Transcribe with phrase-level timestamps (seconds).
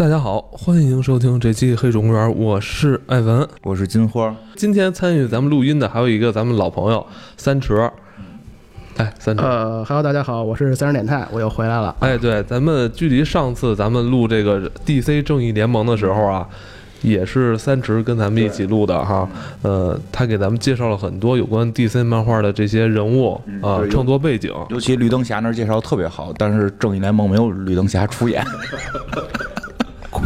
[0.00, 4.34] 大家好，欢迎收听这期《黑水公园》，我是艾文，我是金花。
[4.56, 7.06] 今天参与咱们录音的还有一个咱们老朋友
[7.36, 7.76] 三池。
[8.96, 9.44] 哎，三池。
[9.44, 11.94] 呃哈喽，大家好，我是三十点泰，我又回来了。
[12.00, 16.48] 哎，对，咱们距离上次咱们录这个 DC 正义联盟的时候啊，
[17.02, 19.28] 也是三池跟咱们一起录的哈。
[19.60, 24.50] 呃，他给咱们介绍了很多有关 DC 漫画的这些人物啊、对创作背景。
[24.70, 28.42] 尤其绿灯侠那儿介绍得特别好，但是正义联盟没有绿灯侠出演。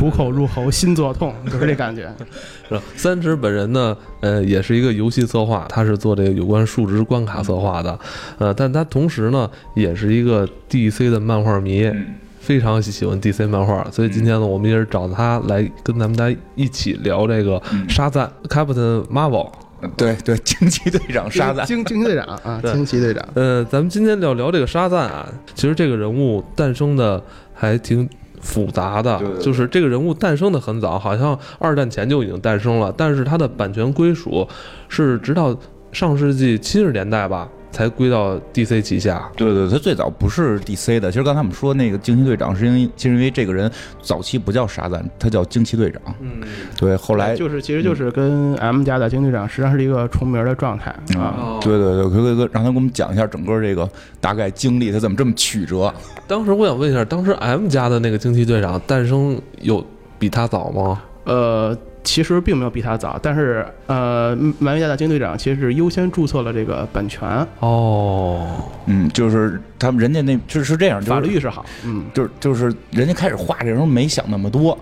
[0.04, 2.12] 苦口入喉，心作痛，就是这感觉。
[2.68, 7.98] 是吧三池本人呢，呃，也是一个游戏策划，他是做这个有关数值关卡策划的，
[8.38, 11.90] 呃，但他同时呢，也是一个 DC 的漫画迷，
[12.38, 19.50] 非常喜欢 DC 漫画，所以今天呢，我们也是找他来跟咱们大家一起聊这个沙赞 Captain Marvel。
[19.96, 23.22] 对对，惊奇队长沙赞，惊惊奇队长啊，惊奇队长。
[23.34, 28.08] 呃，咱们今天要聊这个沙赞啊，其实这个人物诞生的还挺
[28.44, 34.46] 复杂的，就是这个人物诞生的很早，好像二战前就已经诞生了，但是它的版权归属
[34.88, 35.56] 是直到
[35.91, 39.28] 上世纪七十年代吧才归到 DC 旗下。
[39.36, 41.11] 对对，他最早不是 DC 的。
[41.11, 46.00] 其实刚才我们说那个惊奇队长，是因为其实因为这个人早期不叫沙赞，他叫惊奇队长。
[46.20, 46.41] 嗯，
[46.78, 51.34] 对，后来就是其实就是跟 M 家的惊奇队长实际上是一个重名的状态啊。
[51.36, 53.88] 哦对对对，可可以，让他给我们讲一下整个这个
[54.20, 55.92] 大概经历，他怎么这么曲折？
[56.28, 59.84] 当时我想问一下，当时 M 家的那个惊奇队长诞生有
[60.19, 61.03] 比他早吗？
[61.25, 67.27] 呃，其实并没有比他早，但是呃，漫威家的金队长其实是优先注册了这个版权，
[67.60, 68.47] 哦，
[68.86, 71.64] 嗯，就是他们人家那就是这样，就是法律意识好。
[71.84, 74.78] 嗯，就是就是人家开始画这时候没想那么多，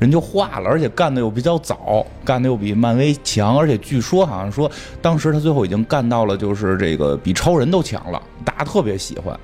[0.00, 4.70] 人就画了，而且干的又比较早，干的又比漫威强，而且据说好像说
[5.00, 9.38] 当时他最后已经干到了就是这个比超人都强了，大家特别喜欢。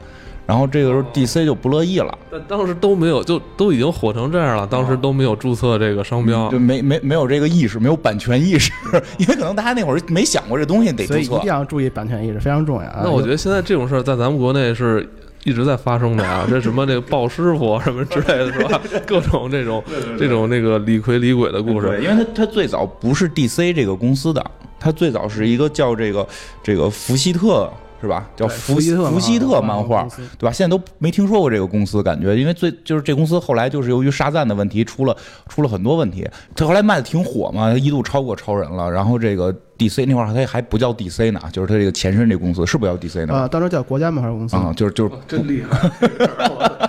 [0.48, 6.50] 然后这个时候 DC 就不乐意了，但当时都没有，就都已经火成这样了，当时都没有注册这个商标。
[6.50, 8.72] 就没没没有这个意识，没有版权意识，
[9.18, 11.42] 因为可能大家那会儿没想过这东西得注册所以一定。
[11.44, 13.02] 要注意版权意识，非常重要啊。
[13.04, 15.06] 那我觉得现在这种事儿在咱们国内是
[15.44, 18.80] 一直在发生的啊， 这什么这个鲍师傅什么之类的，是吧？
[19.06, 19.84] 各种这种
[20.18, 22.04] 这种那个李逵李鬼的故对，事。
[22.04, 24.42] 因为他他最早不是 DC 这个公司的，
[24.80, 26.26] 他最早是一个叫这个
[26.62, 27.70] 这个福希特
[28.00, 28.28] 是吧？
[28.36, 30.06] 叫对福福希特福希特漫画，
[30.38, 30.52] 对吧？
[30.52, 35.16] 现在都没听说过这个公司，感觉因为最就是这公司后来就是由于沙赞的问题出了
[35.48, 38.90] 出了很多问题，他后来卖的挺火嘛，一度超过超人了。
[38.90, 43.34] 然后这个 DC 那会儿他还不叫 DC 呢，就是他这个前身这公司是不叫 DC 呢？
[43.34, 44.56] 啊，当时叫国家漫画公司。
[44.56, 45.90] 啊、就是就是真厉害！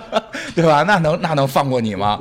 [0.54, 0.82] 对吧？
[0.86, 2.18] 那能那能放过你吗？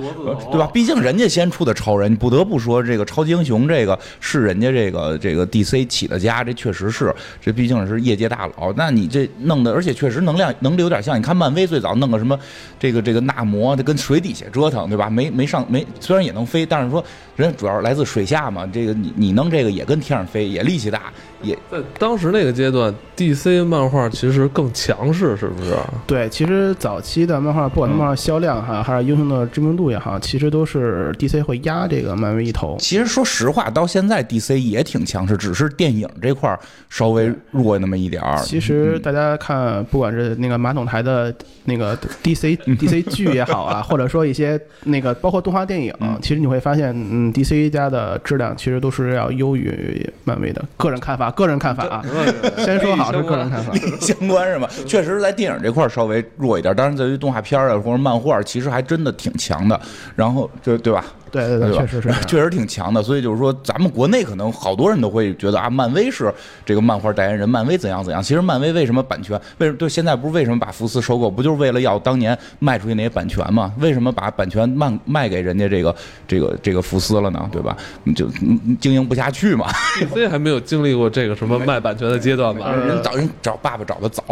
[0.52, 0.70] 对吧？
[0.74, 8.74] 毕竟人家先出的超人，你不得不说这个超级英雄这个是人家这个这个 DC 起的家，这确实是，这毕竟是业界大佬。
[8.76, 12.38] 那你这弄的，而且确实能量能力有点像，你看漫威最早弄个什么
[12.80, 15.10] 这个这个纳摩，他跟水底下折腾，对吧？
[15.10, 17.04] 没没上没，虽然也能飞，但是说
[17.40, 18.68] 人家主要是来自水下嘛。
[18.68, 21.04] 这个你你弄这个也跟天上飞，也力气大，
[21.42, 25.74] 也在当时那个阶段，DC 漫画其实更强势，是不是？
[26.06, 32.76] 对，其实早期的漫画，不管是漫画销量哈，还是英雄的知名度也好，其实都是 DC 会压这个漫威一头。
[32.80, 38.38] 其实说实话，到现在 DC 也挺强势，只是电影这块儿稍微弱那么一点儿。
[38.40, 41.34] 其实大家看，不管是那个马桶台的
[41.64, 50.64] 那个 DC DC 剧也好啊，或者说一些那个包括动画电影，其实你会发现，嗯，DC 家的质量其实都是要优于漫威的。
[50.78, 52.04] 个人看法，个人看法啊，
[52.58, 53.74] 先说好是个人看法。
[54.00, 54.70] 相关是吧？
[54.86, 59.80] 确实，在电影这块儿稍微弱一点，当然，在于动画片儿啊或者漫画，其实还真的挺强的。
[60.16, 61.06] 然后，就对吧？
[61.32, 62.12] 对对对，对确实是。
[62.28, 63.02] 确实挺强的。
[63.02, 66.34] 所以就是说，咱们国内可能好多人都会觉得啊，漫威是
[66.66, 68.22] 这个漫画代言人，漫威怎样怎样。
[68.22, 69.40] 其实漫威为什么版权？
[69.58, 71.30] 为什么对现在不是为什么把福斯收购？
[71.30, 73.74] 不就是为了要当年卖出去那些版权吗？
[73.80, 75.96] 为什么把版权卖卖给人家这个
[76.28, 77.50] 这个这个福斯了呢？
[77.52, 77.76] 对吧？
[78.16, 79.68] 就嗯经营不下去嘛。
[80.00, 82.72] DC 还没有经历过这个什么卖版权的阶段吧？
[82.74, 84.24] 人找人找爸爸找的早，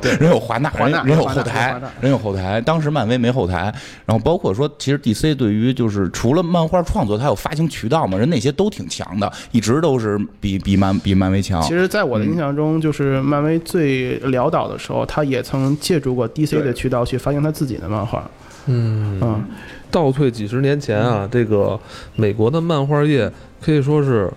[0.00, 2.60] 对，人有华纳，华纳人人有后台，人有后台。
[2.60, 3.72] 当时漫威没后台，
[4.04, 11.60] 然后包括说，其实 DC 对于就是除了漫画创作，它有发行渠道嘛，人那些都挺强的，一直都是比比漫比漫威强。
[11.62, 18.28] 其实，在我的印象中，就是漫威最潦倒的时候，他也曾借助过 DC 的渠道去发行他自己的漫画。
[18.66, 19.44] 嗯，嗯，
[19.90, 21.78] 倒退几十年前啊，这个
[22.16, 23.30] 美国的漫画业
[23.60, 24.28] 可以说是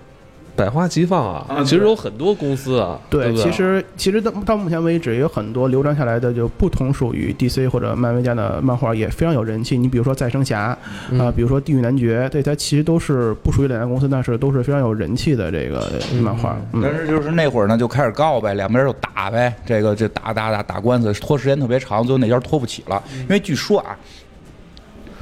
[0.59, 1.45] 百花齐放啊。
[1.47, 9.77] 啊其实有很多公司啊，对其实其实到到目前为止，也有很多流传下来的就不同属于 DC 或者漫威家的漫画，也非常有人气。
[9.77, 10.77] 你比如说再生侠，啊、
[11.11, 15.89] 嗯比如说地狱男爵，对它其实都是不属于两家公司，但是都是非常有人气的这个
[16.21, 16.57] 漫画。
[16.73, 23.01] 嗯但是就是那会儿呢，就开始告呗，两边就打呗，这个这打打打打官司，拖时间特别长，最后哪家拖不起了。
[23.21, 23.97] 因为据说啊，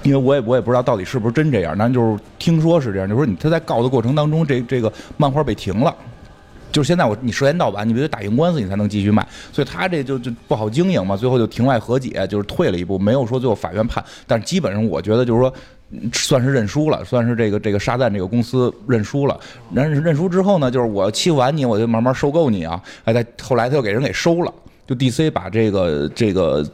[0.07, 5.93] 因为我也我也不知道到底是不是真这样，但就是听说是这样，就是说你他在告的过程当中，这这个漫画被停了。
[6.71, 15.51] 就是现在我你涉嫌盗版，你必须打赢官司你才能继续卖，所以他这就就不好经营嘛，最后就庭外和解，就是退了一步，没有说最后法院判，但是基本上我觉得就是说
[16.13, 19.39] 算是认输了，算是这个这个沙赞这个公司认输了。
[19.73, 24.53] 认认输之后呢，就是我欺负完你，我就慢慢收购你啊，哎，在后来他又给人给收了，
[24.85, 26.65] 就 DC 把这个这个。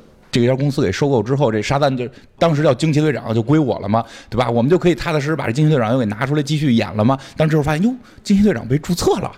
[0.42, 2.10] 这家公司给收购之后，这沙赞就
[2.40, 4.50] 当时叫惊奇队长就归我了嘛，对吧？
[4.50, 7.18] 我们就可以踏踏实实把这惊奇队长又给拿出来继续演了嘛？
[7.38, 9.32] 但之后发现，哟，惊奇队长被注册了。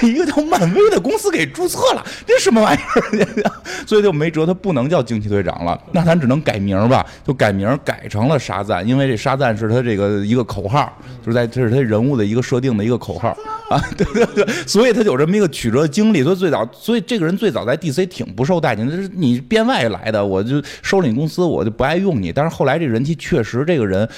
[0.00, 3.50] 被 一个叫漫威的公司给注册了，这什么玩意儿？
[3.86, 10.92] 所以就没辙，他不能叫惊奇队长了，那咱只能改名吧，就改名改成了沙赞，因为这沙赞是他这个一个口号，
[11.24, 13.28] 就是在这是他人物的一个设定的一个口号
[13.70, 16.22] 啊，对对对，所以他有这么一个曲折经历。
[16.22, 22.32] 所以最早，所以这个人最早在 DC 挺不受待见的，是你编外来的，我就收了你公司，我就不爱用你。
[22.32, 24.08] 但是后来这人气确实，这个人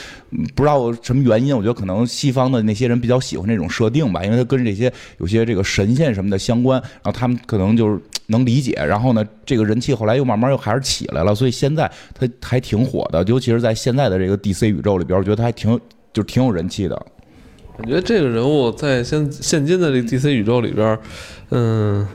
[0.54, 5.62] 不知道什么原因，我觉得可能西方的那些人比较喜欢这种设定吧，因为他跟这些有些这个。
[5.70, 15.78] 神仙什么的相关，然后他们可能就是能理解，然后呢，这个人气后来又慢慢又还是起来了，所以现在他还挺火的，尤其是在现在的这个 DC 宇宙里边，我觉得他还挺
[16.12, 16.94] 就挺有人气的。
[17.78, 20.98] 感觉这个人物在现现今的这个 DC 宇宙里边，
[21.50, 22.06] 嗯，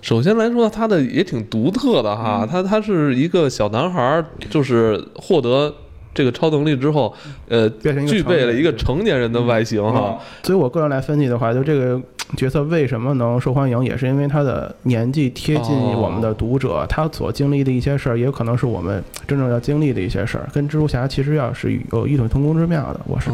[0.00, 5.74] 首先来说他的也挺独特的哈，他他是一个小男孩，就是获得。
[6.16, 7.14] 这个超能力之后，
[7.46, 10.18] 呃，变成具备了一个成年人的外形哈。
[10.42, 12.00] 所以我个人来分析的话，就这个
[12.38, 23.00] 角色为什么能受欢迎，也是因为他的年纪贴近我们的读者，他所经历的一些事儿，也有可能是我们真正要经历的一些事儿，跟蜘蛛侠其实要是有异曲同工之妙的。
[23.06, 23.30] 我是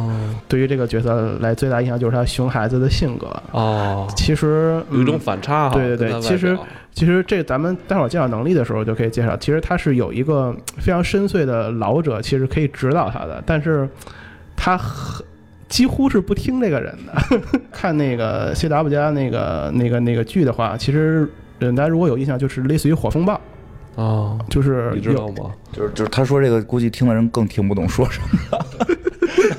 [0.49, 5.77] 对于这个角色来最大印象就是他熊孩子的性格哦，其实有一种反差哈。
[5.77, 6.59] 对对对，其实。
[6.93, 9.37] 其实这咱们待会儿介绍能力的时候就可以介绍。
[9.39, 13.89] 其实他是有一个 非常深邃的老者，其实可以指导他的，但是
[14.55, 14.79] 他
[15.69, 17.41] 几乎是不听这个人的。
[17.73, 21.29] 看那个 C W 加那个那个那个剧的话，其实
[21.59, 23.41] 大家如果有印象，就是类似于火风暴
[23.97, 25.53] 啊，就是你知道吗？
[25.73, 28.59] 就是就是他说这个，估计听的人更听不懂说什么。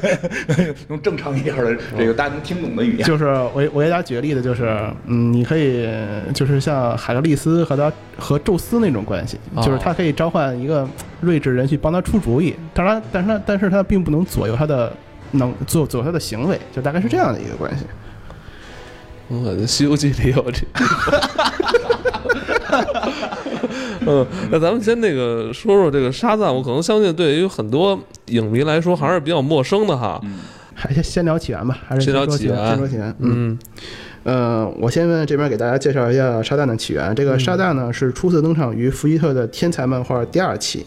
[0.89, 4.65] 用正常一点的这个大家能听懂的语言，就是我我给大家举个例子，就是
[5.05, 5.87] 嗯，你可以
[6.33, 10.87] 就是像海格力斯和他和宙斯那种关系，就是他可以召唤一个
[11.21, 14.91] 睿智人去帮他出主意，当然，但是他但是他并不能左右他的
[15.31, 17.85] 能左左右他的行为，就大概是这样的一个关系。
[19.27, 20.65] 我感觉《西游记》里有这。
[24.05, 27.97] 嗯，那咱们先那个说说这个沙赞，我可能相信对于很多
[28.27, 30.19] 影迷来说还是比较陌生的哈。
[30.23, 30.39] 嗯
[30.75, 32.67] 还是先聊起源吧，还是先聊起源？
[32.69, 33.15] 先说起源。
[33.19, 33.57] 嗯，
[34.23, 37.13] 呃，我先这边给大家介绍一下沙赞的起源。
[37.13, 40.83] 这个沙赞呢是初次登场于福伊特的天才漫画第二期，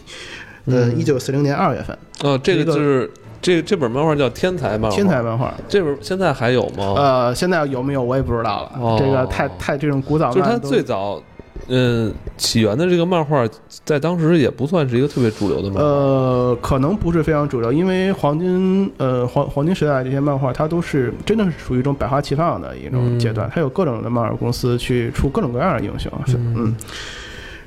[0.65, 1.97] 呃，一九四零年二月份。
[2.21, 3.11] 哦，这个就是这
[3.41, 4.89] 这这本漫画叫《天才漫画》。
[4.95, 6.93] 天才漫画，这本现在还有吗？
[6.97, 8.97] 呃，现在有没有我也不知道了。
[8.99, 11.21] 这个太太这种古早，就是它最早。
[11.69, 13.45] 嗯，起源的这个漫画
[13.83, 15.81] 在当时也不算是一个特别主流的漫画。
[15.81, 26.09] 呃，可能不是非常主流，因为黄金呃黄黄金时代这些漫画，它都是真的是属于一种百花齐放的一种阶段，它有各种的漫画公司去出各种各样的英雄。
[26.27, 26.73] 嗯，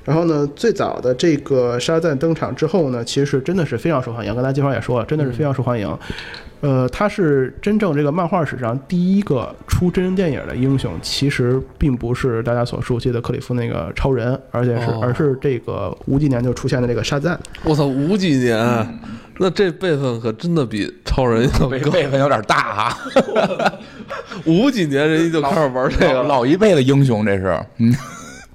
[0.05, 4.35] 然后呢，最早的这个沙赞登场之后呢，其实是真的是非常受欢迎。
[4.35, 5.99] 刚才金花也说了，真的是非常受欢迎。
[6.63, 17.39] 呃，他是真正这个漫画史上第一个出真人电影的英雄，其实并不是大家所熟悉的克里夫那个超人，而且是而是这个五几年就出现的这个沙赞。
[17.65, 18.59] 我操，五几年，
[19.39, 22.99] 那这辈分可真的比超人要辈分有点大啊！
[24.45, 27.95] 五几年人家就开始玩这个，老一辈的英雄这是，嗯。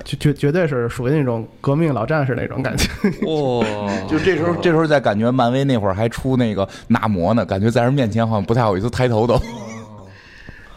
[0.06, 2.88] 就绝绝对是属于那种革命老战士那种感觉，
[3.28, 3.66] 哇！
[4.08, 9.38] 就这时候，这时候在感觉漫威那会儿还出那个纳摩呢，感觉在人面前好像不太好意思抬头都。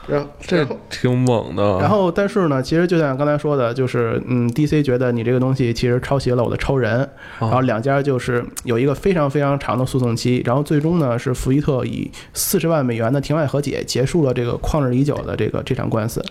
[0.09, 1.79] 然后这挺猛的。
[1.81, 16.25] 然后，但是呢，其实就像刚才说的，就是嗯，DC 觉得你这个东西其实抄袭了我的超人，然后两家就是有一个非常非常长的诉讼期，然后最终呢是福伊特以四十万美元的庭外和解结束了这个旷日已久的这个这场官司。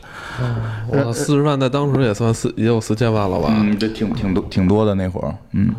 [0.92, 3.48] 哇，四十万在当时也算四也有四千万了吧？
[3.52, 5.74] 嗯，这挺挺多挺多的那会儿，嗯。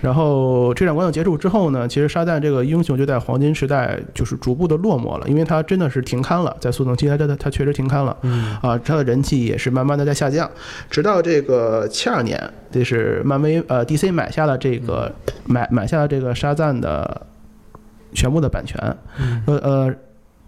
[0.00, 8.16] 然后这场官司结束之后呢，其实沙赞这个英雄就在黄金时代就是逐步的落寞了，因为他真的是停刊了，在速腾期他他他确实停刊了，
[8.62, 10.50] 啊，他的人气也是慢慢的在下降，
[10.90, 15.12] 直到这个七二年，这是漫威呃 DC 买下了这个
[15.44, 17.26] 买买下了这个沙赞的
[18.12, 18.78] 全部的版权，
[19.46, 19.94] 呃呃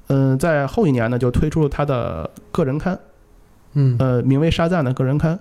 [0.08, 2.98] 嗯，在后一年呢就推出了他的个人刊。
[3.74, 5.38] 嗯，呃，名为沙赞的个人刊，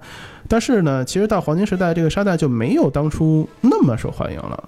[0.51, 4.61] 但是呢，其实到黄金时代，这个沙袋就没有当初那么受欢迎了，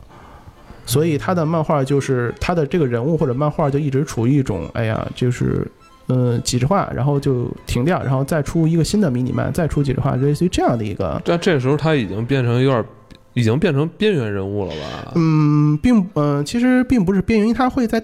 [0.85, 5.69] 所以他的漫画就是他的这个人物或者漫画就一直处于一种哎呀，就是
[6.07, 11.21] 嗯几十话，然后就停掉，然后再出一个新的迷你漫，再出几十话，类似于这样的一个。
[11.25, 12.85] 但这时候他已经变成有点，
[13.33, 15.11] 已经变成边缘人物了吧？
[15.15, 18.01] 嗯，并嗯，其实并不是边缘，因为他会在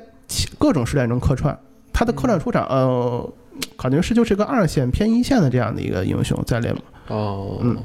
[0.58, 1.58] 各种时代中客串，
[1.94, 3.34] 他的客串出场，呃，
[3.78, 6.84] 感觉是就是个二线偏一线的这样的一个英雄在联盟。
[7.10, 7.78] 哦，嗯。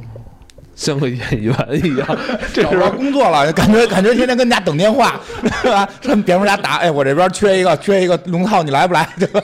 [0.77, 1.55] 像个演员
[1.85, 2.19] 一样，
[2.53, 5.21] 找不着工作了，感觉感觉天天跟家等电话，
[5.63, 5.89] 是吧？
[6.03, 9.09] 跟别人家打，哎，我这边缺一个，缺一个龙套，你来不来？
[9.17, 9.41] 对吧？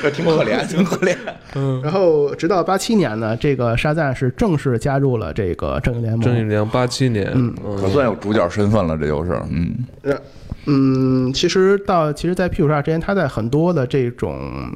[0.00, 1.16] 这挺可怜， 挺可怜。
[1.56, 1.80] 嗯。
[1.82, 6.20] 然后，直到八七年呢，这个沙赞是正式加入了这个正义联盟。
[6.20, 9.74] 正义联盟八七年，嗯，可算有主角身份了，这就是，嗯。
[10.66, 14.72] 嗯，其实到其实，在 P 五十二之前，他在很多的这种。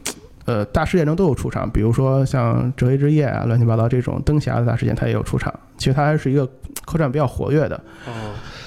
[0.47, 5.53] 呃，大事件中都有出场，比如说像《折翼之夜》啊，乱七八糟这种灯侠的大事件，他也有出场。
[5.79, 6.47] 其实他还是一个
[6.85, 7.77] 客串比较活跃的。
[8.07, 8.13] 哦，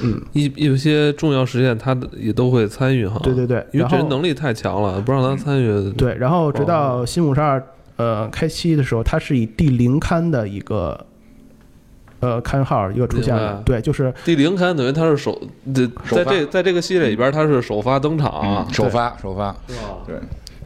[0.01, 3.19] 嗯，一有些重要事件，他也都会参与哈。
[3.21, 5.91] 对对对，因为这人能力太强了，不让他参与。
[5.91, 7.63] 对，然后直到新五十二
[7.97, 11.05] 呃开期的时候，他是以第零刊的一个
[12.21, 13.61] 呃刊号一个出现了。
[13.63, 15.39] 对，就是第零刊等于他是首
[16.09, 19.55] 在这在这个系列里边他是首发登场，首发首发？
[20.07, 20.15] 对。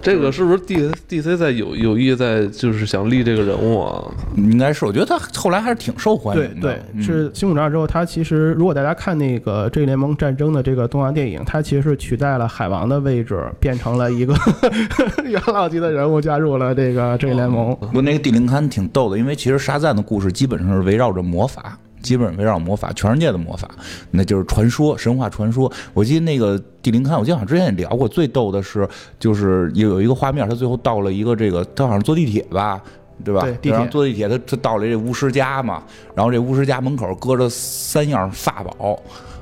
[0.02, 4.04] 这个是不是 D D C 在有有意在就是想立这个人物啊？
[4.36, 6.62] 应该是，我觉得他后来还是挺受欢迎的。
[6.62, 14.34] 对对，是新五十二之后，他其实如果大家看那个《正义联盟战争》的这个动画电影，他其实是取代了海王的位置，变成了一个
[15.24, 17.76] 元老级的人物，加入了这个正义联盟。
[17.80, 21.78] 不过那个地灵刊挺逗的，因为其实沙赞的故事基本上是围绕着魔法。
[22.02, 23.70] 基本围绕魔法，全世界的魔法，
[24.12, 25.72] 那就是传说、神话传说。
[25.94, 28.08] 我记得那个地灵刊，我记得好像之前也聊过。
[28.08, 28.88] 最逗的是，
[29.20, 32.82] 就是有有一个画面，他最后到了一个这个，他好像坐地铁吧，
[33.24, 33.48] 对吧？
[33.62, 35.84] 对，然后坐地铁，他他到了这巫师家嘛，
[36.16, 39.00] 然后这巫师家门口搁着三样法宝，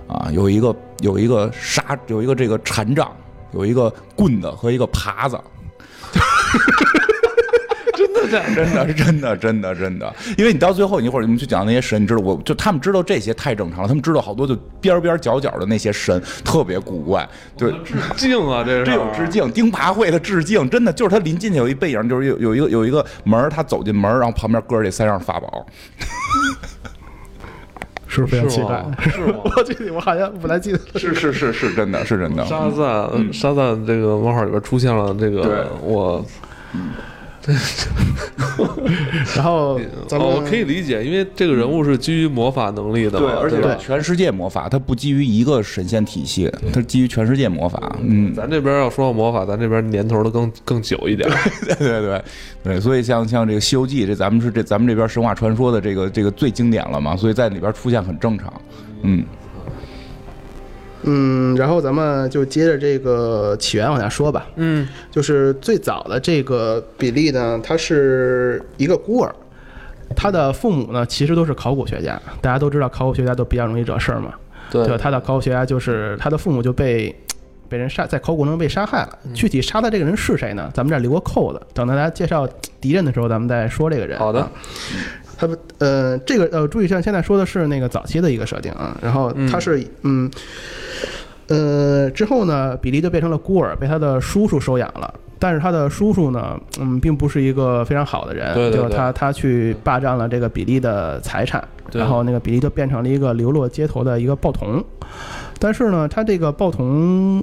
[0.08, 3.12] 啊，有一个有一个沙，有一个这个禅杖，
[3.54, 5.40] 有一个棍子和一个耙子。
[8.56, 25.66] 真的是 真的真的真的，因为你到最后，你一会儿你们去讲那些神，你知道，我就他们知道这些太正常了，他们知道好多就边边角角的那些神特别古怪，对，致敬啊，这是这有致敬，钉耙会的致敬，真的就是他临进去有一背影，就是有有一个有一个门，他走进门，然后旁边搁着这三样法宝，
[28.08, 28.86] 是不是非常期待？
[29.10, 29.40] 是吗？
[29.56, 32.46] 我记得我好像不太记得，是是是是真的是真的。
[32.46, 36.26] 沙赞沙赞这个漫画里边出现了这个我。
[39.36, 39.80] 然后，
[40.12, 47.98] 我可以理解，因为这个人物是基于魔法能力的，对，而且全世界魔法，它不基于一个神仙体系，它基于全世界魔法。
[48.02, 51.30] 嗯，咱这边要说到魔法，咱这边年头都更更久一点。
[51.66, 52.24] 对对对
[52.64, 58.54] 对，所以像像这个《西游记》，这咱们是这咱们这边神话传说的这个这个最经典了嘛，所以在里边出现很正常。
[59.04, 59.24] 嗯。
[61.04, 64.48] 嗯，然后咱们就接着这个起源往下说吧。
[64.56, 69.34] 嗯，就是最早的这个比利呢，他是一个孤儿，
[70.16, 72.22] 他的父母呢其实都是考古学家。
[72.42, 74.34] 大家都知道，考古学家都比较容易惹事儿嘛。
[74.72, 77.16] 对，他的考古学家就是他的父母就被
[77.68, 79.18] 被人杀，在考古中被杀害了。
[79.34, 80.70] 具体杀的这个人是谁呢？
[80.74, 82.48] 咱们这儿留个扣子，等大家介绍
[82.82, 84.20] 敌人的时候，咱们再说这个人。
[84.20, 84.48] 好的。
[85.40, 88.98] 他不，呃，这个呃，注意像现在说的是那个早期的一个设定啊。
[89.02, 90.30] 然后他是，嗯，
[91.48, 95.14] 呃，之后呢，比利就变成了孤儿，被他的叔叔收养了。
[95.40, 104.84] 但是他的叔叔呢，嗯，并不是一个非常好的人，就是他他去霸占了这个比利的财产，然后那个比利就变成了一个流落街头的一个报童。
[105.58, 107.42] 但是呢，他这个报童。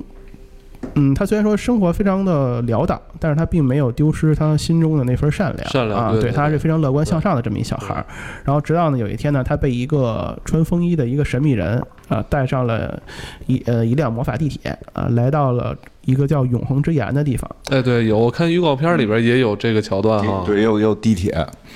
[0.97, 5.69] 嗯，他虽然说生活非常的潦倒，但是他并没有丢失他心中的那份善良。
[5.69, 8.05] 善良啊，对，他是非常乐观向上的这么一小孩儿。
[8.45, 12.99] 然后直到呢有一天呢，他被一个穿风衣的一个神秘人啊带上了
[13.47, 15.77] 一呃一辆魔法地铁啊，来到了
[16.07, 17.51] 一个叫永恒之岩的地方。
[17.71, 20.45] 哎，对，有我看预告片里边也有这个桥段哈。
[20.47, 21.31] 对，也有也有地铁。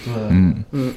[0.04, 0.92] 对，嗯嗯。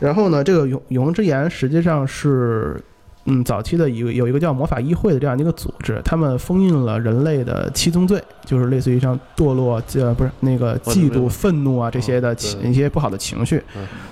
[0.00, 2.82] 然后呢，这个永永恒之岩实际上是。
[3.24, 13.62] 嗯，早期的有有一个叫魔法议会的这样的一个组织，他们封印了人类的七宗罪，就是类似于像堕落，呃，不是那个嫉妒、愤怒啊这些的情一些不好的情绪。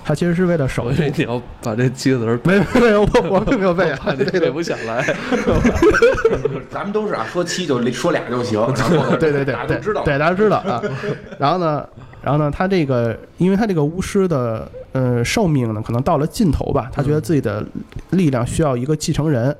[0.03, 0.91] 他其实是为了守护。
[1.17, 5.03] 你要把这七个字没没有我我并没有背啊，背不下来。
[6.71, 8.59] 咱们都是啊，说七就说俩就行。
[9.19, 10.81] 对对对，大家都知道，对大家知道啊。
[11.37, 11.85] 然后呢？
[12.23, 16.89] 然后呢，他这个，因为他这个巫师的，呃，寿命呢，可能到了尽头吧。
[16.93, 17.65] 他觉得自己的
[18.11, 19.55] 力量需要一个继承人。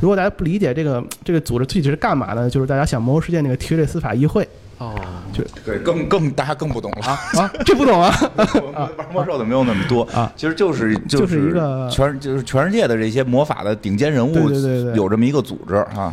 [0.00, 4.46] 如果大家不理解这个这个组织具体是干嘛的，就是大家想《魔兽世界》那个提瑞斯法议会，
[4.78, 4.92] 哦，
[5.32, 7.06] 就对，更更大家更不懂了。
[7.40, 8.12] 啊，这不懂啊？
[8.96, 16.12] 玩魔兽的没有那么多啊，其实就是就是一个全就是全世界的这些魔法的顶尖人物，对对对对有这么一个组织啊。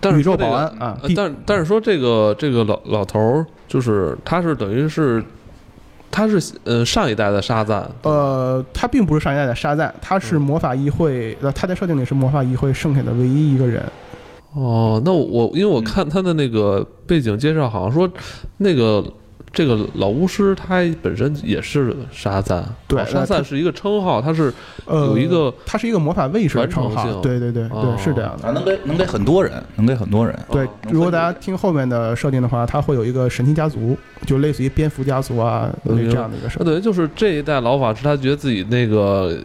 [0.00, 5.24] 但是宇宙保安啊呃但但是说这个这个老老头儿，就是他是等于是
[6.10, 13.82] 他是呃上一代的沙赞，呃，他并不是上一代的沙赞，他是魔法议会，呃，他在设定里是魔法议会剩下的唯一一个人。
[14.52, 18.08] 哦，那我因为我看他的那个背景介绍，好像说
[18.58, 19.04] 那个
[19.54, 24.52] 这个老巫师他本身也是沙赞，对哦沙赞是一个称号，他是
[24.84, 28.48] 呃，有一个他是一个魔法卫士的称号对对对哦对，是这样的。
[28.48, 30.36] 啊，能给能给很多人，能给很多人。
[30.50, 33.96] 对哦，如果大家听后面的设定的话，他会有一个神奇家族，
[34.26, 36.58] 就类似于蝙蝠家族啊这样的一个设定。
[36.58, 39.38] 那等于就是这一代老法师，他觉得自己那个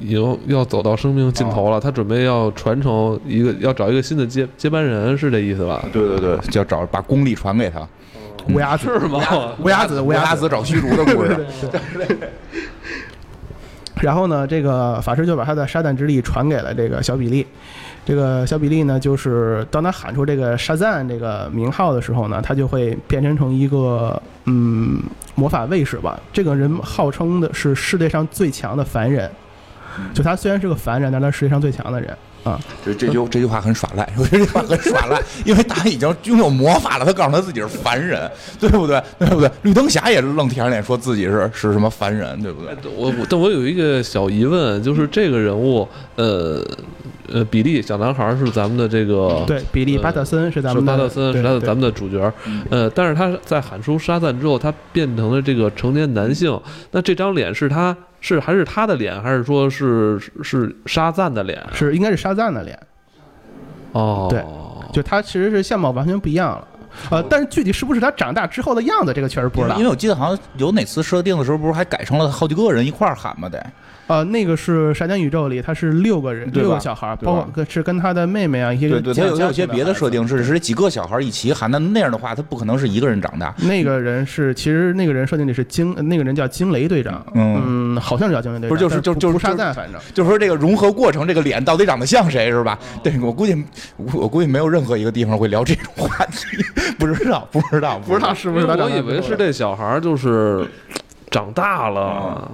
[0.00, 5.84] 已经要走到生命尽头了，他准备要传承一个，要找一个新的接接班人，是这意思吧？
[5.92, 7.86] 对对对，就要找把功力传给他。
[8.48, 9.20] 乌鸦子，是吗？
[9.62, 11.46] 乌鸦子，乌鸦鸦子子找虚竹的故事。
[14.02, 17.46] 然后呢，这个法师就把他的沙赞之力传给了这个小比利。
[18.04, 25.00] 这个小比利呢，就是当他喊出这个沙赞这个名号的时候呢，他就会变身成一个嗯
[25.36, 26.20] 魔法卫士吧。
[26.30, 29.30] 这个人号称的是世界上最强的凡人，
[30.12, 32.60] 就他虽然是个凡人，但他是世界上最强的人啊。
[32.84, 39.02] 这这句这句话很耍赖，我觉得这句话很耍赖，因为他已经拥有魔法了，他告诉他自己是凡人，对不对？
[39.18, 39.50] 对不对？
[39.62, 42.76] 绿灯侠也愣舔着脸说自己是是什么凡人，对不对？
[42.96, 46.62] 我我但我有一个小疑问，就是这个人物，呃
[47.32, 52.32] 呃，比利小男孩是咱们的这个对，比利呃巴特森是咱们的，巴特森是他的咱们的主角，
[52.70, 56.60] 呃，但是他在喊出沙赞之后，他变成了这个成年男性，
[56.90, 61.62] 那这张脸是他是还是他的脸，还是说是是是沙赞的脸？
[61.74, 62.78] 是应该是沙赞的脸。
[63.92, 64.42] 哦，对
[64.94, 66.66] 就他其实是相貌完全不一样了。
[67.10, 69.84] 呃，但是具体是不是他长大之后的样子，这个确实不知道因。
[69.84, 73.46] 为我记得好像有哪次设定的时候，不是还改成了好几个人一块儿喊吗？
[73.46, 73.62] 得
[74.06, 80.26] 呃，那个是《沙滩宇宙》里，他是六个人，六个小孩，包括跟是跟他的妹妹啊，一些对对，他有有些别的设定。
[80.26, 83.54] 是是几个小孩一起喊，那那样的话，他不可能是一个人长大。
[83.58, 92.78] 那个人是，其实那个人设定里是惊，那个人叫惊雷队长，嗯嗯，好像是叫惊雷队长，不是就是就就是沙赞，反正就是说这个融合过程，这个脸到底长得像谁是吧？
[93.02, 93.54] 对我估计，
[93.96, 96.46] 我我估计没有任何一个地方会聊这种话题，
[96.98, 99.04] 不知道，不知道，不知道是不是我以。
[99.04, 100.66] 为是这小孩就是
[101.30, 102.50] 长大了，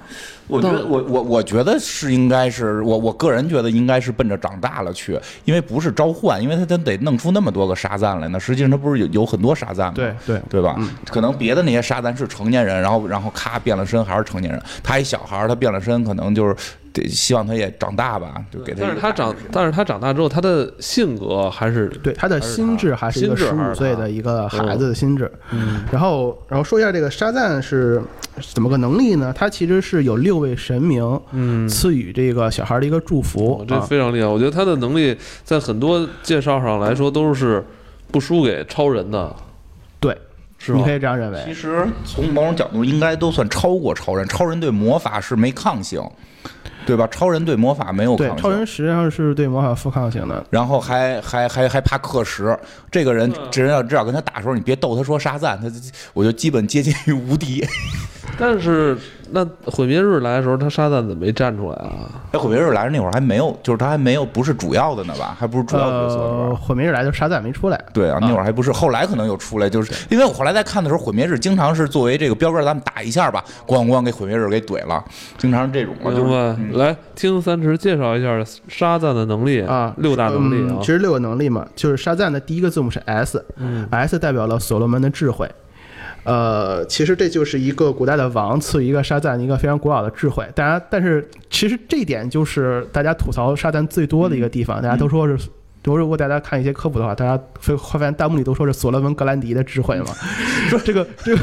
[0.51, 8.39] 我觉得我我我觉得是应该是我我个人觉得应该是奔着长大了去，因为不是召唤，因为他他得弄出那么多个沙赞来呢。
[8.39, 9.93] 实际上他不是有有很多沙赞吗？
[9.95, 10.77] 对对对吧？
[11.09, 16.55] 可能别的那些沙赞是成年人，然后然后咔变了身还是成年人，他一小孩儿他变了身，可能就是
[16.93, 25.31] 得希望他也长大吧，就给他一个但是他长，但是他长大之后，他的性格还是对他的心智还是一个十五岁的一个孩子的心智。
[25.51, 28.01] 嗯，然后然后说一下这个沙赞是
[28.53, 29.33] 怎么个能力呢？
[29.35, 31.67] 他其实是有六位神明嗯。
[31.67, 33.81] 赐予这个小孩的一个祝福哦，这啊。
[33.81, 37.63] 非常厉害，我觉得他的能力在很多介绍上来说都是
[38.11, 39.35] 不输给超人的，
[39.99, 40.17] 对，
[40.57, 40.91] 是吧你可？
[40.93, 41.41] 以这样认为。
[41.45, 46.01] 其实从某种角度应该都算超过超人，超人对魔法是没抗性，
[46.85, 47.07] 对吧？
[47.07, 50.43] 超人对魔法没有抗对，性，超人实际上是对魔法负抗性的。
[50.49, 52.57] 然后还还还还怕克时，
[52.89, 55.71] 这个人嗯这人要至少跟他打的时候，你别逗他说沙赞，他
[56.13, 57.65] 我就基本接近于无敌。
[58.37, 58.97] 但是
[59.33, 62.09] 那毁灭日来的时候，他沙赞怎么没站出来啊？
[62.31, 65.35] 哎，毁灭日来那会儿还没有，就是他还没有不是主要的呢吧？
[65.39, 67.81] 还不是主要角色毁灭日来就沙赞没出来。
[67.93, 75.03] 对啊，那会儿还不是，后来可能又出来，就是因为我后来在看的时候，毁灭日经常是作为这个标杆，咱们打一下吧，咣咣给毁灭日给怼了，
[75.37, 76.23] 经常是这种嘛，就是
[76.61, 76.85] 明白？
[76.85, 80.87] 来听三池介绍一下沙赞的能力啊六大能力啊嗯其。
[80.87, 85.49] 实六个能力嘛，就是沙赞的第一个字母是 S，S、代表了所罗门的智慧。
[86.23, 90.47] 呃，其实这就是一个古代的王赐予一个沙赞一个非常古老的智慧。
[90.55, 95.37] 大家，但是其实这一点就是大家吐槽沙赞最多的一个地方，大家都说是。
[95.83, 100.05] 如如果大家看一些科普的话，大家会会发现弹幕里都说是所罗门格兰迪的智慧嘛。
[100.69, 101.41] 说这个这个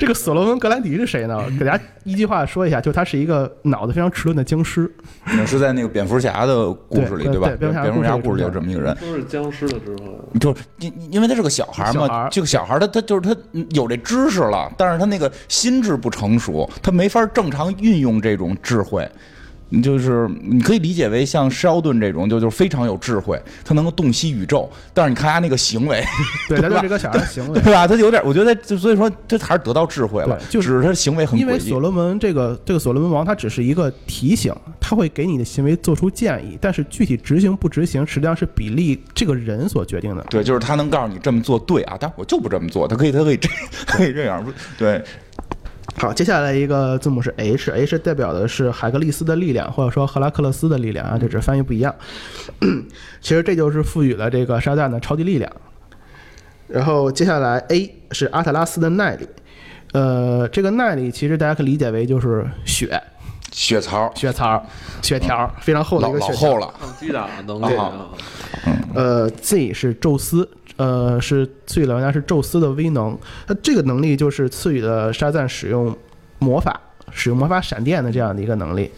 [0.00, 1.38] 这个索罗门格兰迪是谁呢？
[1.58, 4.90] 给大家一句话说一下，就他是一个脑子非常迟钝的僵尸。
[5.26, 7.30] 嗯是在那个蝙蝠侠的故事里，吧？
[7.32, 10.38] 对吧蝙蝠侠蝙蝠侠故事里有这么一个人，都是僵尸的时候。
[10.40, 13.36] 就是因因为他是个小孩儿嘛，这个小孩儿他他就是他
[13.72, 19.06] 有这知识了，但是他那个心智不成熟，他没法正常运用这种智慧。
[19.70, 24.70] 你就是你可以理解为像施奥顿这种，就就是非常有智慧，他能够洞悉宇宙。
[24.92, 26.04] 但是你看他那个行为，
[26.48, 27.72] 对，对吧他就这个小孩行为 对。
[27.72, 27.86] 吧？
[27.86, 40.24] 他有点，我觉得就所以说他还是得到智慧了，就是只是他行为很因为诡异所罗门这个这个所罗门王，他只是一个提醒，他会给你的行为做出建议，但是具体执行不执行，实际上是比例这个人所决定的。
[40.30, 43.48] 对，就是他能告诉你这么做对啊，但我就不这么做，他可以，他可以这，
[43.86, 45.02] 可以这样，不对，
[45.96, 51.94] 好，接下来一个字母是 H，H 代表的是海格力斯的力量，或者说赫拉克勒斯的力量啊，这只是翻译不一样。
[53.20, 55.52] 其实这就是赋予了这个沙赞的超级力量。
[56.68, 59.28] 然后接下来 A 是阿特拉斯的耐力，
[59.92, 63.02] 呃，这个耐力其实大家可以理解为就是血、
[63.50, 64.10] 血槽。
[64.14, 64.64] 血槽、
[65.02, 66.48] 血条，非常厚的一个血条。
[66.48, 67.92] 老厚了，抗击打能力啊，
[68.94, 70.48] 呃，Z 是宙斯，
[70.80, 73.14] 呃，是赐予了玩家是宙斯的威能。
[73.46, 75.94] 那这个能力就是赐予了沙赞使用
[76.38, 76.80] 魔法、
[77.12, 78.90] 使用魔法闪电的这样的一个能力。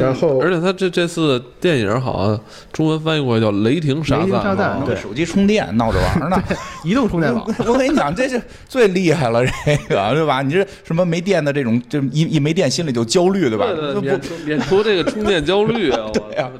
[0.00, 2.40] 然后而且他这这次电影好像
[2.72, 6.42] 中文翻译过来叫《雷霆沙雷霆赞》对手机充电闹着玩儿呢。
[6.84, 10.42] 移动充电宝， 我跟你讲，这是最厉害了，这个 对吧？
[10.42, 13.66] 你这什么没电的这种，这一一没电心里就焦虑，对吧？
[13.66, 16.00] 对对，不免除免除这个充电焦虑啊！
[16.14, 16.50] 我呀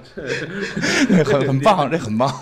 [1.08, 2.32] 这很很棒，这很棒。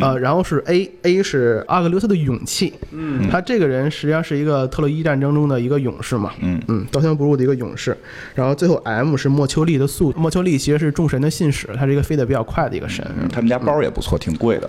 [0.00, 2.72] 呃，然后是 A，A 是阿格留斯的勇气。
[2.92, 6.32] 嗯，他这个人实际上是一个特洛伊战争中的一个勇士嘛。
[6.40, 7.96] 嗯嗯，刀枪不入的一个勇士。
[8.34, 13.04] 然后最后 M 是莫丘利的速，莫丘利其实是众神的信使，他是一个飞得比较快的一个神。
[13.32, 14.68] 他们家包也不错，挺贵的。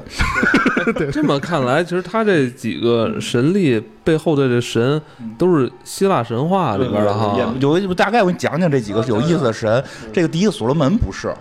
[1.12, 5.02] 这么看来，其实他这几个神力背后的这神
[5.38, 7.36] 都是希腊神话里边的哈。
[7.38, 9.84] 也有一大概我给你讲讲这几个有意思的神。
[10.14, 11.34] 这个第一个所罗门不是，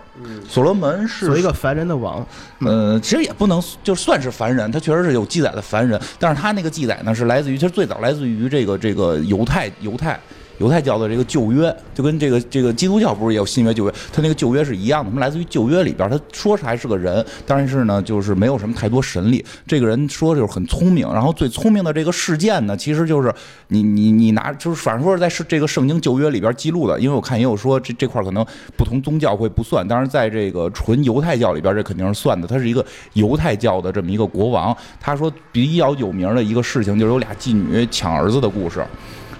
[0.48, 2.26] 所罗门是一个凡人的王，
[2.60, 10.18] 呃，其实也不能就算是凡人，他确实是有记载的凡人，但是他那个记载呢是来自于，其实最早来自于这个这个犹太犹太
[10.58, 23.32] 犹太教的这个旧约，就跟这个这个基督教不是也有新约旧约，他那个旧约是一样的，他们来自于旧约里边，他说是还是个人，但是呢就是没有什么太多神力，这个人说就是很聪明，然后最聪明的这个事件呢，其实就是
[23.68, 28.44] 你你你拿就是反正说是在是这个圣经旧约里边记录的，因为我看也有说这这块可能
[28.76, 38.84] 不同宗教会不算，但是在这个纯犹太教里边这肯定是算的，他是一个犹太教的这么一个国王，他说比较有名的一个事情就是有俩妓女抢儿子的故事。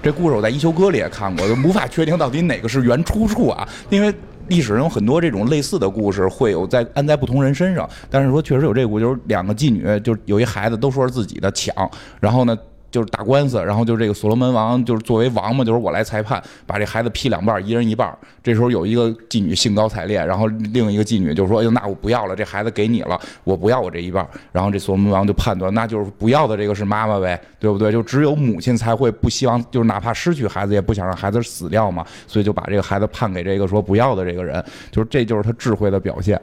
[0.03, 4.15] 这故事我在《一休哥》里也看过，就无法确定到底哪个是原出处啊，因为
[4.47, 11.75] 历史上有很多这种类似的故事会有在安在不同人身上，但是说确实有这股，就是两个妓女，就是有一孩子都说是自己的抢，
[12.21, 12.57] 然后呢。
[12.91, 18.17] 就是打官司，然后就是这个所罗门王，就是作为王嘛，就是我来裁判，把这孩子劈两半，一人一半。
[18.43, 27.93] 这时候有一个妓女兴高采烈，然后另一个妓女就说：“哎呦，那我不要了，这孩子给你了，我不要我这一半。”然后这所罗门王就判断，那就是不要的这个是妈妈呗，对不对？
[27.93, 36.41] 就只有母亲才会不希望，就是哪怕失去孩子，也不想让孩子死掉嘛，所以就把这个孩子判给这个说不要的这个人，就是这就是他智慧的表现。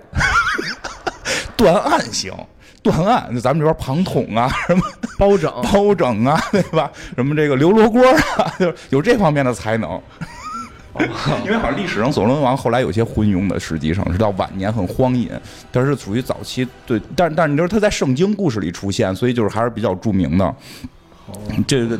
[1.57, 2.31] 断案行，
[2.85, 4.81] 断案，就咱们这边庞统啊， 什么
[5.17, 6.89] 包拯包拯啊， 对吧？
[7.15, 8.01] 什么这个刘罗锅
[8.37, 9.99] 啊，就是有这方面的才能。
[11.43, 15.29] 因为好像历史上所罗门王后来有些昏庸的，实际上是到晚年很荒淫，
[15.69, 20.55] 但是属于早期对，但但是你说他在圣经故事里出现，所以就是还是比较著名的。
[21.67, 21.99] 这个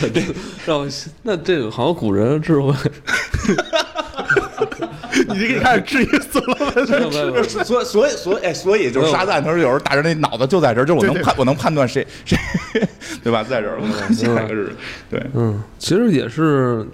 [0.00, 0.22] 这
[0.64, 0.88] 让我
[1.22, 2.72] 那这个好像古人的智慧，
[5.28, 7.42] 你就可以开始质疑所罗门没有没有没有。
[7.64, 12.38] 所以所以所以哎，所以就是沙赞，他说有时候大人那脑子就在这儿，就是我能对对判我能判断谁谁，
[13.22, 13.42] 对吧？
[13.42, 13.78] 在这儿，
[14.12, 14.72] 下一个是，
[15.10, 16.86] 对，嗯，其实也是，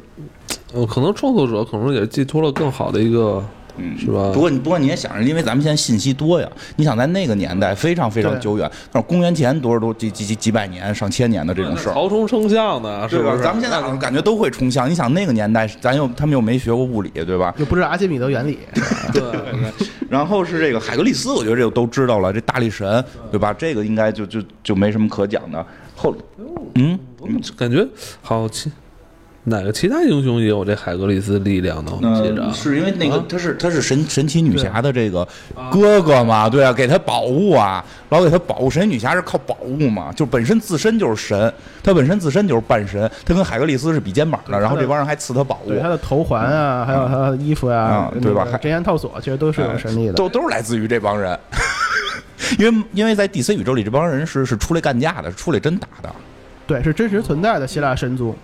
[0.72, 3.44] 呃，可能创作者可能也寄托了更好的一个，
[3.78, 11.92] 嗯，是吧不过你不过你也想着，因为咱们现在信息多呀，你想在那个年代非常非常久远，那公元前多少多几几几几百年、上千年的这种事儿。
[11.92, 13.32] 曹冲称象呢，是吧？
[13.32, 13.42] 不是？
[13.42, 14.88] 咱们现在感觉都会冲象。
[14.90, 17.54] 你想那个年代，咱又他们又没学过物理，对吧？
[17.58, 18.58] 又不知道阿基米德原理，
[19.12, 19.22] 对，
[20.08, 23.52] 然后是这个海格力斯，我觉得这个都知道了，这大力神，对吧？
[23.52, 25.64] 这个应该就就就没什么可讲的。
[25.94, 26.14] 后，
[26.74, 27.86] 嗯，我们感觉
[28.20, 28.70] 好其
[29.48, 31.92] 哪个其他英雄也有这海格力斯力量呢？
[31.94, 35.26] 我们记着呃，啊，是因为那个啊他是他是神神奇女侠的这个
[35.70, 38.68] 哥哥嘛，对啊，给他宝物啊，老给他宝物。
[38.68, 50.14] 神奇女侠是靠宝物嘛，就本身自身就是神，他本身自身就是半神，他跟海格力斯是比肩膀的，然后这帮人还赐他宝物对，他的头环啊，还有他的衣服呀啊，对吧还真言套索其实都是有神力的。
[50.14, 51.38] 都都是来自于这帮人。
[52.58, 56.10] 因为因为在 DC 宇宙里，这帮人是是出来干架的，是出来真打的。
[56.66, 58.36] 对，是真实存在的希腊神族。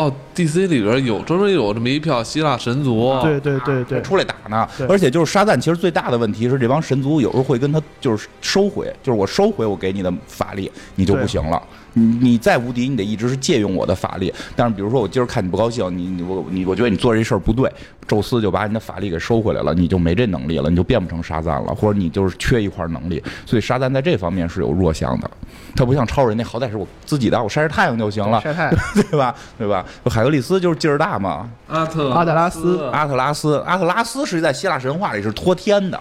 [0.00, 4.66] 哦，DC 里边有专门有这么一票希腊神族，对对对对，出来打呢。
[4.88, 11.62] 而且就是沙赞，其实最大的问题是这帮神族有时候会跟他就是收回，就是我收回我给你的法力，你就不行了。
[11.94, 14.32] 你你再无敌，你得一直是借用我的法力。
[14.54, 17.70] 但是比如说我今儿看你不高兴，你你我你我觉得你做这事儿不对，
[18.06, 23.22] 宙斯就把你的法力给收回来了，你就没这能力了，你就变不成沙赞了，或者你就是缺一块能力。
[23.44, 25.30] 所以沙赞在这方面是有弱项的，
[25.74, 29.34] 他不像超人，那好歹是我自己的，我晒晒太阳就行了，晒太阳， 对吧？
[29.58, 29.84] 对吧？
[30.06, 36.00] 海格力斯就是劲儿大嘛，阿特阿特拉斯阿特拉斯，阿特拉斯是在希腊神话里是托天的。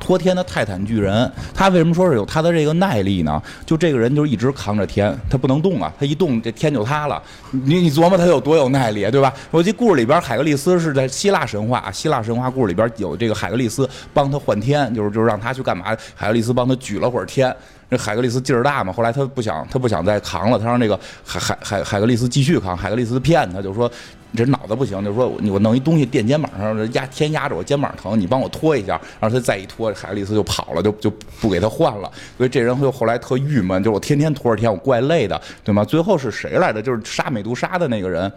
[0.00, 3.40] 托天的泰坦巨人，他为什么说是有他的这个耐力呢？
[3.64, 7.22] 就这个人就一直扛着天，他不能动啊，他一动这天就塌了。
[7.50, 9.32] 你你琢磨他有多有耐力，对吧？
[9.50, 15.84] 我记故事里边海格力斯是在希腊神话，希腊神话故事里边有这个海格力斯帮他换天，就是就是让他去干嘛？
[16.14, 17.54] 海格力斯帮他举了会儿天。
[17.90, 22.76] 这海格力斯劲儿大嘛，后来他不想他不想再扛了，他让这个海海海海格力斯继续扛。
[22.76, 23.90] 海格力斯骗他，就说。
[24.36, 32.10] 这脑子不行，就是说我弄一东西垫肩膀上，压天压着我肩膀疼，你帮我拖一下，然后他再一拖，海格力斯就跑了，就就不给他换了。
[32.36, 35.84] 所以这人就后来特郁闷，就是我天天拖着天，我怪累的，对吗？
[35.84, 36.80] 最后是谁来的？
[36.80, 38.32] 就是杀美杜莎的那个人。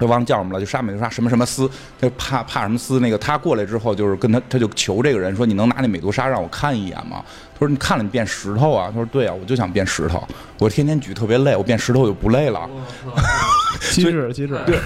[0.00, 1.68] 他忘了叫什么了，就杀美杜莎什么什么斯，
[2.00, 3.00] 他怕怕什么斯？
[3.00, 7.20] 那个他过来之后，就是跟他，他就求这个人说：“你能拿那美杜莎让我看一眼吗？”
[7.58, 10.22] 他说：“你看了你变石头啊？”他说：“对啊，我就想变石头，
[10.58, 12.68] 我天天举特别累，我变石头就不累了。”
[13.90, 14.78] 机智机智，对，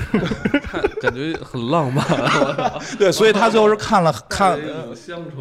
[1.00, 2.04] 感觉很浪漫。
[2.98, 4.58] 对，所以他最后是看了看，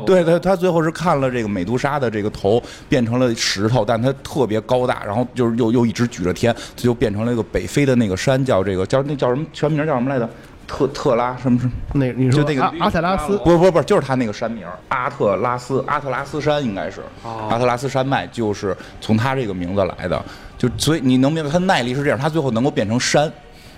[0.06, 10.30] 对对，他最后是看了这个美杜莎的这个头变成了石头，但他特别高大，然后就是又又一直举着天，他就变成了一个北非的那个山，叫这个叫那叫什么全名叫什么来着？
[10.72, 11.72] 特特拉什么什么？
[11.94, 13.38] 那你说就那个阿特拉斯？
[13.40, 20.24] 不不不，就是他那个山名阿特拉斯，阿特拉斯山应该是阿特拉斯山脉，就是从他这个名字来的。
[20.58, 23.30] 就所以你能明白，他耐力是这样，他最后能够变成山，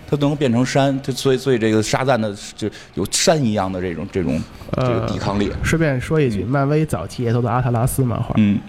[0.07, 4.39] 他能够变成山，他所以所以这个沙赞的就有山一样的这种这种
[4.75, 5.51] 这个抵抗力。
[5.63, 8.35] 顺便说一句，漫威早期也都的阿特拉斯漫画。
[8.37, 8.59] 嗯。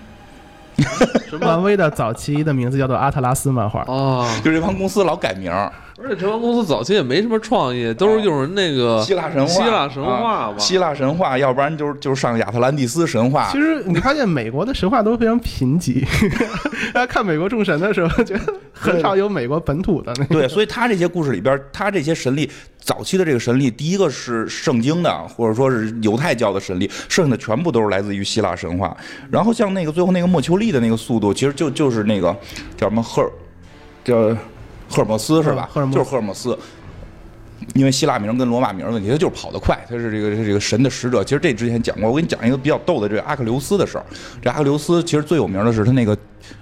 [1.40, 3.84] 漫威的早期的名字叫做阿特拉斯漫画。
[3.86, 5.52] 哦，就这帮公司老改名。
[5.96, 13.48] 而且这帮公司早期也没什么创意，都是用人那个希腊神话、希腊神话吧，希腊神话，要不然就是就是上亚特兰蒂斯神话。
[13.52, 16.04] 其实你发现美国的神话都非常贫瘠，
[16.92, 18.40] 大家看美国众神的时候，觉得
[18.72, 20.34] 很少有美国本土的那个。
[20.34, 28.96] 对，所以他这些故事里边，他这些神力，早期的这个神力，第一个是圣经的，或者说是犹太教的神力，剩下的全部都是来自于希腊神话。
[29.30, 32.36] 然后像那个最后那个莫丘利的那个速度，其实就就是那个
[32.76, 33.30] 叫什么赫尔，
[34.02, 34.36] 叫。
[34.94, 35.68] 赫尔墨斯是吧？
[35.74, 36.56] 就是赫尔墨斯，
[37.74, 41.24] 因为希腊名跟罗马名问题，他就是跑得快，他是这个这个神的使者。
[41.24, 44.04] 其实这之前讲过，我给你讲一个比较逗的这个阿克琉斯的事儿。
[44.40, 46.16] 这阿克琉斯其实最有名的是他那个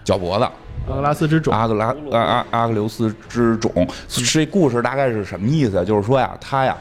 [0.04, 0.44] 脚脖子，
[0.88, 3.70] 阿格拉斯之种，阿格拉阿阿阿克琉斯之种。
[4.08, 5.84] 这故事大概是什么意思？
[5.84, 6.76] 就是说呀，他呀。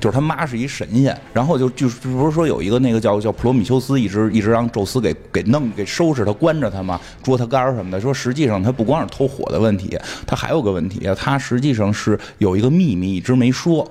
[0.00, 8.00] 就是他妈是一神仙，然后就就不是说有一个那个叫叫普罗米修斯，一直一直让宙斯给给弄给收拾他关着他嘛，捉他干什么的。
[8.00, 13.88] 说实际上他不光是偷火的问题，他还有个问题，他实际上是有一个秘密一直没说，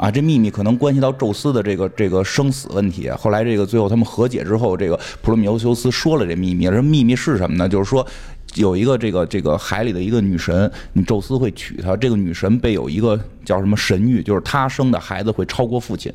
[0.00, 3.10] 啊，这秘密可能关系到宙斯的这个这个生死问题。
[3.10, 7.68] 后来这个最后他们和解之后，这个普罗米修斯说了这秘密，这秘密是什么呢？
[7.68, 8.06] 就是说。
[8.56, 11.96] 有一个这个这个海里的一个女神，你宙斯会娶她。
[11.96, 16.12] 这个女神被有一个叫什么神谕，就是她生的孩子会超过父亲。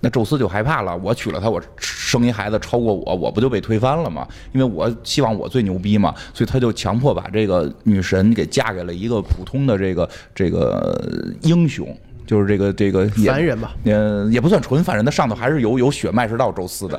[0.00, 4.26] 那宙斯就害怕了，我娶了她，我生一孩子超过我，我不就被推翻了吗？
[4.54, 10.98] 因为我希望我最牛逼嘛，所以他就强迫把这个女神给嫁给了一个普通的这个这个
[11.42, 11.86] 英雄。
[12.32, 16.98] 就是这个这个凡人吧，嗯，也不算纯凡人，他上头还是有有血脉是到宙斯的，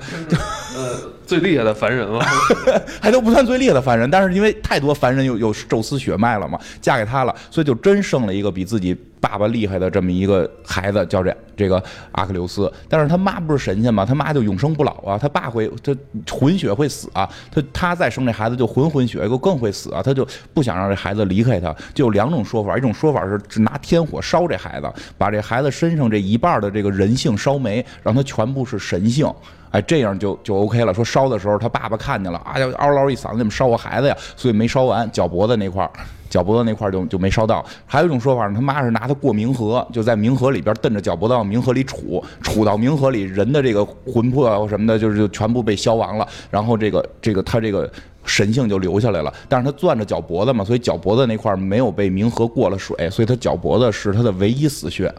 [0.77, 2.23] 呃，最厉害的凡人了，
[3.01, 8.95] 还都不算最厉害的凡人，但是因为太多凡人有有宙斯血脉了嘛，嫁给他了，所以就真生了一个比自己。
[9.23, 11.81] 爸爸厉害的这么一个孩子叫这这个
[12.11, 14.05] 阿克琉斯，但是他妈不是神仙吗？
[14.05, 15.95] 他妈就永生不老啊，他爸会他
[16.29, 29.25] 混血会死啊，他他再生这孩子就混混血就更会死啊，他就不想让这孩子离开他，就有两种说法，一种说法是拿天火烧这孩子，把这孩子身上这一半的这个人性烧没，让他全部是神性，
[29.73, 30.93] 哎，这样就就 OK 了。
[30.93, 34.15] 说烧的时候他爸爸看见了，啊，嗷嗷一嗓子，怎么烧我孩子呀？
[34.37, 35.91] 所以没烧完脚脖子那块儿。
[36.29, 47.87] 脚脖子那块儿就就没烧到，还有一种说法，他妈是拿它过冥河，就在冥河里边瞪着脚脖子往冥河里杵，杵到冥河里，人的这个魂魄啊什么的，就是就全部被消亡了，然后这个这个他这个
[48.25, 49.31] 神性就留下来了。
[49.47, 55.13] 但是他攥着脚脖子嘛，所以脚脖子那块没有被冥河过了水，所以他脚脖子是他的唯一死穴，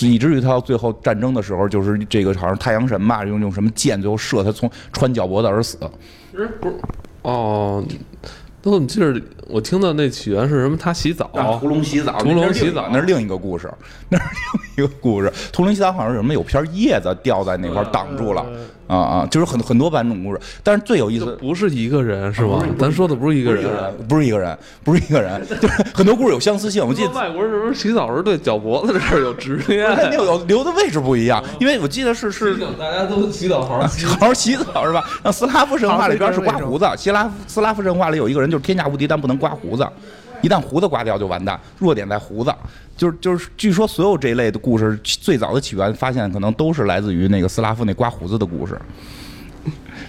[0.00, 5.78] 以至于他到最后战争的时候，就是这个好像太阳神嘛，用用什么箭最后射他从穿脚脖子而死。
[6.32, 6.74] 不是不是
[7.22, 7.84] 哦。
[8.60, 9.14] 都你记着
[9.46, 10.76] 我听到那起源是什么？
[10.76, 13.72] 他洗澡，屠龙洗澡，屠龙洗澡，那是另一个故事，
[14.08, 14.24] 那是
[14.76, 15.32] 另一个故事。
[15.52, 18.44] 屠龙洗澡好像是什么有片叶子掉在那块挡住了，
[18.88, 22.64] 啊啊，就是很很多版本故事，但是最有意思不是一个人是吧？
[22.78, 26.84] 咱说的不是一个人，不是一个人，不是一个人，就是很多故事有相似性。
[26.84, 29.94] 我记得外国人是不是洗澡时对脚脖子这儿有执念？
[29.94, 35.04] 肯定有留的位置不一样，因为我记得是是大家都洗澡好好 好好洗澡是吧？
[35.22, 39.86] 那斯拉夫神话里边是刮胡子，希拉斯拉夫神话里有一个人就是天下无敌，但不能刮胡子，
[40.42, 42.54] 一旦胡子刮掉就完蛋，弱点在胡子。
[42.96, 48.76] 就是就是，据说所有这一类的故事最早的起源发现可能都是来自于那个斯拉夫那刮胡子的故事。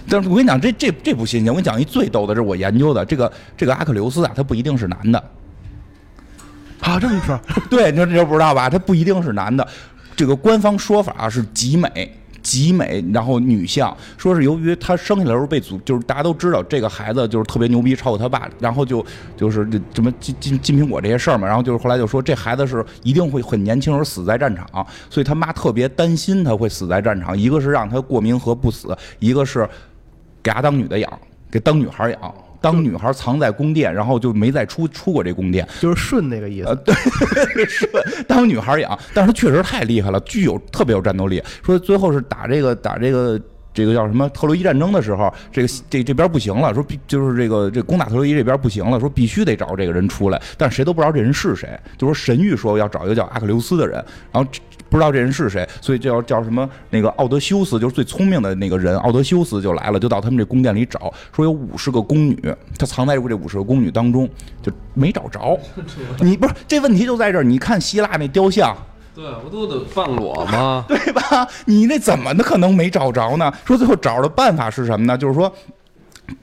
[0.08, 1.52] 但是我跟你讲，这这这不新鲜。
[1.52, 3.04] 我跟你讲一最逗的，这是我研究的。
[3.04, 5.22] 这个这个阿克琉斯啊，他不一定是男的。
[6.80, 7.38] 啊，这么说？
[7.70, 8.68] 对，你你就不知道吧？
[8.68, 9.64] 他不一定是男的。
[10.16, 12.19] 这个官方说法是极美。
[12.42, 19.04] 极美，然后女相，说是由于她生下来时候被祖，就是大家都知道这个孩子就是特别牛逼，超过他爸，然后就
[19.36, 24.66] 就是什么金金金苹果这些事儿嘛，然后就是后来就说这孩子是一定会很年轻时候死在战场，
[25.08, 29.68] 所以他妈特别担心他会死在战场，一个是让他过冥河不死，一个是
[30.42, 32.34] 给他当女的养，给当女孩养。
[32.60, 36.78] 当女孩藏在宫殿，然后就没再出出过这宫殿，就是顺那个意思。
[36.84, 36.94] 对，
[37.66, 37.90] 顺
[38.28, 41.42] 当女孩养，但是他确实太厉害了，具有特别有战斗力。
[41.64, 43.40] 说最后是打这个打这个
[43.72, 51.68] 这个叫什么特洛伊战争的时候，这个这这边不行了，说必就是这个这攻打特洛伊这边不行了，说必须得找这个人出来，但是谁都不知道这人是谁。
[51.96, 54.50] 就说神谕说要找一个叫阿克琉斯的人，然后。
[54.90, 58.98] 不知道这人是谁，所以就要叫什么那个奥德修斯，就是最聪明的那个人。
[58.98, 64.28] 奥德修斯就来了，就到他们这宫殿里找，说有五十个宫女，他藏在这五十个宫女当中，
[64.60, 65.56] 就没找着。
[66.18, 67.44] 你不是这问题就在这儿？
[67.44, 68.76] 你看希腊那雕像，
[69.14, 70.84] 对，不都得放裸吗？
[70.88, 71.46] 对吧？
[71.66, 73.52] 你那怎么的可能没找着呢？
[73.64, 75.16] 说最后找的办法是什么呢？
[75.16, 75.50] 就是说。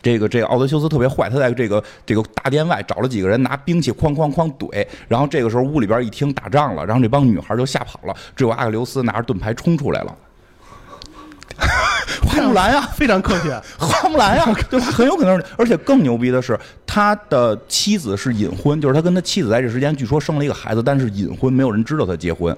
[0.01, 10.15] 这个这个奥德修斯特别坏，他在这个这个大殿外找了几个人拿兵器哐哐哐怼，然后这个时候屋里边一听打仗了，然后这帮女孩就吓跑了，只有阿克琉斯拿着盾牌冲出来了。
[12.23, 14.85] 花木兰呀，非常客气，花木兰呀，对吧？
[14.85, 22.55] 很有可能是，而且更牛逼的是，他的妻子是隐婚，就是他跟他妻子在这时间据说生了一个孩子，但是隐婚，没有人知道他结婚。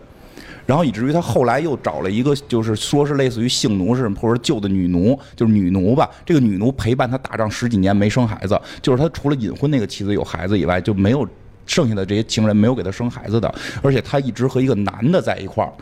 [0.70, 6.08] 然后以至于他后来又找了一个，就是说是类似于性奴是或者旧的女奴，就是女奴吧。
[6.24, 11.28] 这个女奴陪伴他打仗十几年没生孩子，就是他除了隐婚那个妻子有孩子以外，就没有
[11.66, 13.52] 剩下的这些情人没有给他生孩子的。
[13.82, 15.74] 而且他一直和一个男的在一块儿，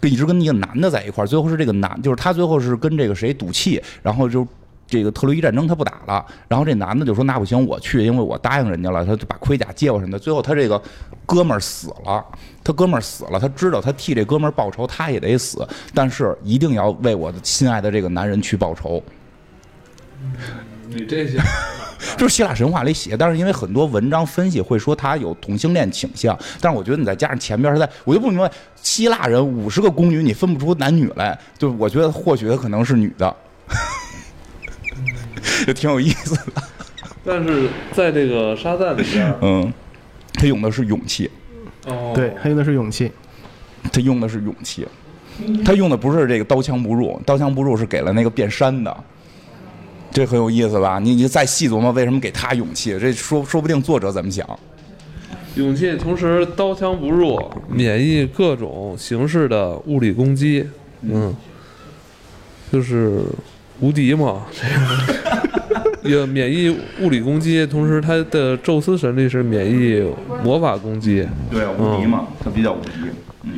[0.00, 1.26] 跟一直跟一个男的在一块儿。
[1.28, 4.44] 最后是这个男，就是他最后是跟这个谁赌气，然后就。
[4.94, 10.18] 这个特洛伊战争他不打了，然后这男的就说那不行，我去，因为我答应人家了，他就把盔甲借我什么的。
[10.20, 10.80] 最后他这个
[11.26, 12.24] 哥们儿死了，
[12.62, 19.02] 他哥们儿死了，他知道他替这哥们儿报仇，他也得死，但是一定要为我的心爱的这个男人去报仇。
[20.88, 21.40] 你这些
[22.16, 28.48] 就是希腊神话里写，但是因为很多文章分析会说他有同性恋倾向，但是我觉得你再加上前边他在，我就不明白
[28.80, 33.34] 希腊人五十个宫女你分不出男女来，就我觉得或许他可能是女的。
[35.66, 36.62] 就挺有意思的，
[37.24, 39.72] 但是在这个沙赞里边，嗯，
[40.34, 41.30] 他用的是勇气，
[41.86, 43.10] 哦，对，他用的是勇气，
[43.92, 44.86] 他用的是勇气，
[45.64, 48.96] 他用的不是这个刀枪不入，刀枪不入是给了那个变山的，
[50.10, 50.98] 这很有意思吧？
[50.98, 52.98] 你你再细琢磨，为什么给他勇气？
[52.98, 54.46] 这说说不定作者怎么想？
[55.56, 60.68] 勇气，同时刀枪不入，免疫各种形式的物理攻击，
[61.02, 61.34] 嗯，
[62.72, 63.22] 就是
[63.78, 64.42] 无敌嘛。
[66.04, 66.68] 也免疫
[67.00, 70.02] 物理攻击，同时他的宙斯神力是免疫
[70.44, 71.26] 魔法攻击。
[71.50, 72.90] 对，无敌嘛，他比较无敌。
[73.42, 73.52] 嗯，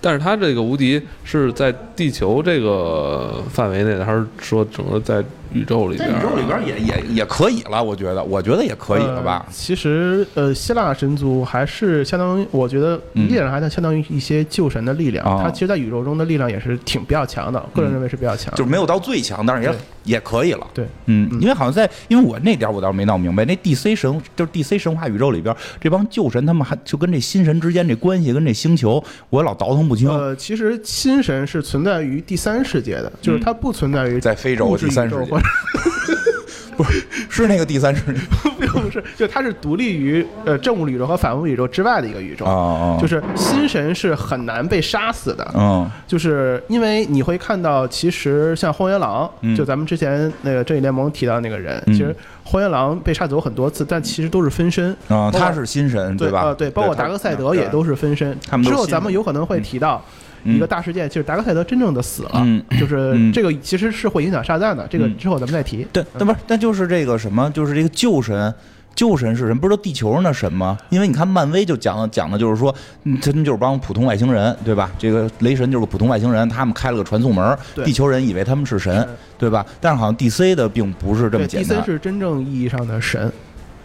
[0.00, 5.24] 但是他这个无敌是在地球这个范围内的，还是说整个在？
[5.52, 9.46] 宇宙里边，宇宙里边也也也可以了，我觉得，我觉得也可以了吧。
[9.50, 15.24] 其实，呃，希腊神族还是相当于，我觉得依然还是相当于一些旧神的力量。
[15.42, 18.54] 它其实，在宇宙中的力量也是挺比较强的，个人认为是比较强。
[18.54, 20.66] 就是没有到最强，但是也也可以了。
[20.72, 30.08] 对，嗯，因为好像在，因为我那点我倒是没闹明白，那 DC 神就是 DC 神话宇宙里边这帮旧神，他们还就跟这新神之间这关系，跟这星球，我老倒腾不清。
[30.08, 35.39] 呃，其实新神是存在于第三世界的，就是它不存在于在非洲第三世界。
[36.76, 38.20] 不是，是那个第三世界，
[38.66, 42.46] 不是，就它是独立于呃正物宇宙和反物宇宙之外的一个宇宙。
[42.46, 45.46] 啊就是新神是很难被杀死的。
[45.54, 54.96] 嗯，就是因为你会看到，其实像荒原狼，就咱们之前那个正义联盟提到那个人，其实荒原狼被杀走很多次，但其实都是分身。
[55.08, 56.54] 啊，他是新神对吧？
[56.54, 58.34] 对，包括达克赛德也都是分身。
[58.62, 60.02] 之后咱们有可能会提到。
[60.44, 62.46] 一个大事件就是达克赛德真正的死了，
[62.78, 65.86] 就是这个其实是会影响沙赞的，这个之后咱们再提。
[65.92, 68.52] 对，那不是，但就是这个什么，就是这个旧神，
[68.94, 69.60] 旧神是什么？
[69.60, 70.76] 不是地球上的神吗？
[70.88, 72.74] 因为你看漫威就讲讲的就是说，
[73.22, 74.90] 他们就是帮普通外星人，对吧？
[74.98, 79.06] 这个雷神就是个普通外星人，他们开了个传送门，地球人以为他们是神，
[79.38, 79.64] 对吧？
[79.80, 81.80] 但是好像 DC 的并不是这么简单。
[81.80, 83.30] DC 是真正意义上的神，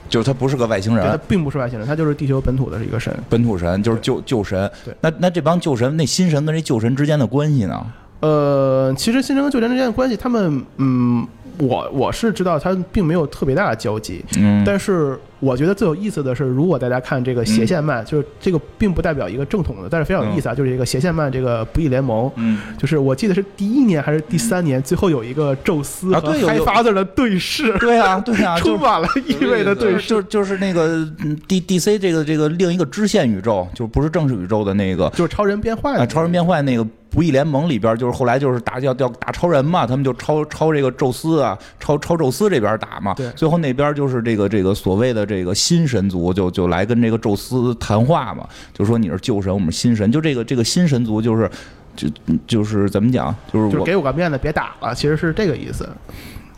[0.09, 4.71] 就是他不是个外星人，他并不是外星人，他就是地球本土的一个神，本土神就是旧旧神。
[4.83, 7.85] 对，那那这帮旧神，那新神跟这旧神之间的关系呢？
[8.21, 11.27] 呃，其实新神跟旧神之间的关系，他们嗯。
[11.59, 31.07] 我我是知道它并没有特别大的交集，嗯，但是我觉得最有意思的是，如果大家看这个斜线漫，就是这个并不代表一个正统的，但是非常有意思啊，就是一个斜线漫这个不义联盟，嗯，就是我记得是第一年还是第三年，最后有一个宙斯和开发者的对视， 对啊对啊， 充满了意味的对视，就就是那个
[31.47, 36.85] D D C 这个这个另一个支线宇宙，就不是正式宇宙的那个，就是超人变坏啊，超人变坏那个。
[37.15, 43.13] 不义联盟里边就是后来就是打叫叫打超人嘛，他们就超超这个宙斯啊，超超宙斯这边打嘛。
[43.13, 43.29] 对。
[43.31, 50.11] 最后那边就是这个这个所谓的这个新神族就就来跟这个宙斯谈话嘛，就说你是旧神，我们新神。
[50.11, 51.49] 就这个这个新神族就是
[51.95, 52.07] 就
[52.45, 55.89] 就是怎么讲，就是我给我个面子，别打了，其实是这个意思。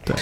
[0.03, 0.15] 对。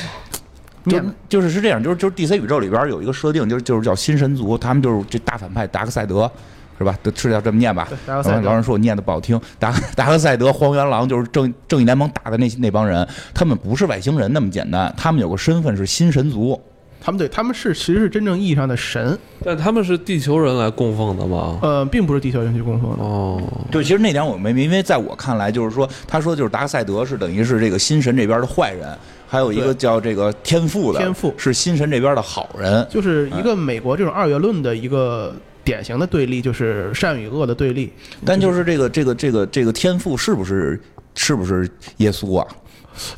[0.88, 6.32] 就就是是这样，就是就是 DC 宇宙里边有一个设定，就是就是叫新神族，他们就是这大反派达克赛德。
[6.78, 6.98] 是吧？
[7.02, 7.88] 都是要这么念吧？
[8.08, 9.40] 老人说我念的不好听。
[9.58, 16.60] 达 达克赛德、荒原狼就是正正义联盟打的那那帮人，他们不是外星人那么简单，他们有个身份是新神族。
[17.02, 21.60] 他们对他们是其实是真正意义上的神，但他们是地球人来供奉的吗？
[21.62, 23.04] 呃，并不是地球人去供奉的。
[23.04, 28.98] 哦，对，其实那点我没明，因为在我看来，就是说，他说就是达克赛德是等于是这个新神这边的坏人，
[29.28, 35.32] 还有一个叫这个天赋的天赋是新神这边的好人，就是一个美国这种二元论的一个。
[35.66, 37.92] 典型的对立就是善与恶的对立，
[38.24, 40.80] 但就是这个这个这个这个天赋是不是
[41.16, 42.48] 是不是耶稣啊？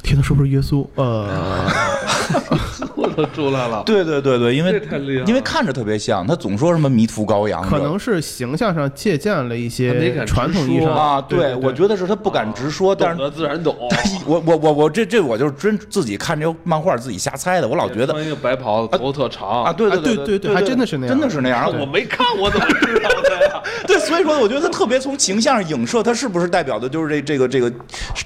[0.02, 0.88] 天赋是不是耶稣？
[0.96, 1.70] 呃。
[3.34, 4.82] 出来了，对对对对，因为
[5.26, 11.22] 因为看着特别像，他总说什么迷途羔羊，可能是形象上借鉴了一些传统意义上啊。
[11.22, 13.76] 对，我觉得是他不敢直说，但是自然懂。
[14.26, 21.72] 我我我我这这我就是真自己看这个漫画自己瞎猜的，我老觉得一个白袍子头特长啊，对对对对对，还真的是那样，真的是那样。
[21.80, 23.62] 我没看，我怎么知道的呀？
[23.88, 27.72] 对，所以说我觉得他特别从形象上影射，他是不是代表的就是这这个这个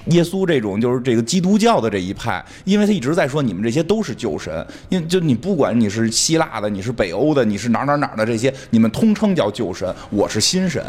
[0.06, 2.44] 耶稣这种就是这个基督教的这一派？
[2.64, 10.84] 因为他一直在说你们这些都是旧神，因为就你不管你是希腊的，你是北欧的，你是哪哪哪的这些，你们通称叫旧神，我是新神。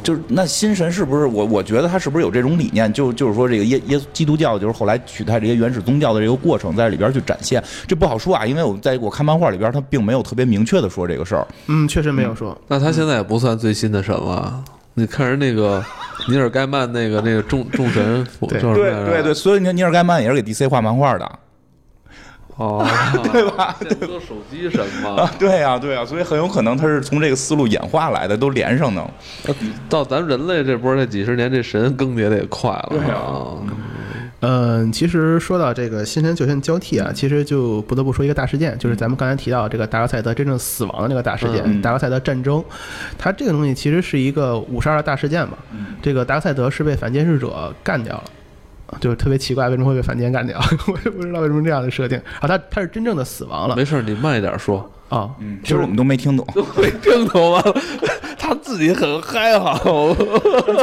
[0.00, 1.44] 就是那新神是不是我？
[1.46, 2.90] 我觉得他是不是有这种理念？
[2.92, 8.46] 就就是说这个耶耶基督教就是后来取代这些原始宗教的这个过程，在里边去展现，这不好说啊。
[8.46, 11.44] 因为我在我看漫画里边，他并没有特别明确的说这个事儿。
[11.66, 12.56] 嗯，确实没有说。
[12.68, 14.62] 那他现在也不算最新的神了。
[14.94, 15.84] 你看人那个
[16.28, 21.38] 尼尔盖曼那个那个众众神，对对对，所以尼尼尔盖曼也是给 DC 画漫画的。
[22.56, 22.84] 哦，
[23.32, 23.76] 对吧？
[23.80, 25.28] 对，手机神嘛。
[25.38, 29.06] 对呀，对呀，所以很有可能他是从这个思路演化来的，都连上呢。
[29.88, 32.88] 到咱人类这波这几十年，这神更迭的也快了。
[32.90, 33.56] 对啊。
[34.40, 42.62] 嗯，其实说到这个新神旧神交替啊，其实就不得不说一个大事件，就是咱们刚才提到这个达克赛德真正死亡的那个大事件——达克赛德战争。
[43.18, 45.56] 它这个东西其实是一个五十二大事件嘛。
[46.02, 48.24] 这个达克赛德是被反监视者干掉了。
[49.00, 50.58] 就是特别奇怪，为什么会被反间干掉？
[50.88, 52.46] 我也不知道为什么这样的设定啊。
[52.46, 53.76] 他他是真正的死亡了。
[53.76, 55.30] 没事，你慢一点说啊。
[55.40, 57.64] 嗯，其实我们都没听懂，都没听懂啊。
[58.38, 59.76] 他自己很嗨哈。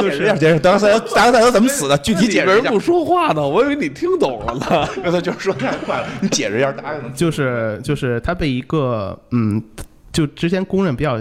[0.00, 1.96] 解释一下，解释达克赛德达克赛德怎么死的？
[1.98, 2.70] 具体解释一下。
[2.70, 4.88] 不说话呢，我以为你听懂了呢。
[5.02, 7.00] 那他就是说太快了，你解释一下达克。
[7.14, 9.62] 就是就是他被一个嗯。
[10.14, 11.20] 就之前公认比较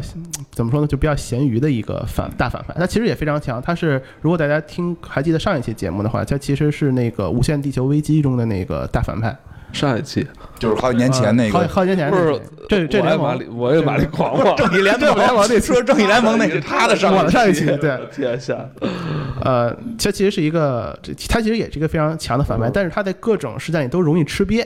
[0.51, 3.59] 怎么说呢，就比较咸鱼的一个反大反派，他其实也非常强。
[3.59, 9.35] 他是如果大家听还记得上一期节目的话，他其实是那个《无限地球危机》中的那个大反派。
[9.71, 10.23] 上一期
[10.59, 12.39] 就是好几年前那个，好好几年前不是
[12.69, 18.55] 这这联盟，我也玛丽狂妄，正义联盟联盟那说正义联盟那是他的上我的上一期对天下，
[19.43, 20.95] 呃，他其实是一个，
[21.27, 24.63] 他其实也是一个非常强的反派，但是他在各种事件里都容易吃瘪。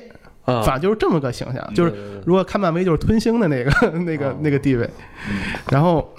[0.48, 1.94] 反正就是这么个形象，就是
[2.26, 4.90] 如果看漫威就是吞星的那个那个那个地位，
[5.70, 6.10] 然后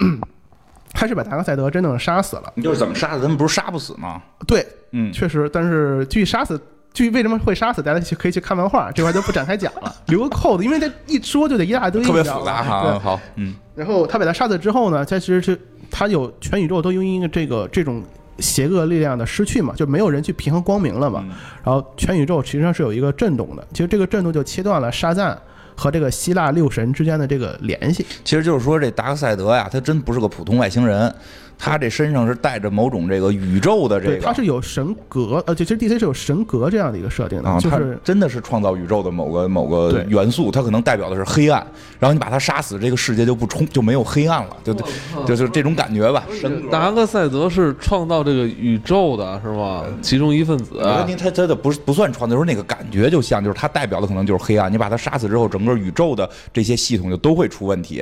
[0.93, 2.53] 他是把达克赛德真正杀死了。
[2.53, 3.21] 你就是怎么杀的？
[3.23, 4.21] 他们不是杀不死吗？
[4.45, 5.49] 对，嗯，确实。
[5.51, 6.61] 但是具体杀死，
[6.93, 12.99] 具体为什么会杀死，大家去可以去看漫画，这块就不展开讲了， 留个扣子，因为他一说就得一大堆，特别复杂哈。
[12.99, 13.55] 好，嗯。
[13.75, 15.59] 然后他把他杀死之后呢，他其实是
[15.89, 18.03] 他有全宇宙都用一个这个这种。
[18.41, 21.23] 邪恶力量的失去嘛，就没有人去平衡光明了嘛。
[21.63, 25.37] 然后全宇宙实际上是有一个震动的，其实这个震动就切断了沙赞
[25.75, 28.05] 和这个希腊六神之间的这个联系。
[28.23, 31.13] 其实就是说，这达克赛德呀，他真不是个普通外星人，
[31.61, 41.61] 他这身上是带着某种这个宇宙的这对，个，它是有神格，呃，就其实 DC 是有神格这样的一个设定的，啊，他就是真的是创造宇宙的某个某个元素，它可能代表的是黑暗，
[41.99, 44.85] 然后你把他杀死，这个世界就不冲就没有黑暗了，就就
[45.25, 46.23] 就就这种感觉吧。
[46.39, 49.83] 神达克赛德是创造这个宇宙的，是吗？
[50.01, 50.75] 其中一份子。
[50.75, 54.71] 我觉得您他他的不是不算创造，就是那个感觉就像，就是他代表的可能就是黑暗。
[54.71, 58.01] 你把他杀死之后，整个宇宙的这些系统就都会出问题。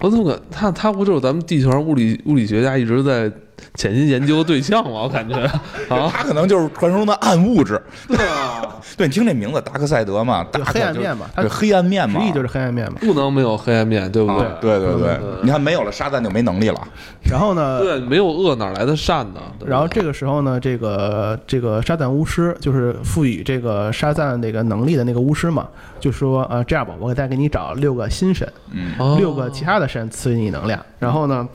[0.00, 3.30] 我怎么感他他不就是咱们地球上物理物理学家一直在
[3.74, 5.02] 潜心研究对象吗？
[5.02, 5.34] 我感觉
[5.88, 7.80] 啊，他可能就是传说中的暗物质。
[8.08, 8.62] 对啊，
[8.96, 12.98] 对你听这名字，达克赛德嘛，达就克黑暗面嘛，它对黑暗面嘛，直译就是黑暗面嘛。
[13.00, 14.46] 不能没有黑暗面，对不对？
[14.46, 16.80] 啊对对对嗯，你看没有了沙赞就没能力了。
[17.28, 19.40] 然后呢，对，没有恶哪来的善呢？
[19.66, 25.66] 然后这个时候呢，这个这个沙赞巫师就是赋予这个沙赞那个能力的那个巫师嘛，
[25.98, 31.48] 就说呃这样吧，我再给你找六个新神，嗯六个其他的神赐予你能量，然后呢。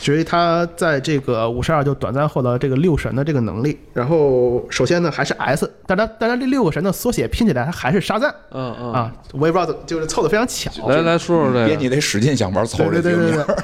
[0.00, 10.88] 所以他在这个五十二就短暂获得这个六神的这个能力，然后首先呢还是 S，但他但他这六个神的缩写拼起来，它还是沙赞嗯嗯，啊，我也不知道怎么就是凑的非常巧。
[10.88, 13.14] 来来说说这个，编辑得使劲想法凑这对对。
[13.14, 13.56] 对对对，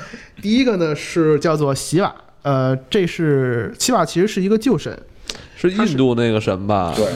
[0.42, 4.94] 第一个呢是叫做洗瓦，呃，这是洗瓦其实是一个旧神，
[5.56, 6.92] 是印度那个神吧？
[6.94, 7.06] 对，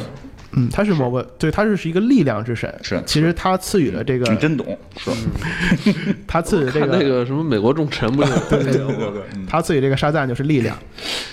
[0.52, 5.10] 嗯，他是某个对，他是是一个力量之神，是其实他赐予了这个，你真懂，是，
[6.26, 9.46] 他赐予这个那个，什么美国众臣不就 对对对对对，嗯。
[9.46, 10.76] 他赐予这个沙赞就是力量。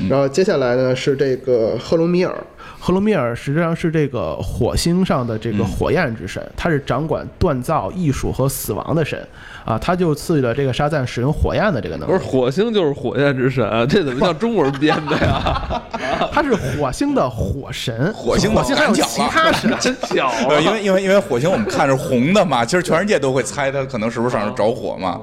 [0.09, 2.35] 然后接下来呢是这个赫隆米尔，
[2.79, 9.27] 赫隆米尔实际上是这个火星上的这个火焰之神，他是掌管锻造、艺术和死亡的神
[9.67, 12.11] 啊，他就赐予了这个沙赞使用火焰的这个能力。
[12.13, 15.81] 不是火星就是火焰之神，这怎么像中国人编的呀？
[16.31, 25.19] 他是火星的火神， 火星火星还有其他神， 真巧因为因为因为火星我们看是红的嘛，其实全世界都会猜它可能是不是上面着火嘛。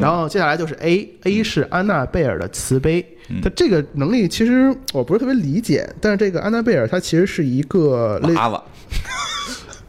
[0.00, 3.04] 然后接下来就是 A，A 是安娜贝尔的慈悲。
[3.42, 8.60] 他这个能力其实我不是特别理解，但是这个安娜贝尔她其实是一个类，娃娃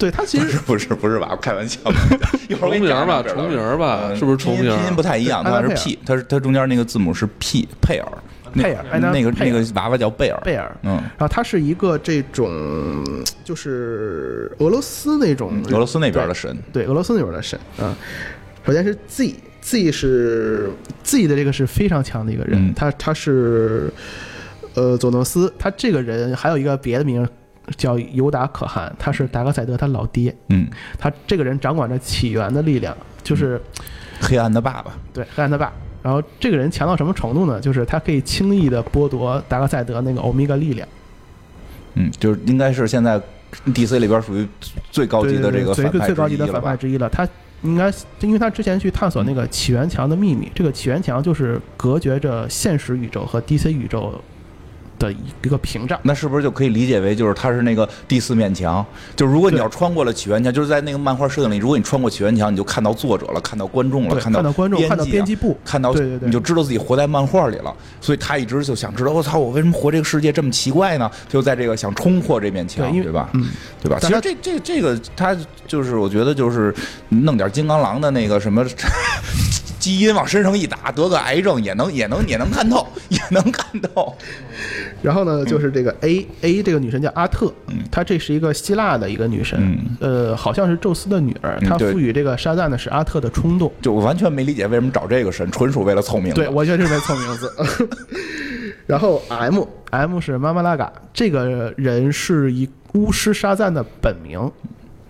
[0.01, 1.37] 对他其实不是不是不是吧？
[1.41, 1.79] 开玩笑，
[2.49, 4.63] 一会儿我给你重名儿吧，重名儿吧，嗯是不是重名？
[4.75, 8.07] 拼音不太一样， 它是 P，它是它中间那个字母是 P 佩尔，
[8.53, 13.03] 那佩尔那个那个娃娃叫贝尔，贝尔，嗯，然后他是一个这种
[13.45, 17.95] 就是俄罗斯那种俄罗斯那边的神，对俄罗斯那边的神嗯。
[18.65, 20.69] 首先是 Z，Z 是
[21.03, 23.91] Z 的这个是非常强的一个人，嗯他他是
[24.75, 27.27] 呃佐诺斯，他这个人还有一个别的名儿
[27.77, 33.61] 叫尤达可汗，他是达格赛德他老爹，嗯，他这个人掌管着起源的力量，就是
[34.19, 35.71] 黑暗的爸爸，对黑暗的爸。
[36.03, 37.59] 然后这个人强到什么程度呢？
[37.59, 40.87] 就是他可以轻易的剥夺达格赛德那个欧米伽力量，
[41.93, 43.21] 嗯，就是应该是现在
[43.67, 44.47] DC 里边属于
[44.89, 46.59] 最高级的这个反派最高级的反？
[46.59, 47.07] 派之一了。
[47.07, 47.27] 他
[47.61, 54.19] 应该因为他之前去探索那个起源墙的秘密，这个起源墙就是隔绝着现实宇宙和 DC 宇宙
[55.01, 55.99] 的一个屏障。
[56.03, 58.85] 那是不是就可以理解为，就是它是那个第四面墙？
[59.15, 67.75] 就是如果你要穿过了起源墙，就是在那个漫画设定里，如果你穿过起源墙，你就看到作者了，看到观众了，看看到观众，看到编辑部，看到对对对你就知道自己活在漫画里了。
[67.99, 71.09] 所以他一直就想知道，我操，我为什么活这个世界这么奇怪呢？
[71.27, 73.29] 就在这个想冲破这面墙，对吧？
[73.33, 73.49] 嗯，
[73.81, 73.97] 对吧？
[73.99, 75.35] 其实这这这个他
[75.65, 76.73] 就是我觉得就是
[77.09, 78.65] 弄点金刚狼的那个什么。
[79.81, 84.15] 基因往身上一打，得个癌症也能也能也能看透，也能看透。
[85.01, 87.51] 然后呢，就是这个 A A 这个女神叫阿特，
[87.91, 91.59] 她这是一个希腊的一个女神，嗯呃，好像是宙斯的女儿。
[91.67, 93.71] 她赋予这个沙赞的是阿特的冲动。
[93.81, 96.35] 就我完全没理解为什么找这个神，纯属为了凑名字。
[96.35, 97.89] 对，我就是为凑名字。
[98.85, 104.51] 然后 M M 是妈妈拉嘎，这个人是一巫师沙赞的本名，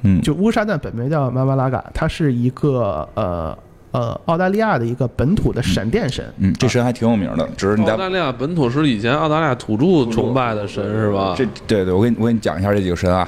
[0.03, 3.57] 嗯，就巫师沙赞本名叫妈妈拉嘎，他是一个呃
[3.91, 6.25] 呃澳大利亚的一个本土的闪电神。
[6.37, 11.33] 嗯，这神还挺有名的，只是你在澳大利亚本土是以前澳大利亚土著崇拜的神是吧？
[11.37, 13.27] 这对对，我给你我给你讲一下这几个神啊。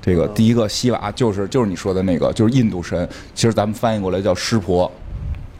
[0.00, 4.90] 这个第一个西瓦就是就是你说的那个，就是印度神，其实咱们翻译过来叫湿婆，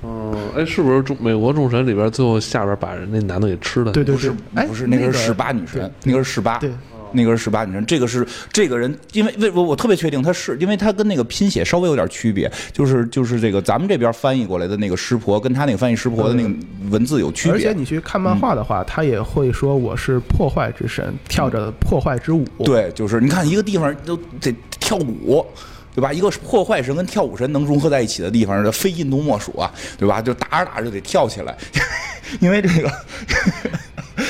[0.03, 3.93] 嗯，哎，是不是众美国众神里边最后下边把人那男的给吃了？
[3.93, 6.71] 对对对不是，哎，不是那个个是十八女神，那个是十八，对，
[7.13, 16.51] 那个是十八女神，这个是这个人，因为为我我特别确定他是，因为他跟那个拼写稍微有点区别，就是就是这个咱们这边翻译过来的那个湿婆，跟他那个翻译湿婆的那个
[16.91, 17.73] 文字有区别而且。
[17.73, 22.45] 你去看漫画的话，他也会说我是破坏之神，跳着破坏之舞。
[22.65, 25.47] 对，就是你看一个地方都得跳舞。
[25.95, 26.13] 对吧？
[26.13, 30.23] 一个破坏神跟跳舞神能融合在一起的地方，非印度莫属啊，对吧？
[30.23, 31.59] 就打着打着就得跳起来，
[32.39, 32.89] 因为这个，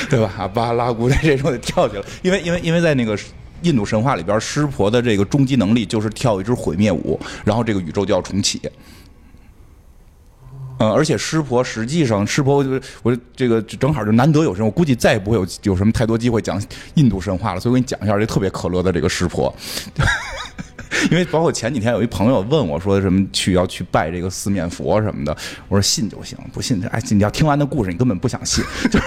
[0.09, 0.49] 对吧？
[0.53, 3.19] 巴拉古代这种得跳起来，因为因为因为在那个
[3.63, 8.61] 印度神话里边，湿婆的这个终极能力就是跳一支毁灭舞，然后这个宇宙就要重启。
[10.81, 16.63] 嗯，而且湿婆实际上湿婆，就是我这个正好就难得有人，我估计再也不会有有什么太多机会讲
[16.95, 19.53] 印度神话了，所以我给你讲一下这特别可乐的这个湿婆。
[21.11, 25.37] 因为包括前几天有一朋友问我说什么去要去拜这个四面佛什么的，
[25.69, 29.05] 我说信就行，不信哎，你要听完的故事你根本不想信，就 是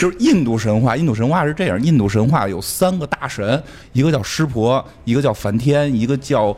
[0.00, 3.62] 就是印度神话，印度神话是这样，印度神话有三个大神，
[3.92, 6.56] 一个叫湿婆，一个叫梵天，一个叫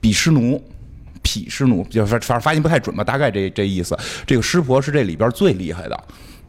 [0.00, 0.62] 比湿奴。
[1.22, 3.98] 毗湿奴就反反正发音不太准吧，大概这这意思。
[4.24, 6.04] 这个湿婆是这里边最厉害的。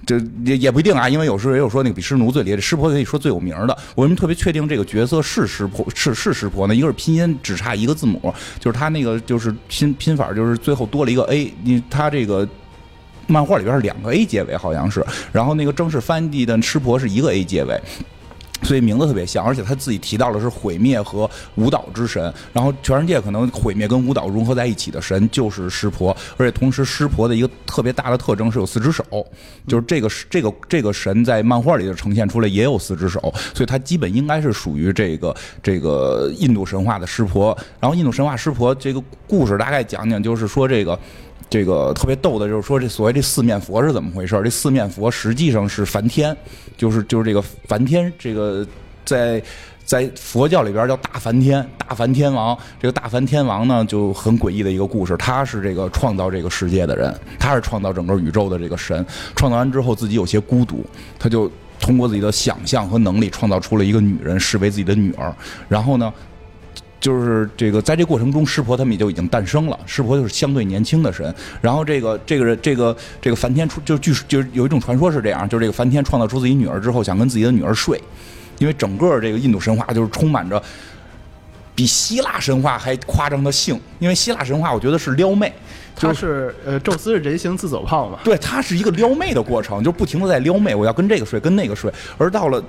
[0.05, 3.75] 这也也不一定啊，因为有时候也有说那个比湿奴最厉害，湿婆可以说最有名的。
[3.95, 6.75] 我为什么特别确定这个角色是湿婆是是湿婆呢？
[6.75, 12.47] 一个是拼音只差一个字母，就是他那个就是拼拼法就是最后多了一个 a，你他这个
[13.27, 17.79] 漫画里边是两个 a 结尾好像是，然后那个正式翻译的湿婆是一个 a 结尾。
[18.63, 29.03] 所以名字特别像，而且他自己提到的是毁灭和舞蹈之神，然后全世界可能毁灭跟舞蹈融合在一起的神就是湿婆，而且同时湿婆的一个特别大的特征是有四只手，
[29.67, 33.19] 就是这个这 个这个神在漫画里就呈现出来也有四只手，
[33.53, 37.55] 所以他基本应该是属于这个这个印度神话的湿婆。
[37.79, 40.99] 然后印度神话湿婆这个故事大概讲讲，就是说这个。
[41.49, 44.39] 这个特别逗的，就是说这所谓这四面佛是怎么回事？
[44.43, 46.35] 这四面佛实际上是梵天，
[46.75, 48.67] 就是就是这个梵天，这个
[49.05, 49.41] 在
[49.85, 52.57] 在佛教里边叫大梵天，大梵天王。
[52.81, 59.05] 这个大梵天王呢就很诡异的一个故事，他是这个创造这个世界的人，他是创造整个宇宙的这个神。
[59.35, 60.85] 创造完之后自己有些孤独，
[61.17, 65.33] 他就通过自己的想象和能力创造出了一个女人，视为自己的女儿。
[65.69, 66.13] 然后呢？
[67.07, 69.79] 就是这个，在这过程中，湿婆他们也就已经诞生了。
[69.85, 71.33] 湿婆就是相对年轻的神。
[71.61, 77.97] 然后这个这个人，这个这个梵天出，就据就有一种传说是这样，就是这个梵天创造出自己女儿之后，想跟自己的女儿睡，
[78.57, 80.61] 因为整个这个印度神话就是充满着
[81.73, 83.79] 比希腊神话还夸张的性。
[83.99, 85.53] 因为希腊神话我觉得是撩妹，
[85.95, 88.19] 就是呃，宙斯是人形自走炮嘛。
[88.21, 91.89] 对，他是一个撩妹的过程，就不停的在撩妹，我要跟这个睡，跟那个睡。
[92.17, 92.61] 而到了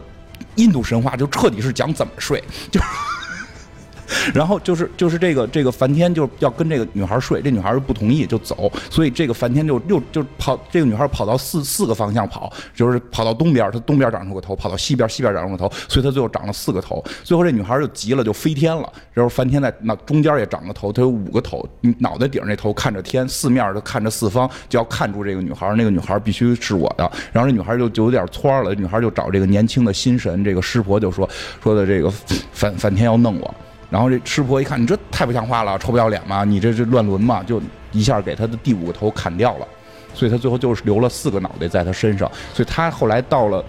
[0.54, 2.80] 印度神话，就彻底是讲怎么睡，就。
[4.34, 17.04] 然后就是就是这个这个梵天就要跟这个女孩睡，这女孩就不同意就走，所以这个梵天就又就跑，这个女孩跑到四四个方向跑，就是跑到东边，她东边长出个头，跑到西边，西边长出个头，所以她最后长了四个头。
[17.22, 18.90] 最后这女孩就急了，就飞天了。
[19.12, 25.74] 然后梵天在那中间也长个头，他有五个头，脑袋顶那头看着天，四面都看着四方，就要看住这个女孩。
[25.74, 27.10] 那个女孩必须是我的。
[27.32, 31.28] 然后这女孩就就有点蹿了，女孩就找这个年轻的新神，这个湿婆就说
[31.62, 32.10] 说的这个
[32.52, 33.54] 梵梵天要弄我。
[33.90, 36.44] 然后这吃婆一看，你这太不像话了，臭不要脸嘛！
[36.44, 37.42] 你这这乱伦嘛？
[37.42, 37.60] 就
[37.92, 39.68] 一下给他的第五个头砍掉了，
[40.14, 42.30] 所以他最后就是留了四个脑袋在他身上。
[42.52, 43.64] 所以他后来到了。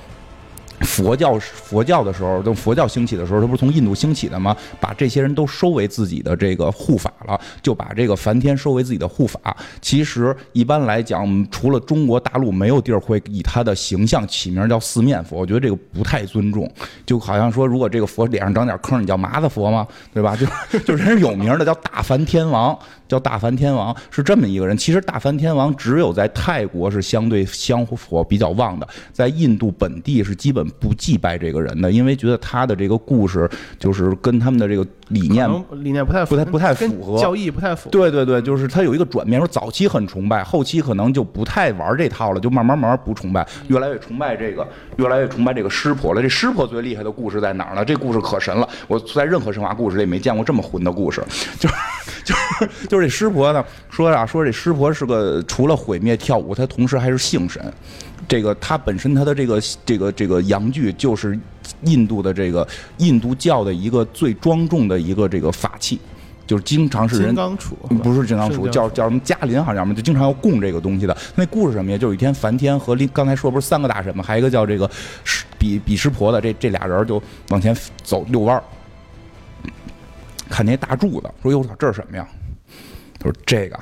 [0.82, 4.55] 佛教佛教的时候，等佛教兴起的时候，他不是从印度兴起的吗？
[4.80, 9.39] 把这些人都收为自己的这个护法了，就把这个梵天收为自己的护法。
[9.82, 15.38] 其实一般来讲，除了中国大陆，没有地儿会以他的形象起名叫四面佛。
[15.38, 16.69] 我觉得这个不太尊重，
[17.05, 19.88] 就好像说，如果这个佛脸上长点坑，你叫麻子佛吗？
[20.13, 20.36] 对吧？
[20.36, 22.77] 就就人是有名的，叫大梵天王。
[23.10, 33.49] 叫大梵天王是这么一个人，其实大梵天王只有在泰国是相对香火比较旺的，在印度本地是基本不祭拜这个人的，因为觉得他的这个故事
[33.80, 37.89] 就是跟他们的这个理念理念不太不太不太符合，教义不太符。
[37.89, 44.66] 对对对，就是他有一个转变，说早期很崇拜，后期可能就不太玩这套了，就慢慢慢慢不崇拜，越来越崇拜这个，
[44.97, 46.22] 越来越崇拜这个湿婆了。
[46.22, 47.84] 这湿婆最厉害的故事在哪儿呢？
[47.84, 51.24] 这故事可神了，我在任何神话故事里没见过这么混的故事，
[51.60, 51.76] 就是
[52.24, 53.10] 就是就是。
[53.10, 57.74] 这湿婆呢说啊，说这湿婆是个除了毁灭跳舞，他同时还是性神。
[58.28, 61.39] 这个他本身他的这个这个这个阳具就是
[61.84, 62.67] 印度的这个
[62.97, 65.99] 印度教的一个最庄重的一个这个法器，
[66.45, 71.15] 就是经常是人金刚杵，不是金刚杵，叫叫什么嘉林好像嘛，就经常要供这个东西的。
[71.36, 71.97] 那故事什么呀？
[71.97, 74.89] 就有一天梵天和刚才说不是三个大神嘛，还有一个叫这个
[75.57, 78.63] 比比湿婆的，这这俩人就往前走遛弯儿。
[80.49, 82.28] 看那大柱子，说：“哟，操，这是什么呀？”
[83.20, 83.80] 他说：“这个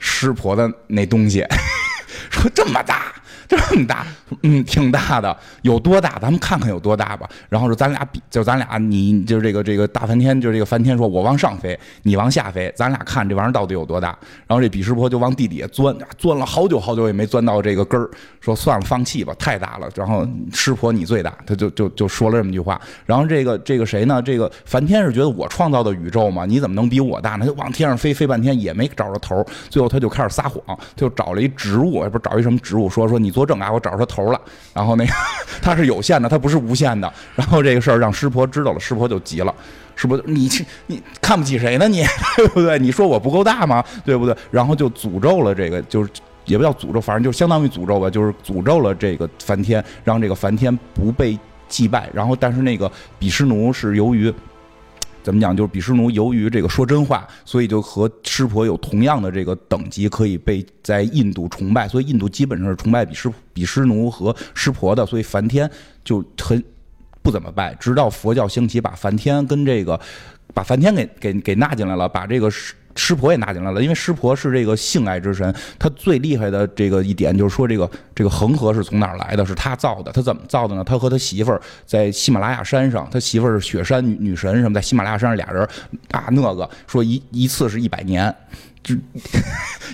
[0.00, 1.46] 湿婆的那东西，
[2.30, 3.14] 说这么大。”
[3.48, 4.06] 这么大，
[4.42, 6.18] 嗯，挺大的，有多大？
[6.20, 7.26] 咱们看看有多大吧。
[7.48, 14.08] 然后说咱俩比，就咱俩，你就这个这个大梵天，就这个梵天说，我往上飞，你往下飞，咱俩看这玩意儿到底有多大。
[14.46, 19.88] 然后这比湿婆就往地底下钻，钻了好久好久也没钻到这个根儿，说算了，放弃吧，太大了。
[19.94, 22.78] 然后湿婆你最大，他就就就说了这么句话。
[23.06, 24.20] 然后这个这个谁呢？
[24.20, 27.46] 这个梵天是觉得我创造的宇宙嘛，你怎么能比我大呢？
[27.46, 33.32] 就往天上飞，飞半天也没找着头，最后他就开始撒谎，就找了一植物，也不是找一什么植物，说说你。
[33.38, 33.70] 作证啊！
[33.70, 34.40] 我找着他头了，
[34.74, 35.12] 然后那个
[35.62, 37.12] 他是有限的，他不是无限的。
[37.36, 39.54] 然后这个事儿让师婆知道了，师婆就急了。
[39.94, 40.22] 是不是？
[40.26, 40.48] 你
[40.86, 41.86] 你看不起谁呢？
[41.86, 42.04] 你
[42.36, 42.78] 对不对？
[42.80, 43.84] 你说我不够大吗？
[44.04, 44.36] 对不对？
[44.50, 46.10] 然后就诅咒了这个，就是
[46.46, 52.10] 也不叫诅咒，反正就相当于诅咒吧，就是诅咒了这个梵天，让这个梵天不被祭拜。
[52.12, 54.34] 然后，但是那个比湿奴是由于。
[55.22, 55.56] 怎么讲？
[55.56, 61.86] 就是比湿奴由于这个说真话，所以就和湿婆有同样的这个等级，可以被在印度崇拜。
[61.86, 65.04] 所以印度基本上是崇拜比湿比湿奴和湿婆的。
[65.04, 65.70] 所以梵天
[66.02, 66.62] 就很
[67.22, 67.74] 不怎么拜。
[67.74, 70.00] 直到佛教兴起，把梵天跟这个
[70.54, 72.50] 把梵天给给给纳进来了，把这个。
[72.98, 79.46] 湿婆也拿进来了，因为湿婆是这个性爱之神，他最厉害的这个一点就是说，这个这个恒河是从哪儿来的？
[79.46, 80.10] 是他造的。
[80.10, 80.82] 他怎么造的呢？
[80.82, 85.62] 他和他媳妇儿在喜马拉雅山上，他媳妇儿是雪山女女神什么，在喜马拉雅山上俩人
[86.10, 88.34] 啊，那个说一 一次是一百年，
[88.82, 88.96] 就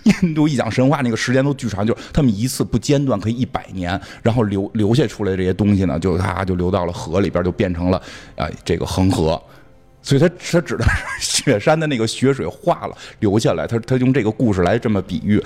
[0.05, 8.01] 印度一讲神话，那个时间都巨长，就是他们一次不间断可以一百年，然后留留下出来这些东西呢，就他就流到了河里边，就变成了
[8.37, 9.41] 啊这个恒河。
[10.05, 10.85] 所以，他他指的
[11.19, 15.43] 是雪山的那个雪水化了流下来，他他用这个故事来这么比喻。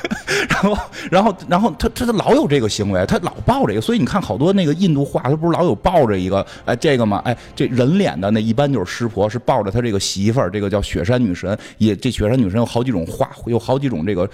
[0.48, 0.78] 然后，
[1.10, 3.80] 然后，然后他他他老有这个行为，他老抱这个。
[3.80, 7.20] 所以你看，好多那个印度画，他不是老有抱着一个哎这个吗？
[7.24, 11.56] 哎，这人脸的那一般就是湿婆，是抱着他这个媳妇儿，这个叫雪山女神。
[11.78, 14.28] 也这雪山女神有好几种画，有好几种这个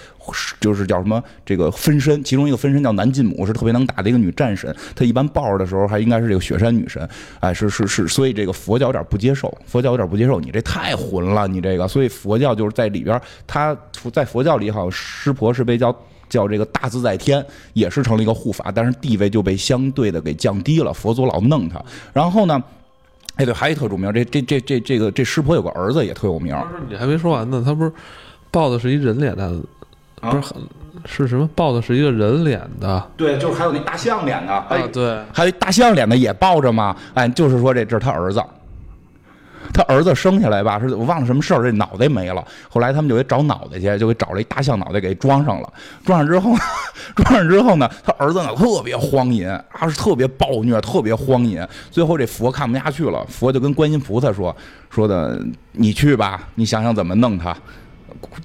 [0.61, 4.75] 就是叫什么这个分身，其中一个分身叫南进母，是特别能打的一个女战神。
[4.95, 7.09] 她一般抱着的时候还应该是这个雪山女神。
[7.41, 9.53] 哎，是是是，所以这个佛教有点不接受。
[9.67, 13.77] 佛教有点不接受你这太混了，你这个，所以佛教就是在里边，他
[14.13, 15.97] 在佛教里好像湿婆是被叫
[16.29, 20.93] 叫这个大自在天，也是成了一个护法，但是地位就被相对的给降低了。
[20.93, 21.83] 佛祖老弄他，
[22.13, 22.63] 然后呢，
[23.37, 26.55] 哎对，还有一特著名，这这这这这个这师婆有个儿子也特有名。
[26.89, 27.91] 你还没说完呢，他不是
[28.51, 29.59] 抱的是一人脸的，
[30.21, 30.57] 不是很
[31.05, 33.11] 是什么抱的是一个人脸的？
[33.17, 36.97] 对，就是还有那大象脸的哎，对，还有大象脸的也抱着嘛？
[37.15, 38.43] 哎，就是说这这是他儿子。
[39.73, 42.45] 他儿子生下来吧，是我忘了什么事儿，这脑袋没了。
[42.69, 45.73] 后来他们就给找脑袋去，就给找了一大象脑袋给装上了。
[46.05, 46.61] 装上之后呢，
[47.17, 51.67] 装上之后呢，他儿子呢特别荒淫，啊是特别暴虐，特别荒淫。
[51.91, 54.55] 最后这佛看不下去了，佛就跟观音菩萨说
[54.91, 55.41] ：“说的
[55.73, 57.57] 你去吧，你想想怎么弄他，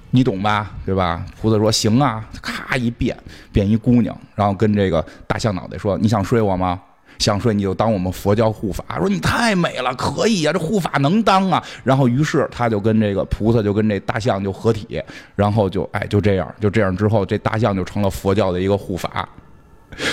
[0.10, 0.72] 你懂吧？
[0.86, 3.18] 对吧？”菩萨说：“行啊。”咔一变，
[3.52, 6.80] 变一姑娘，然后跟这个大象脑袋说：“你想睡我吗？”
[7.22, 11.64] 想睡你就当我们佛教护法，说你太美了，可以呀，这护法能当啊。
[11.84, 15.02] 然后于是他就跟这个菩萨就跟这大象就合体，
[15.36, 19.30] 然后就哎就这样就这样之后，这大象就成了佛教的一个护法。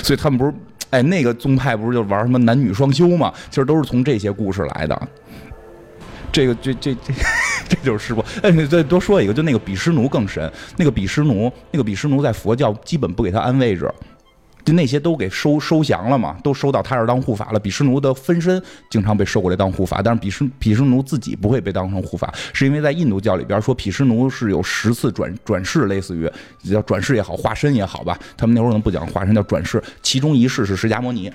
[0.03, 0.53] 所以他们不是
[0.91, 3.33] 哎那个宗派不是就玩什么男女双修嘛？
[3.49, 5.09] 其实都是从这些故事来的。
[6.31, 7.13] 这个这这这
[7.69, 8.23] 这就是师傅。
[8.43, 10.53] 哎，再多说一个，就那个比湿奴更神。
[10.77, 13.91] 那个比湿奴，那个比湿奴在佛教基本不给他安位置。
[14.65, 17.59] 就那些都给收收降了嘛，都收到他这儿当护法了。
[17.59, 26.31] 毗湿奴的分身经常被收过来当护法，但是毗湿毗湿奴自己不会被当成护法，是因为在印度教里边说毗湿奴是有十次转转世，类似于
[26.71, 28.19] 叫转世也好，化身也好吧。
[28.37, 31.33] 他们那会儿可能不讲化身，叫转世，其中一世是释迦摩尼。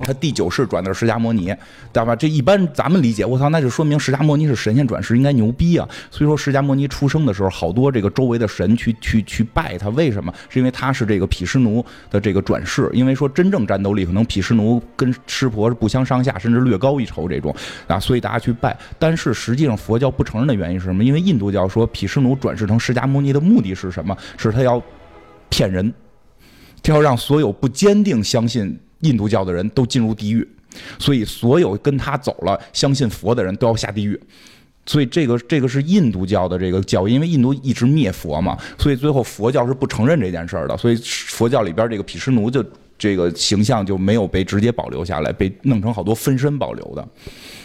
[0.00, 1.56] 他第九世转的是释迦摩尼，知
[1.94, 2.14] 道吧？
[2.14, 5.88] 这一般咱们理解，我操，那就说明释迦摩尼是神仙转世，应该牛逼啊！
[6.10, 10.32] 所以说释迦摩尼出生的时候，好多这个周围的神去去去拜他，为什么？
[10.48, 17.54] 是因为他是这个毗湿奴的这个转世，因为说真正战斗力可能毗湿奴跟湿婆是不相上下，甚至略高一筹这种
[17.86, 18.76] 啊，所以大家去拜。
[18.98, 21.02] 但是实际上佛教不承认的原因是什么？
[21.02, 24.16] 因为印度教说毗湿奴转世成释迦摩尼的目的是什么？
[24.36, 24.82] 是他要
[25.48, 25.92] 骗人，
[26.82, 28.78] 他要让所有不坚定相信。
[29.00, 30.46] 印度教的人都进入地狱，
[30.98, 34.18] 所以所有跟他走了、相信佛的人都要下地狱。
[34.86, 40.76] 所以这个这个是印度教的这个教，因为印度一直灭佛嘛，所以最后佛教是不承认这件事儿的。
[40.76, 42.64] 所以佛教里边这个毗湿奴就
[42.98, 47.06] 这个形象就没有被直接保留下来，被弄成好多分身保留的。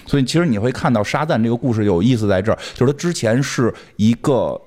[0.06, 4.62] 所以其实你会看到沙赞这个故事有意思在这儿，就是他之前是一个。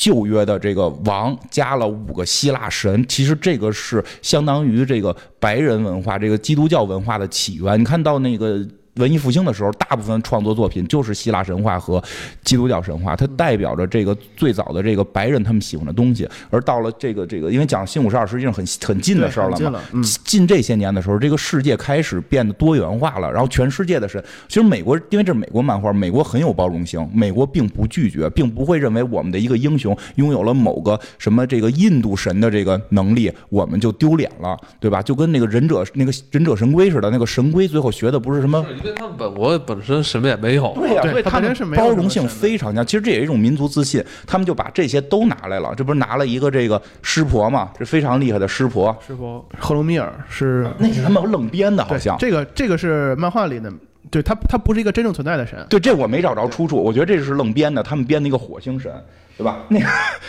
[0.00, 7.78] 旧约的这个王加了五个希腊神，其实这个是相当于这个白人文化、这个基督教文化的起源。
[7.78, 8.66] 你看到那个。
[8.96, 12.02] 文艺复兴的时候，大部分创作作品就是希腊神话和
[12.44, 16.28] 基督教神话，它代表着这个最早的这个白人他们喜欢的东西。
[16.50, 19.80] 而到了这个这个，因为讲新五十二实际上很很近的事儿了嘛，
[20.24, 23.30] 近这些年的时候，这个世界开始变得多元化了。
[23.32, 35.00] 然后全世界的神，其实美国因为这是美国漫画，美国很有包容性，美国并不拒绝，并不会认为我们的一个英雄拥有了某个什么这个印度神的这个能力，我们就丢脸了，对吧？
[35.00, 38.64] 就跟那个忍者那个忍者神龟似的，那个神龟最后学的不是什么。
[38.82, 42.84] 因为他们本我本身什么也没有，对呀，所以他们是包容性非常强。
[42.84, 45.74] 其实这也是一种民族自信，他们就把这些都拿来了。
[45.76, 47.70] 这不是拿了一个这个湿婆嘛？
[47.78, 48.96] 这非常厉害的湿婆。
[49.06, 53.72] 湿婆赫鲁米尔是那是他们愣编的，好像这个这个是漫画里的
[54.10, 55.64] 对他，他不是一个真正存在的神。
[55.68, 58.92] 对，这我没找着出处，我觉得这是愣编的，他们编的一个火星神，
[59.40, 59.56] 对吧？
[59.68, 59.86] 那个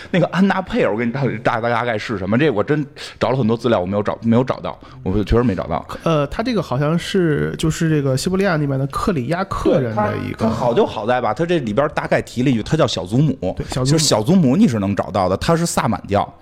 [0.10, 2.38] 那个安娜佩尔，我给你到底大大大概是什么？
[2.38, 2.86] 这我真
[3.20, 5.86] 找了很多资料，我没有找没有找到，我确实没找到。
[6.04, 10.46] 呃，他这个好像是就是这个西伯利亚那边的克里亚克人的一个。
[10.46, 13.36] 他好就好在吧，他这里边大概提了一句，他叫小祖母。
[13.58, 13.98] 对，小祖母。
[13.98, 16.34] 小祖母你是能找到的，他是萨满教。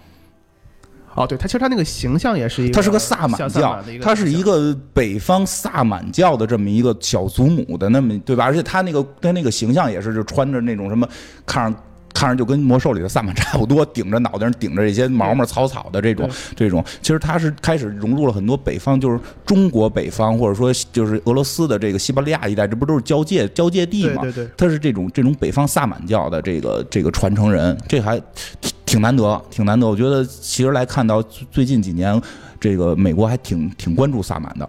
[1.15, 8.45] 哦，对他其实他那个形象也是一个，他是个萨满教，他是一个北方萨满教的这么一个小祖母的那么对吧？
[8.45, 11.09] 而且他那个他那个形象也是就穿着那种什么，
[11.47, 11.79] 看着
[12.13, 24.21] 看着就跟魔兽里的萨满差不多，顶着脑袋上顶着这些毛毛草草的这种这种，其实他是开始融入了很多北方，就是中国北方或者说就是俄罗斯的这个西伯利亚一带，这不都是交界交界地嘛？
[24.21, 28.21] 对对对，他是这种这种北方萨满教的这个这个传承人，这还。
[28.85, 29.87] 挺难得，挺难得。
[29.87, 32.19] 我觉得其实来看到最近几年，
[32.59, 34.67] 这个美国还挺挺关注萨满的，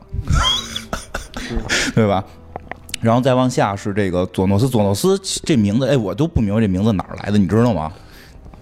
[1.97, 2.23] 对吧？
[3.01, 7.91] 然后再往下是这个佐诺斯，佐诺斯这名字，哎，我都不明白这名字哪儿来的，你知道吗？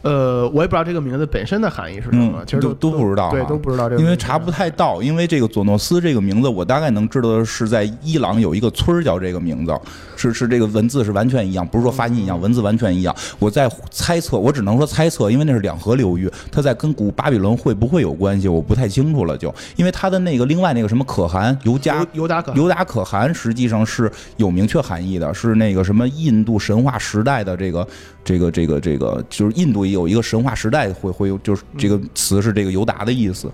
[0.03, 5.03] 呃，我也不知道这个名字本身的含义是什么，其实都都不知道，对，都不知道这个，因为查不太到。
[5.03, 9.76] 因为这个佐诺斯这个名字，我大概能知道的是在伊朗有一个村儿叫这个名字，
[10.19, 13.14] 是是这个文字是完全一样，不是说发音一样，文字完全一样。
[13.39, 19.39] 我在猜测，我只能说猜测，因为那是两河流域，它在跟古巴比伦会不会有关系，我不太清楚了。
[19.39, 27.87] 就因为它的那个另外那个什么可汗尤加尤达可尤达可汗，实际上是有明确含义的，是那个什么印度神话时代的这个。
[28.25, 33.51] 这个这个这个就是印度有一个神话时代会会有，就是这个词是这个尤达的意思。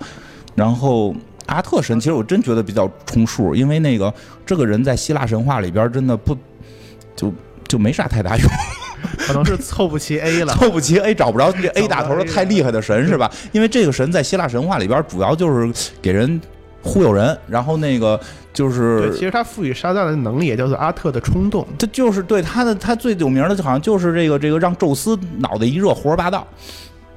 [0.57, 1.15] 然后
[1.47, 4.12] 阿特神，其实我真觉得比较充数，因为那个
[4.45, 6.37] 这个人在希腊神话里边真的不
[7.17, 7.33] 就
[7.67, 8.49] 就没啥太大用，
[9.19, 13.31] 可能是凑不齐 A 了，凑不齐 A 找不着这 A 打头的太厉害的神是吧？
[13.53, 16.41] 因为这个神在希腊神话里边主要就是给人
[16.83, 18.21] 忽悠人，然后那个。
[18.55, 26.47] 就是，其实他赋予沙赞的能力也叫做阿特的冲动，他就是对他的他最有名的，就好像就是这个这个让宙斯脑袋一热胡说八道。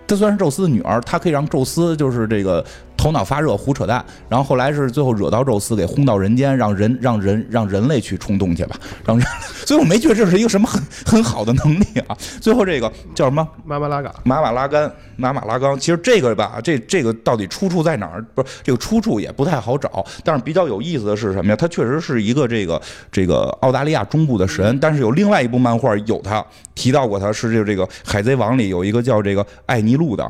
[0.08, 2.66] 他虽然是宙斯的女儿，他可以让宙斯就是这个。
[3.08, 9.26] 头脑发热，胡扯淡，然后后来是最后惹到宙斯，给轰到人间，让人让人让人类去冲动去吧，让人，
[9.66, 12.18] 所以我没觉得这是一个什么很 很好的能力啊。
[12.42, 13.48] 最后这个叫什么？
[13.64, 15.80] 马马拉嘎，马马拉干，马马拉冈。
[15.80, 18.22] 其实这个吧，这这个到底出处在哪儿？
[18.36, 21.56] 不是这个出处也不太好找，但是比较有意思的是什么呀？
[21.56, 26.46] 它确实是一个这个这个澳大利亚中部的神，但是有另外一部漫画有他
[26.76, 30.30] 提到过，他是这个这个海贼王里有一个叫这个艾尼路的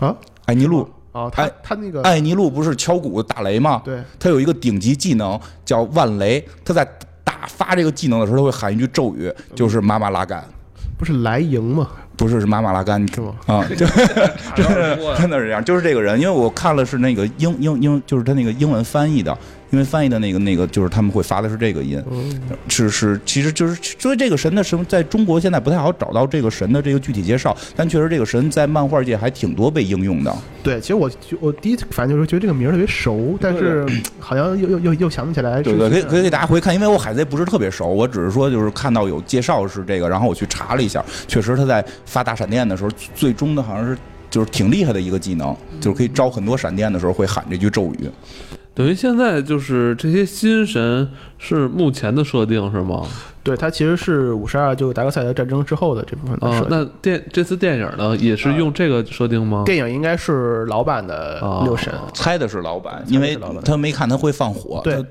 [0.00, 0.12] 啊，
[0.46, 0.88] 艾尼路。
[1.12, 3.82] 哦，他他那个艾尼路不是敲鼓打雷吗？
[3.84, 6.86] 对，他有一个顶级技能叫万雷，他在
[7.24, 10.44] 打发这个技能的时候，他会喊一句咒语，就是妈妈拉干，
[10.96, 11.88] 不是来赢吗？
[12.16, 13.34] 不是，是马马拉干，是吗？
[13.46, 13.78] 啊， 真
[14.68, 19.36] 的真的是这样，就是这个人，因为我看了是那个英英英，就是他那个英文翻译的。
[19.70, 22.02] 因为翻译的那个那个就是他们会发的是这个音，
[22.68, 30.34] 是是，其实就是所以这个神的神在中国现在不太好找到这个神的这个具体介绍，但确实这个神在漫画界还挺多被应用的。
[30.62, 31.10] 对，其实我
[31.40, 33.86] 我第一反正就是觉得这个名儿特别熟，但是
[34.18, 35.62] 好像又又又又想不起来。
[35.62, 43.96] 对对，可以可以给大家回看，因为我海贼不是特别熟，我只是说就是看到有介绍是这个，然后我去查了一下，确实他在发大闪电的时候，最终的好像是
[44.28, 48.10] 就是挺厉害的一个技能，就是可以招很多闪电的时候会喊这句咒语。
[48.80, 51.06] 等于现在就是这些新神
[51.36, 53.06] 是目前的设定是吗？
[53.42, 56.68] 对，它其实是五十二就达克赛德战争之后的这部分的设定。
[56.70, 59.64] 那电这次电影呢，也是用这个设定吗？
[59.66, 64.80] 电影应该是老版的六神，猜的是老版，因为他没看他会放火。
[64.82, 65.04] 对，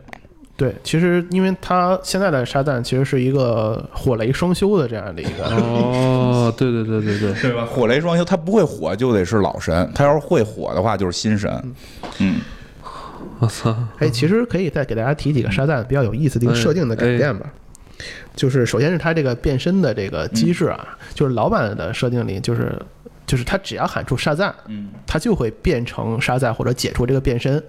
[0.57, 5.45] 对，其实因为他现在的沙赞其实是一个火雷双修的这样的一个。
[5.45, 7.65] 哦，对对对对对，对吧？
[7.65, 11.51] 火雷双修，他不会火就得是老神，他要是会火的话就是新神。
[12.17, 12.39] 嗯。
[13.41, 13.75] 我操！
[13.97, 17.51] 哎，其实可以再给大家提几个沙赞比较有意思的一个设定的改变吧。
[18.35, 22.77] 就是首先是他这个变身的这个机制啊，就是老版的设定里，就是
[23.25, 27.61] 就是他只要喊出沙赞，嗯，他就会变成沙赞或者解除这个变身。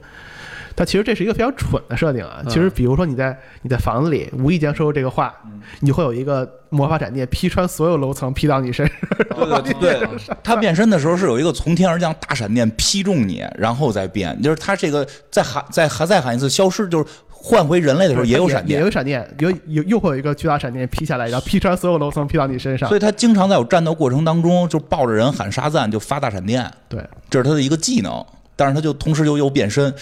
[0.77, 2.43] 他其实这是一个非常蠢的设定啊！
[2.49, 5.35] 其实，比如说你在你在房子里无意间说出这个话，
[5.81, 8.97] 你会有一个魔法闪电劈穿所有楼层，劈到你身上。
[9.63, 10.09] 对对对，
[10.43, 14.41] 他变身的时候是有一个从天而降大闪电劈中你，然后再变。
[14.41, 22.89] 就是他这个再喊再还再喊一次消失，就是换回人类的时候也有闪电，也有闪电，有有又会有一个巨大闪电劈下来，然后劈穿所有楼层，劈到你身上。
[22.89, 26.71] 所以他经常在有战斗过程当中就抱着人喊沙赞，就发大闪电。
[26.89, 29.93] 对，这是他的一个技能，但是他就同时又又变身。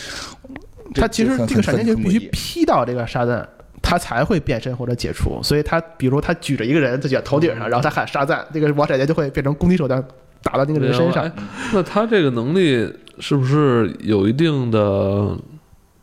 [0.95, 3.47] 他其实这个闪电就必须劈到这个沙赞，
[3.83, 5.41] 他才会变身或者解除。
[5.43, 10.03] 所以他比如他举着一个人在头顶上，然后他喊沙赞，这个王闪电就会变成攻击手段
[10.43, 11.31] 打到那个人身上。
[11.73, 15.37] 那他这个能力是不是有一定的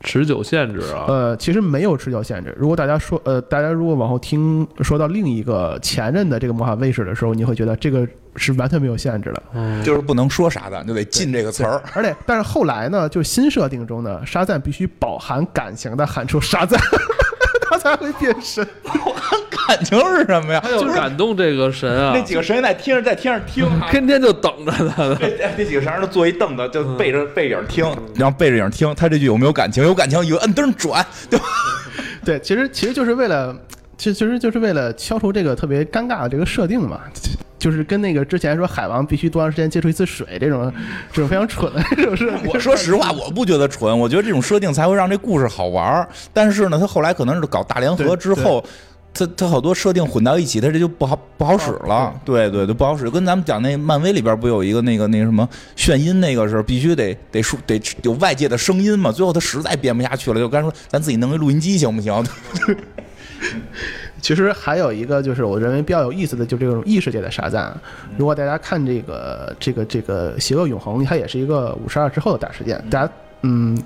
[0.02, 1.06] 持久限制啊？
[1.08, 2.54] 呃，其实没有持久限制。
[2.58, 9.44] 如果大家说，呃，大家如果往后听说到另一个前任的这个魔法卫士的时候，你会觉得这个是完全没有限制的。
[9.54, 11.82] 嗯就是不能说啥的，就得进这个词儿。
[11.94, 16.80] 而且，但是后来呢，就新设定中呢，沙赞必须饱含感情的喊出沙赞，
[17.70, 18.66] 他才会变身。
[19.68, 20.60] 感情是什么呀？
[20.64, 25.18] 他要感动这个神啊那，几个神在天上，在天上听， 天天就等着他呢。
[25.20, 28.94] 这这几个神都坐一凳子，就背着背影听，然后背着影听。
[28.94, 29.84] 他这句有没有感情？
[29.84, 31.46] 有感情，一个摁灯转，对吧？
[32.24, 33.56] 对，其实其实就是为了，
[33.98, 37.00] 其实其实就是为了消除这个特别尴尬的这个设定嘛。
[37.66, 40.72] 就是跟那个之前说海王必须多长时间接触一次水这种
[41.12, 42.52] 这种非常蠢的这种设定。
[42.54, 46.08] 我说实话，我不觉得蠢，我觉得这种设定才会让这故事好玩儿。
[46.32, 48.64] 但是呢，他后来可能是搞大联合之后。
[49.18, 52.14] 他他好多设定混到一起，他这就不好不好使了。
[52.26, 53.10] 对对对，不好使。
[53.10, 55.48] 跟咱们讲那漫威里边不有一个那个那个什么
[55.78, 59.14] 炫音那个是必须得得说得有外界的声音嘛。
[59.14, 62.14] 最后他实在编不下去了，就干脆说咱自己弄一录音机行不行？
[64.26, 67.72] 其实还有一个就是我认为比较有意思的，就这种异世界的沙赞。
[68.18, 72.84] 如果大家看这个这个这个邪恶永恒，它也是一个五十二之后的大事件。
[72.90, 73.14] 大家
[73.44, 73.78] 嗯，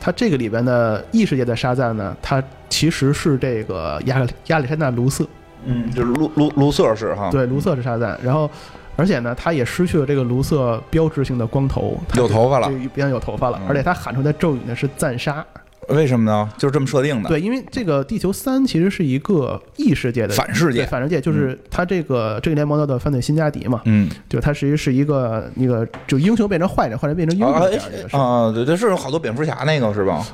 [0.00, 5.28] 它这个里边的异世界的沙赞呢，它其实是这个亚亚历山大卢瑟，
[5.66, 8.18] 嗯，就是卢卢卢瑟是哈，对，卢瑟是沙赞。
[8.22, 8.50] 然后
[8.96, 15.44] 而且呢，他也失去了这个卢瑟标志性的光头，他有头发了对，变成有头发了，嗯而且他喊出的咒语呢是赞杀。
[15.88, 16.48] 为什么呢？
[16.56, 17.28] 就是这么设定的。
[17.28, 28.16] 对，因为这个地球三其实是一个异世界的反世界反世界就是它这个这个联盟的犯罪新加迪嘛，嗯就它其实是一个那个就英雄变成坏人，坏人变成英雄啊这样的事。
[28.16, 30.26] 啊，对这，是有好多蝙蝠侠那个是吧？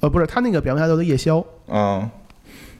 [0.00, 2.08] 呃，不是，他那个蝙蝠侠叫做夜宵，嗯，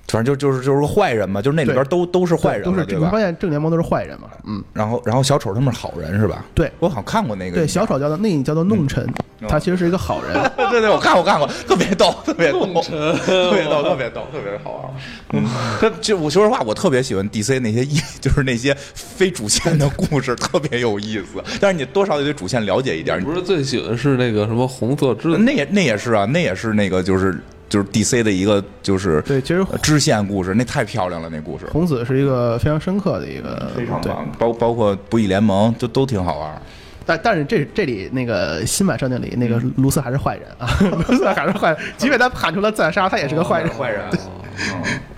[0.08, 3.18] 反正就就是就是个坏人嘛，就是那里边都都是坏人了，都是对吧你发？
[3.18, 6.44] 现正联盟都是坏人嘛，嗯，然后然后小丑他们是好人是吧？
[6.54, 7.56] 对我好像看过那个。
[7.56, 9.04] 对，小丑叫做那个叫做弄臣，
[9.40, 10.32] 嗯他其实是一个好人。
[10.70, 14.92] 对对，我看过看过，特别逗，特别逗，特别逗，特别逗，特别好玩。
[15.32, 15.44] 嗯，
[15.80, 21.42] 他就我说实话，我特别喜欢 DC 那些一 就是那些非主线的故事，特别有意思。
[21.60, 23.22] 但是你多少得对主线了解一点。
[23.22, 27.38] 不是最喜欢是那个什么红色之那也那也是啊，那也是那个就是
[27.74, 33.84] 就是 DC 的一个就是对，其实呃支线故事，那太漂亮了，那故事红子是一个非常深刻的一个，对。
[33.84, 36.62] 非常棒，包包括不义联盟都都挺好玩。
[37.04, 40.70] 但但是这这里那个新版设定里，那个卢瑟还是坏人啊，
[41.08, 43.68] 卢瑟还是坏人，即便他喊出了自杀，他也是个坏人。
[43.70, 44.04] 坏人，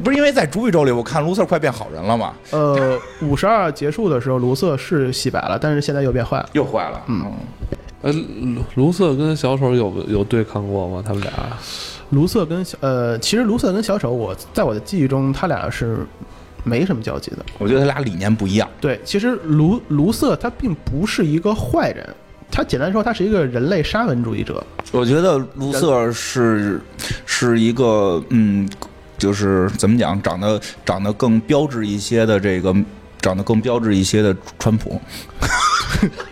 [0.02, 6.48] 不是因为在主宇宙里，我看卢瑟快变好人了嘛，呃，五十二结束的时候，卢瑟是洗白了，但是现在又变坏了。
[6.54, 7.02] 又坏了。
[7.08, 7.30] 嗯，
[8.06, 11.02] 呃，卢卢瑟跟小丑有有对抗过吗？
[11.04, 11.32] 他们俩
[12.10, 16.06] 卢瑟跟小呃，其实卢瑟跟小丑，我在我的记忆中，他俩是
[16.62, 17.38] 没什么交集的。
[17.58, 18.70] 我觉得他俩理念不一样。
[18.80, 22.08] 对，其实卢卢瑟他并不是一个坏人，
[22.48, 24.64] 他简单说，他是一个人类沙文主义者。
[24.92, 26.80] 我觉得卢瑟是
[27.24, 28.68] 是一个嗯，
[29.18, 32.72] 就是怎么讲，长得长得更标致一些的这个，
[33.20, 35.00] 长得更标致一些的川普。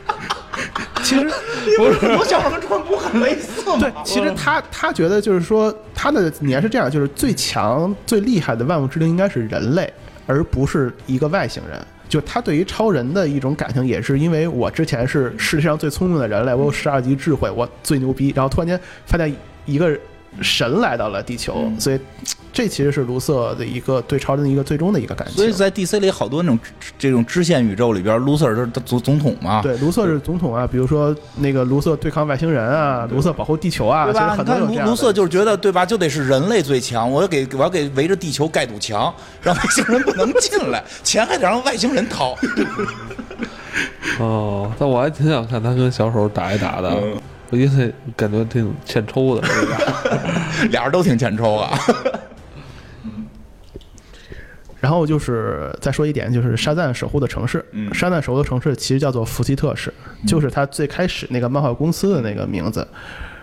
[1.05, 1.25] 其实
[1.77, 3.77] 不是，我想跟川普很类似嘛。
[3.79, 9.93] 对，其实他他觉得就是说，他的你还是这样，就是最强、最厉害的万物之灵应该是人类，
[10.27, 11.79] 而不是一个外星人。
[12.09, 19.35] 就他对于超人的一种感情，也是因为我之前是世界上最聪明的人类，我有十二级智慧，我最牛逼，然后突然间发现
[19.67, 19.91] 一个
[20.41, 21.99] 神来到了地球，所以
[22.53, 25.37] 这其实是卢瑟的一个对超人的一个最终的一个感情。
[25.37, 26.59] 所以在 DC 里好多那种
[26.99, 34.37] 这种支线宇宙里边，卢瑟是总总统嘛，对，卢瑟是总统啊，比如说那个卢瑟对抗外星人啊，卢瑟保护地球啊，其实对吧？
[34.69, 39.13] 你看卢卢瑟就是觉得对吧，就得是人类最强，我要给我要给围着地球盖堵墙，
[39.43, 42.37] 让外星人不能进来，钱还得让外星人掏。
[44.21, 47.17] 哦，但我还挺想看他跟小丑打一打的，嗯
[47.55, 49.47] 我因为感觉挺欠抽的？
[50.71, 51.79] 俩人都挺欠抽啊。
[54.81, 57.65] 然后就是再说一点，就是沙赞守护的城市。
[57.71, 59.95] 嗯沙赞守护的城市其实叫做福奇特市，
[60.27, 62.87] 就是他最开始那个漫画公司的那个名字。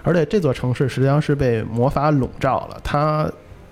[0.03, 2.77] 而且这座城市实际上是被魔法笼罩了。
[2.83, 3.31] 它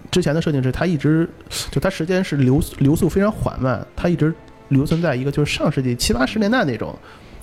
[0.09, 1.29] 之前的设定是，它一直
[1.69, 4.33] 就它时间是流流速非常缓慢，它一直
[4.69, 6.97] 留存在一个就是上世纪七八十年代那种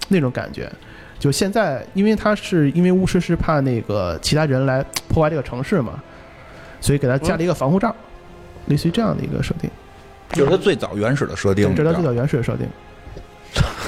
[0.09, 0.73] 那种感觉。
[1.19, 5.95] 就现在，因为他是因为巫师是怕那个其他人来破坏这个城市嘛，
[6.81, 7.95] 所以给他加了一个防护罩，
[8.67, 9.71] 类似于这样的一个设定。
[10.33, 12.67] 就是他最早原始的设定，这是它最早原始的设定。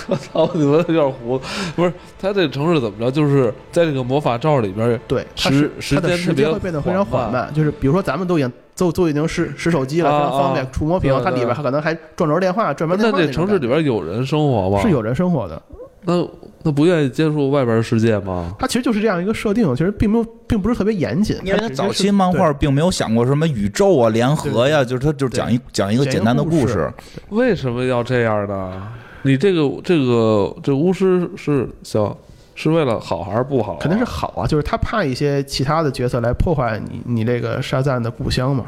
[0.07, 1.39] 我 操，你们有点糊。
[1.77, 3.11] 不是，他这个城市怎么着？
[3.11, 7.53] 就是在这个魔法罩里边，对，它时是它的时时间会变得非常缓缓慢。
[7.53, 14.81] 就是比如说，咱们都已经都都已经使使手机了，啊非常方便啊，触摸屏它里边还可能还转轴电话、转门电话那这城市里边有人生活吗？
[14.81, 15.61] 是有人生活的。
[16.05, 16.27] 那
[16.65, 18.55] 他不愿意接触外边的世界吗？
[18.59, 21.37] 它其实就是这样一个设定，其实并没有，并不是特别严谨。
[21.45, 26.93] 因为早期漫画并没有想过什么宇宙啊、联合呀，就是他就是讲一讲一个简单的故故事事。
[27.31, 28.89] 为什么要这样呢？
[29.23, 32.17] 你这个这个这巫师是想
[32.55, 38.67] 是为了好还是不好啊、肯定是好啊，就是他怕一些其他的角色来破坏你你这个沙赞的故乡嘛。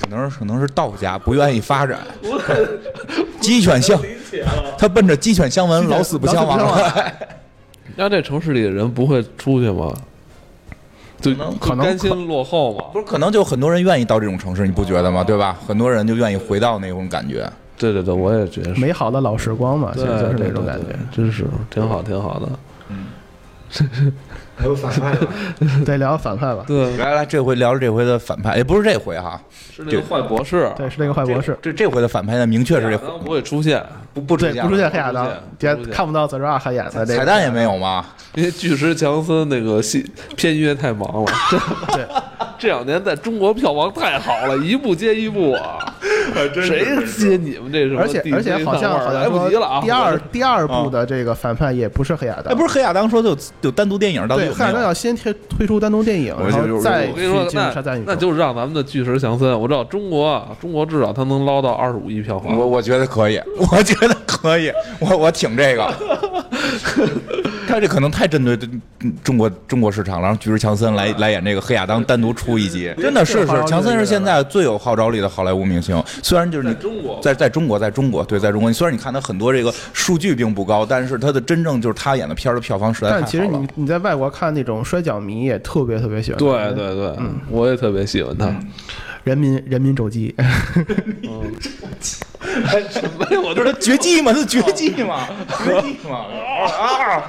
[0.00, 2.00] 可能是可能是道家不愿意发展，
[3.40, 4.00] 鸡犬相，
[4.76, 7.14] 他奔着鸡犬相闻，老死不相往来。
[7.96, 9.92] 那这城市里的人不会出去吗？
[11.20, 12.84] 就可能可能甘心落后嘛？
[12.92, 15.24] 不是，可能就很多人愿意到这种城市，你不觉得吗？
[15.24, 15.58] 对吧？
[15.66, 17.50] 很多人就愿意回到那种感觉。
[17.76, 18.80] 对对对，我也觉得是。
[18.80, 22.48] 美好的老时光嘛，其对实就是对那种感觉真是挺好，挺好的。
[24.58, 25.18] 还有反派呢，
[25.86, 26.64] 对，聊反派吧。
[26.66, 29.40] 对，来来，这回聊聊这回的反派，也不是这回哈，
[29.74, 30.72] 是那个坏博士。
[30.76, 31.56] 对，是那个坏博士。
[31.62, 33.80] 这这回的反派呢，明确是不会出现，
[34.12, 35.28] 不不出，现不出现黑亚当
[35.60, 38.04] 也看不到泽拉汉演的这个彩蛋也没有吗？
[38.34, 40.04] 因为巨石强森那个戏
[40.36, 41.32] 片约太忙了。
[41.94, 42.06] 对，
[42.58, 45.94] 这两年在中国票房太好了，一部接一部啊！
[46.54, 48.36] 谁接你们这什么 DC 漫画？
[48.36, 49.80] 而且而且好像好像来不及了啊！
[49.80, 54.54] 第二第二部的这个反派也不是黑亚哎，当，不是黑亚当说的有有单独电影，到底对，有没有？
[54.54, 57.98] 黑亚当要先推推出单独电影，我然就后再我跟你说，去进入那。
[58.06, 62.56] 那就让咱们的巨石强森，我知道中国啊，中国至少他能捞到二十五亿票房。
[62.56, 63.40] 我我觉得可以，
[63.72, 65.92] 我觉得可以，我我挺这个。
[67.68, 68.58] 他这可能太针对
[69.00, 76.02] 嗯中国中国市场了，让巨石强森来来演这个黑亚当，单独出一集，真的是是，强森是现在最有号召力的好莱坞明星。
[76.22, 77.20] 虽然就是你在中国。
[77.22, 83.22] 在在中国，在中国，对，在中国，虽然你看他很多这个数据并不高，但是他的真正就是他演的片儿的票房实在太好了。
[83.22, 88.54] 但其实你你在外国看那种摔跤迷也特别特别喜欢对，对对对，我也特别喜欢他。
[89.24, 90.34] 人民人民肘击，
[93.18, 95.28] 没有，我这是绝技嘛，他绝技嘛，
[95.66, 96.26] 绝技嘛
[96.66, 97.24] 啊！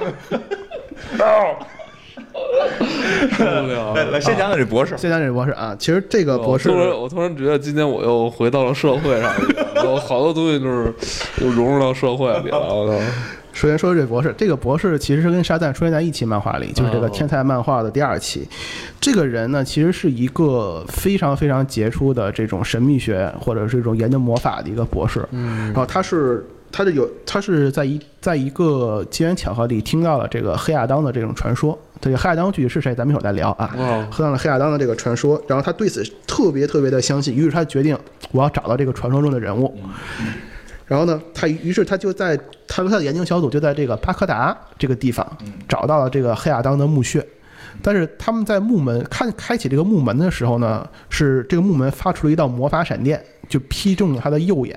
[3.36, 4.96] 受不了来来，先讲讲这博士。
[4.96, 10.94] 先讲讲这博士啊，其实这个博士我突然，我突然觉得今天我又回到了社会上去了，我好多东西就是
[11.40, 12.58] 又融入到社会里了。
[12.58, 12.94] 我操！
[13.52, 18.46] 首先说这博士，这个博士其实是跟沙赞出现在一期漫画里，就是这个哦天才漫画的第二期。
[19.00, 25.26] 这个人呢，其实是一个非常非常杰出的这种神秘学或者是一种研究魔法的一个博士。
[25.32, 26.46] 嗯，然后他是。
[26.72, 31.76] 他的有，他是在一在一个机缘巧合里听到了这个黑亚当的这种传说。
[32.00, 33.74] 这个黑亚当具体是谁，咱们一会儿再聊啊。
[33.76, 37.98] 哦喝到了黑亚当的这个传说，然后他对此特别特别的相信，于是他决定
[38.30, 39.76] 我要找到这个传说中的人物。
[40.90, 42.36] 然后呢，他于是他就在
[42.66, 45.24] 他和他的研究小组就在这个巴克达这个地方
[45.68, 47.24] 找到了这个黑亚当的墓穴。
[47.80, 54.76] 但是他们在墓门看开启这个墓门的时候呢，是这个墓门发出了一道魔法闪电，就劈中了他的右眼。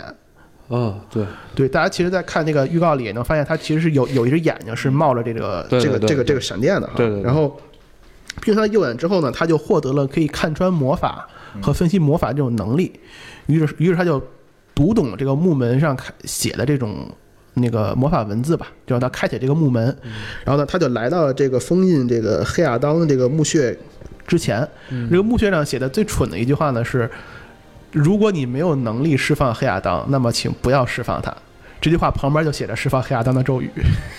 [0.69, 6.93] 啊，对，对，大家其实，在看那个预告里也能发现，他其实是有有一只眼睛是冒着这个对对对这个这个这个闪电的哈。
[6.95, 7.59] 对对对然后
[8.39, 11.27] 劈中他的右眼之后呢，他就获得了可以看穿魔法
[11.61, 12.93] 和分析魔法这种能力。
[13.47, 14.21] 于是，于是他就
[14.75, 17.09] 读懂这个木门上开写的这种
[17.53, 19.85] 那个魔法文字吧，就让他开启这个木门。
[20.43, 23.77] 然后呢，他就来到了这个封印这个黑亚当的这个墓穴
[24.27, 24.67] 之前。
[25.09, 27.09] 这个墓穴上写的最蠢的一句话呢是。
[27.91, 31.31] 如果你没有能力释放黑亚当，那么请不要释放他。
[31.79, 33.69] 这句话旁边就写着释放黑亚当的咒语。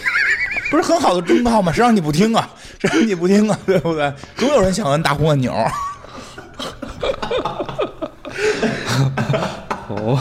[0.71, 1.73] 不是很好的忠告吗？
[1.73, 2.49] 谁让你不听啊？
[2.79, 3.59] 谁让你不听啊？
[3.67, 4.15] 对不对？
[4.37, 5.53] 总有人想按大红按钮。
[9.97, 10.19] 哦，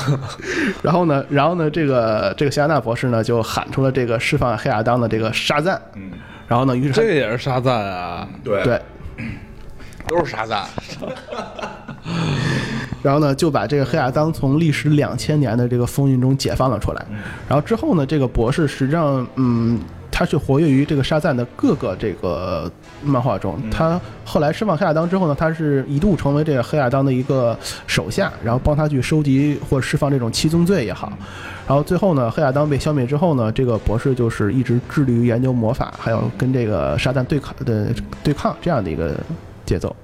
[0.81, 5.81] 然后呢，然后呢，这个这个谢亚娜博士呢就喊出了这个释放黑亚当的这个沙赞。
[5.95, 6.11] 嗯，
[6.47, 8.27] 然后呢，于是他这也是沙赞啊！
[8.43, 8.81] 对，对，
[10.07, 10.63] 都是沙赞。
[13.01, 17.05] 然后呢就把这个黑亚当从历时两千年的这个封印中解放了出来。
[17.47, 19.79] 然后之后呢，这个博士实际上，嗯。
[20.15, 22.71] 他是活跃于这个沙赞的各个这个
[23.03, 23.57] 漫画中。
[23.71, 27.57] 他后来释放黑亚当之后呢，他是一度成为这个黑亚当的一个
[27.87, 31.11] 手下，然后帮他去收集或者释放这种七宗罪也好。
[31.67, 37.87] 然后最后呢，黑亚当被消灭之后呢，这个博士就是一直致力于研究魔法，还有跟这个沙赞对抗的
[38.23, 39.15] 对抗这样的一个
[39.65, 39.95] 节奏。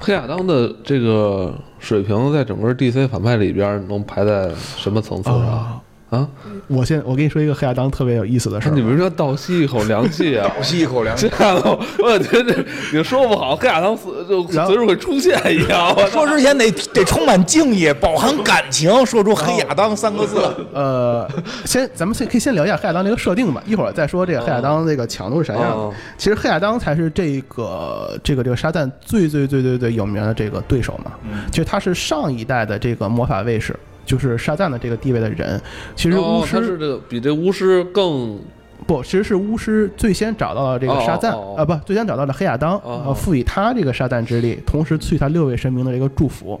[0.00, 5.80] 黑亚当的这个水平在整个 DC 反派里边能排在什么层次上
[6.10, 6.26] 啊？
[6.68, 10.50] 我先我跟你说一个黑亚当特别有意思的事儿你，们说倒吸一口凉气啊！
[10.56, 11.28] 倒吸一口凉气。
[11.28, 15.94] 这样的，我觉得你说不好，黑亚当随就随时会出现一样。
[16.10, 20.36] 说之前得得充满敬意，饱含感情，说出“黑亚当”三个字。
[20.72, 21.28] 呃，
[21.64, 25.76] 先咱们先可以先聊一下黑亚当这个设定吧，一会儿再说这个黑亚当这个强度是啥样的。
[25.76, 31.12] 哦其实黑亚当才是这个这个这个沙赞最最最最最有名的这个对手嘛。
[31.50, 33.74] 其实他是上一代的这个魔法卫士。
[34.08, 35.60] 就是沙赞的这个地位的人。
[35.94, 38.40] 其实巫师、哦、是这个比这巫师更
[38.86, 46.58] 不，其实是巫师最先找到了这个沙赞哦哦哦啊，不，最先找到了黑亚当，哦呃，赋予他这个沙赞之力，同时赐予他六位神明的这个祝福。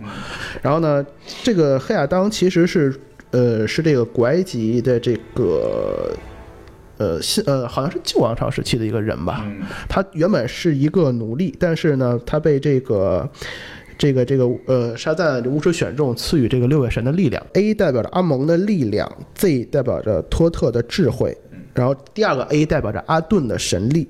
[0.60, 1.02] 然后呢，
[1.42, 2.94] 这个黑亚当其实是
[3.30, 6.12] 呃是这个古埃及的这个。
[7.00, 9.46] 呃，新呃，好像是旧王朝时期的一个人吧。
[9.88, 13.30] 他原本是一个奴隶，但是呢，他被这个
[13.98, 17.44] 这个这个呃沙赞巫师选中，赐予这个六位神的力量。
[17.54, 21.36] A 代表着阿蒙的力量，Z 代表着托特的智慧，
[21.74, 24.06] 然后第二个 A 代表着阿顿的神力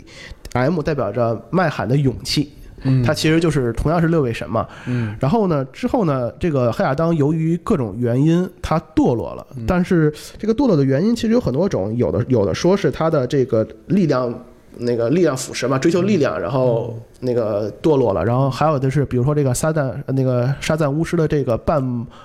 [0.52, 2.52] ，M 代表着麦罕的勇气。
[2.84, 4.68] 嗯它其实就是同样是六位神嘛。
[4.86, 9.44] 嗯然后呢，之后呢，这个黑亚当由于各种原因，他堕落了。
[9.66, 14.44] 但是这个堕落的原因其实有很多种，有的有的说是他的这个力量。
[14.78, 21.82] 那个力量腐蚀嘛，追求力量，然后那个堕落了，然后还有的是，比如说这个撒旦，呃那个沙赞巫师的这个半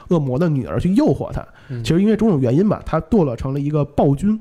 [0.10, 1.46] 恶魔的女儿去诱惑他，
[1.84, 4.40] 其实因为种种原因吧，他堕落成了一个暴君，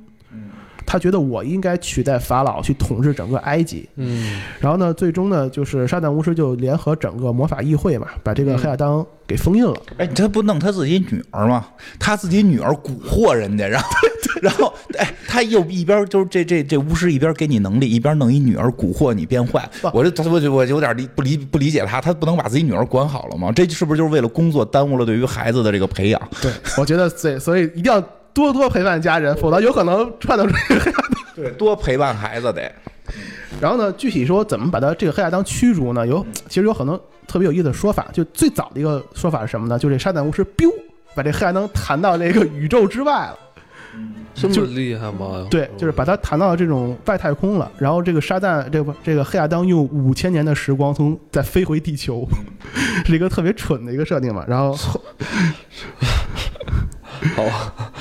[0.93, 9.74] 他觉得我应该取代法老去统治整个埃及，嗯然后呢，最终呢，就是沙旦巫师就联合整个魔法议会嘛，把这个黑亚当给封印了。
[9.97, 11.64] 哎，他不弄他自己女儿吗？
[11.98, 13.89] 他自己女儿蛊惑人家，然后，
[14.43, 19.66] 然后，哎，他又一边就是这这这巫师一边给你能力，一边弄一女儿蛊惑你变坏。
[19.94, 23.51] 我这我就我有点理不理不理解他，他不能把自己女儿管好了吗？
[23.51, 26.20] 这是不是就是为了工作耽误了对于孩子的这个培养？
[26.43, 27.98] 对，我觉得对，所以一定要
[28.35, 31.23] 多多陪伴家人，否则有可能串到这个黑亚当。
[31.35, 32.71] 对，多陪伴孩子得。
[33.61, 36.07] 然后呢，具体说怎么把他这个黑亚当驱逐呢？
[36.07, 38.09] 有其实有很多特别有意思的说法。
[38.13, 39.79] 就最早的一个说法是什么呢？
[39.79, 40.71] 就这沙旦巫师 biu
[41.15, 43.39] 把这黑亚当弹到这个宇宙之外了。
[44.35, 45.47] 这么厉害吗？
[45.51, 47.71] 对，就是把它弹到这种外太空了。
[47.79, 52.27] 然后这个沙旦，这个这个黑亚当用五千年的时光从再飞回地球，
[53.05, 54.43] 是一个特别蠢的一个设定嘛。
[54.49, 54.75] 然后
[57.36, 57.44] 后
[57.74, 57.93] 好，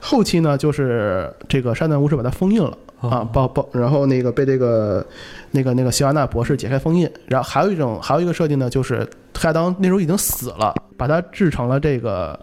[0.00, 5.06] 后期呢，就是这个沙旦巫师把它封印了啊，包包，然后那个被这个
[5.50, 7.10] 那个那个希瓦纳博士解开封印。
[7.26, 12.38] 然后还有一种还有一个设定呢，就是黑亚当那时候已经死了，把它制成了这个。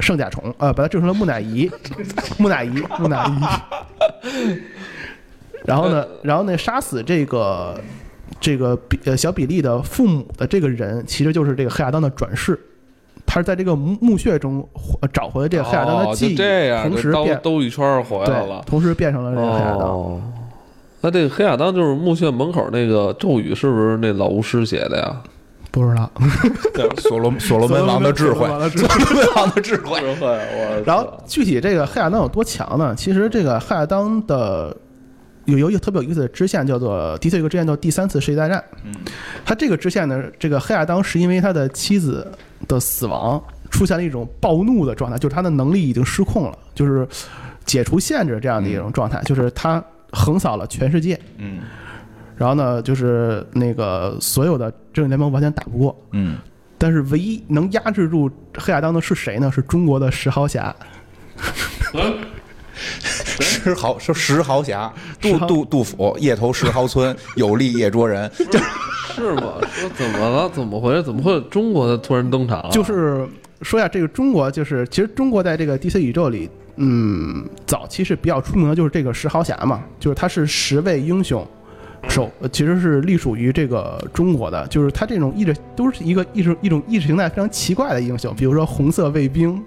[0.00, 1.68] 圣甲虫，呃，把它制成了木乃伊，
[2.38, 4.56] 木乃伊， 木乃伊。
[5.64, 7.76] 然后呢，然后呢，杀死这个
[8.38, 12.56] 这个比呃小比利的父母的这个人，其实就是这个黑亚当的转世，
[13.30, 14.66] 他是在这个墓墓穴中
[15.02, 18.64] 呃找回了这个黑亚当的哦记忆，就这样，同时兜变兜一圈回来了，。
[18.66, 19.88] 同时变成了这个黑亚当。
[19.88, 20.20] 哦，
[21.02, 25.22] 那这个黑亚当就是墓穴门口那个咒语，是不是那老巫师写的呀？
[25.70, 26.10] 不知道，
[26.96, 30.00] 所罗所罗门王的智慧，所罗门王的智慧所罗门王的智慧。
[30.00, 32.94] 智慧，然后具体这个黑亚当有多强呢？
[32.96, 34.74] 其实这个黑亚当的
[35.44, 38.64] 有有一个特别有意思的支线，叫做的确有个支线叫第三次世界大战。
[38.84, 38.92] 嗯，
[39.44, 42.26] 他这个支线呢，这个黑亚当是因为他的妻子
[42.68, 47.08] 的死亡出现了一种暴怒的状态，就是他的能力已经失控了，就是
[47.64, 49.82] 解除限制这样的一种状态，就是他
[50.12, 51.18] 横扫了全世界。
[51.38, 51.60] 嗯
[52.36, 56.38] 然后呢，就是那个所有的正义联盟完全打不过，嗯，
[56.78, 59.50] 但是唯一能压制住黑亚当的是谁呢？
[59.50, 60.72] 是中国的石豪侠。
[63.40, 68.30] 石豪说石豪侠，杜杜杜甫，夜投石壕村，有力夜捉人。
[69.14, 69.54] 是吗？
[69.72, 70.48] 说怎么了？
[70.50, 71.02] 怎么回事？
[71.02, 72.70] 怎么会有中国的突然登场啊？
[72.70, 73.26] 就是
[73.62, 81.44] 说一下这个中国，就是其实中国在这个 DC 宇宙里，嗯，早期是比较出名的，就是这个石豪侠嘛，就是他是十位英雄。
[82.08, 89.60] 首呃其实是隶属于这个中国的，就是他这种意识都是一个意识一种意识形态非常奇怪的英雄，比如说红色卫兵，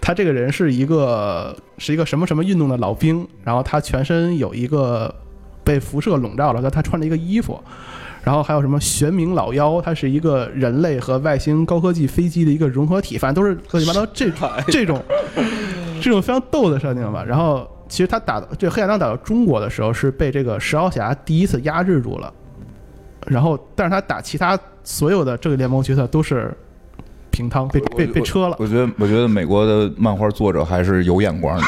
[0.00, 5.14] 他这个人是一个是一个什么什么运动的老兵，然后他全身有一个
[5.64, 7.62] 被辐射笼罩了，但他穿了一个衣服，
[8.22, 14.30] 然后还有什么玄冥老妖，它是一个人类和外星高科技飞机的一个融合体，反正都是乱七八糟这
[14.68, 15.02] 这种
[16.00, 17.24] 这种非常逗的设定吧。
[17.26, 22.32] 然后其实他打这黑亚当打到中国的时候，是被这个石豪侠第一次压制住了，
[23.26, 26.54] 然后但是他打其他所有的正义联盟角色都是
[27.38, 28.56] 平汤，被被被车了。
[28.58, 31.62] 我觉得，我觉得美国的漫画作者还是有眼光的。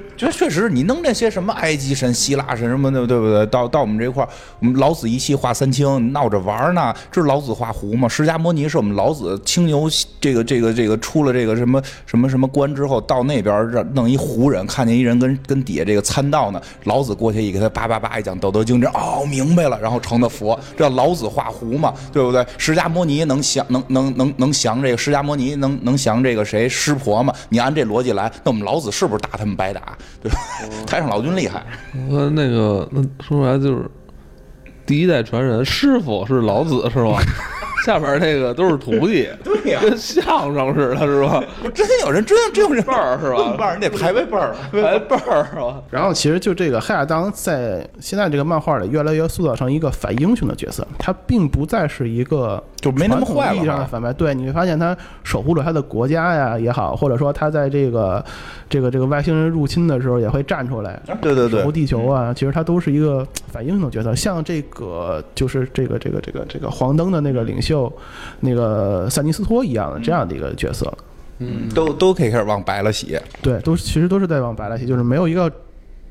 [0.16, 3.44] 觉得确实，你弄那些什么埃及神、希腊神什么的，对不对？
[3.46, 4.28] 到到我们这块儿，
[4.60, 6.94] 我们老子一气化三清，闹着玩儿呢。
[7.10, 8.08] 这是老子画胡吗？
[8.08, 9.88] 释迦摩尼是我们老子青牛
[10.20, 22.46] 这个这个这个出了这个什么什么什么关之后，到那边儿让弄一胡人，看见一人跟跟底下这个参道呢，老子过去一给他叭叭叭一讲《道德经》，这哦明白了，然后成的佛，这老子画胡嘛，对不对？
[22.56, 27.34] 释迦摩尼能降能能能能降这个释迦摩尼能能降这个谁湿婆吗？
[27.48, 29.81] 你按这逻辑来，那我们老子是不是打他们白打？
[30.22, 30.30] 对？
[30.86, 31.64] 太上老君厉害，
[32.08, 33.90] 那那个，那说白了就是
[34.86, 37.20] 第一代传人，师傅是老子是吧？
[37.84, 41.42] 下边那个都是徒弟， 对呀跟相声似的，是吧？
[41.62, 45.82] 不真有人真有真有人辈儿是吧论辈儿你得排位辈儿，排辈儿是吧？
[45.90, 54.12] 然后其实就这个黑亚当在现在这个漫画里越来越塑造成一个反英雄的角色，他并不再是一个就没那么坏意义上的反派。
[54.12, 58.24] 对，你会发现他守护着他的国家呀也好，或者说他在这个
[58.68, 61.00] 这个这个外星人入侵的时候也会站出来。
[61.20, 67.71] 对对对守护，地球啊，其实他都是一个反英雄的角色，像这个就是这个这个这个这个黄灯的那个领袖，
[68.40, 70.92] 那个萨尼斯托一样的这样的一个角色。
[71.38, 73.20] 嗯，都都可以开始往白了写。
[73.40, 75.50] 对，都其实都是在往白了写，就是没有一个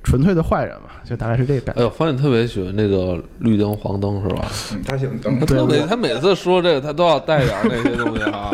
[0.03, 1.81] 纯粹的坏人嘛，就大概是这个感觉。
[1.81, 4.51] 哎呦，方姐特别喜欢这个绿灯黄灯是吧？
[4.85, 8.51] 他喜欢灯他特别，他每次说这个，他都要带点儿那些东西啊，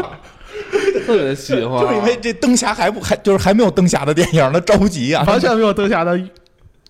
[1.08, 1.82] 特别喜欢。
[1.82, 5.24] 就是因为这灯侠还不还就是还没有灯侠的电影，他着急啊。
[5.26, 6.20] 完全没有灯侠的，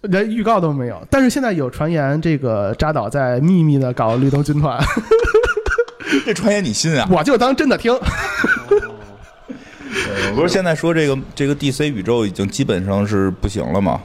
[0.01, 1.01] 连预告都没有。
[1.09, 4.77] 但是现在有传言，这个扎导在秘密的搞绿灯军团，
[6.25, 7.07] 这传言你信啊？
[7.11, 7.93] 我就当真的听。
[10.35, 13.99] 不是现在说这个这个 DC 宇宙已经基本上是不行了吗？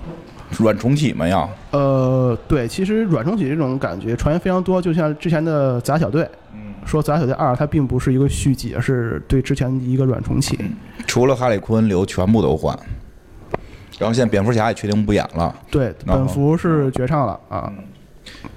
[0.58, 1.48] 软重启嘛要？
[1.70, 10.58] 呃，对，其实软重启这种感觉传言非常多，就像之前的杂小队，嗯，说杂小队二它并不是一个续集，而是对之前一个软重启。
[11.06, 12.78] 除了哈里坤流，全部都换。
[13.98, 17.72] 然后现在蝙蝠侠也确定不演了，对，本服是绝唱了啊。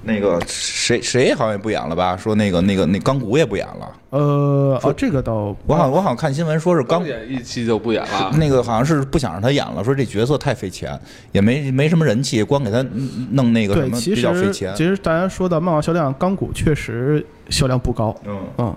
[0.03, 2.16] 那个谁谁好像也不演了吧？
[2.16, 3.91] 说那个那个那钢骨也不演了。
[4.12, 10.98] 呃，哦，这个倒我好像我好像看新闻说是钢刚演一期就不演了， 那个好像是不想让他演了，说这角色太费钱，
[11.32, 12.86] 也没没什么人气，光给他
[13.32, 14.74] 弄那个什，么比较费钱。
[14.76, 18.16] 其实大家说到漫画销量，钢骨确实销量不高。
[18.26, 18.76] 嗯，嗯，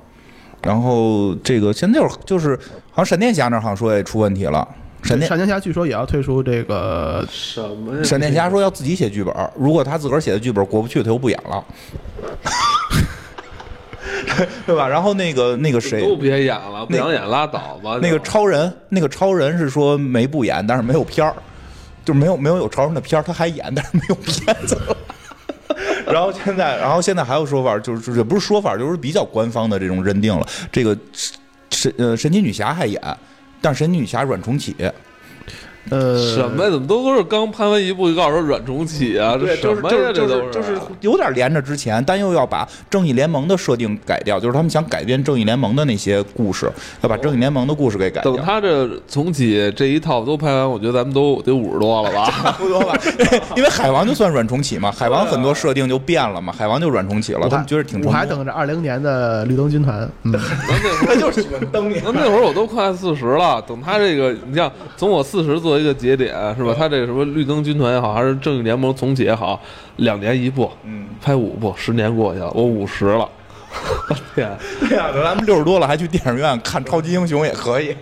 [0.62, 2.58] 然后这个现在就是就是
[2.90, 4.66] 好像闪电侠那儿好像说也出问题了，
[5.02, 8.02] 闪电闪电侠据说也要退出这个什么呀？
[8.02, 11.64] 闪电侠说要自己写剧本，如果他自个儿写的剧本过不去，他又不演了，
[14.66, 14.86] 对吧？
[14.86, 17.98] 然后那个那个谁都，别演了，不想演拉倒吧。
[18.02, 21.34] 那个超人，那个超人是说没不演，但是没有片儿，
[22.04, 24.96] 就没有没有有超人的片儿，他还演，但是没有片子了。
[26.10, 30.96] 然后现在，然后现在还有说法，就是就是也不是说法，就是比较官方的这种认定了，这个
[31.70, 33.00] 神呃神奇女侠还演，
[33.60, 34.74] 但神女侠软重启，
[35.96, 36.70] 呃什么呀？
[36.70, 39.36] 怎么都都是刚拍完一部就告诉说软重启啊？
[39.38, 39.96] 这什就是么呀？
[39.96, 46.70] 就是就这都是就是有点连着之前，但又要把正义联盟的设定改掉，就是他们想改变正义联盟的那些故事，
[47.02, 48.44] 要把正义联盟的故事给改掉等。
[48.44, 52.26] 他这重启这一套都拍完，我觉得咱们都得五十多了吧？
[52.30, 52.94] 差不多吧，
[53.56, 58.02] 因为海王就算软重启嘛，海王很多设定就变了嘛，海王就软重启了，他们觉得挺。
[58.04, 60.08] 我还等着二零年的绿灯军团。
[60.22, 60.40] 嗯，咱
[60.80, 66.74] 那会儿 就是喜欢灯那会儿我都快四十了，等他这个，你像从我四十做一个节点是吧？
[66.76, 69.60] 他这个什么绿灯军团也好，还是正义联盟重启也好，
[69.96, 73.28] 两年一部，嗯，拍五部，十年过去了，我五十了，
[74.08, 74.50] 我 天！
[74.80, 77.96] 对呀，咱们六十多了还去电影院看超级英雄也可以。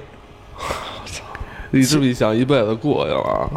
[1.73, 3.51] 你是不是想，一辈子过去了。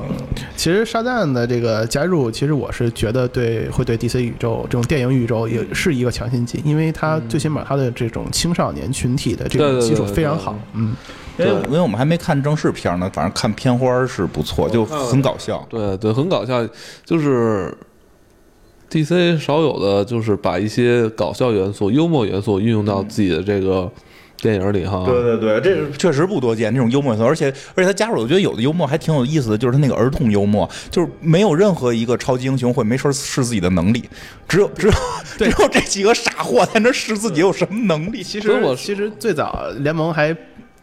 [0.57, 10.57] 其实沙赞的这个加入，其实我是觉得对会对 DC 宇宙这种电影宇宙也是一个强心剂，因为他最起码他的这种青少年群体的这对对对种基础非常好。
[10.73, 10.93] 嗯，
[11.39, 15.65] 因为因为我们还没看正式片呢，反正看片花是不错，就很搞笑。
[15.69, 16.67] 对对，很搞笑，
[17.05, 17.73] 就是
[18.89, 23.91] DC 少有的就是把一些搞笑元素、幽默元素运用到自己的这个
[24.41, 25.03] 电影里哈。
[25.05, 34.03] 对对对，这是确实不多见这种幽默元素，而且而且他加入，我觉得有的幽默还挺有意思的，就是他那个儿童幽默，就是没有任何一个超级英雄会没事儿试自己的能力，
[34.47, 34.93] 只有只有
[35.37, 38.23] 只有这几个傻货在那试自己有什么能力。
[38.23, 40.35] 其实我其实最早联盟还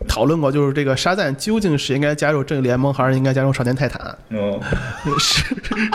[0.06, 4.00] 讨论过，就是这个沙赞究竟是应该加入正义联盟，还是应该加入少年泰坦？
[4.30, 4.58] 嗯，
[5.18, 5.44] 是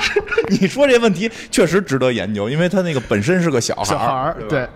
[0.49, 4.67] 你说这问题确实值得研究，因为他那个本身是个小孩小孩儿，对对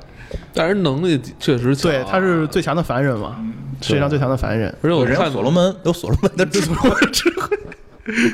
[0.54, 1.92] 但是能力确实强。
[1.92, 3.38] 对，他是最强的凡人嘛，
[3.82, 4.74] 世界上最强的凡人。
[4.82, 6.90] 而且我看人在所罗门有所罗门的智慧，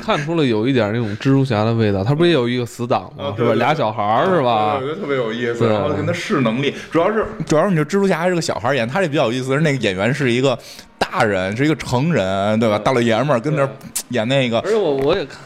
[0.02, 2.04] 看出了有一点那种蜘蛛侠的味道。
[2.04, 3.34] 他不是也有一个死党吗？
[3.36, 3.54] 是吧？
[3.54, 4.80] 俩小孩儿是吧我？
[4.80, 5.68] 觉得特别有意思。
[5.68, 10.58] 然后跟他试能力，主要是主要是你说蜘蛛侠还是个小孩演，他这比较有意思，是那个演员是一个
[10.98, 12.78] 大人，是一个成人，对吧？
[12.78, 13.68] 大老爷们儿跟那儿
[14.08, 15.38] 演那个而，且我我也看。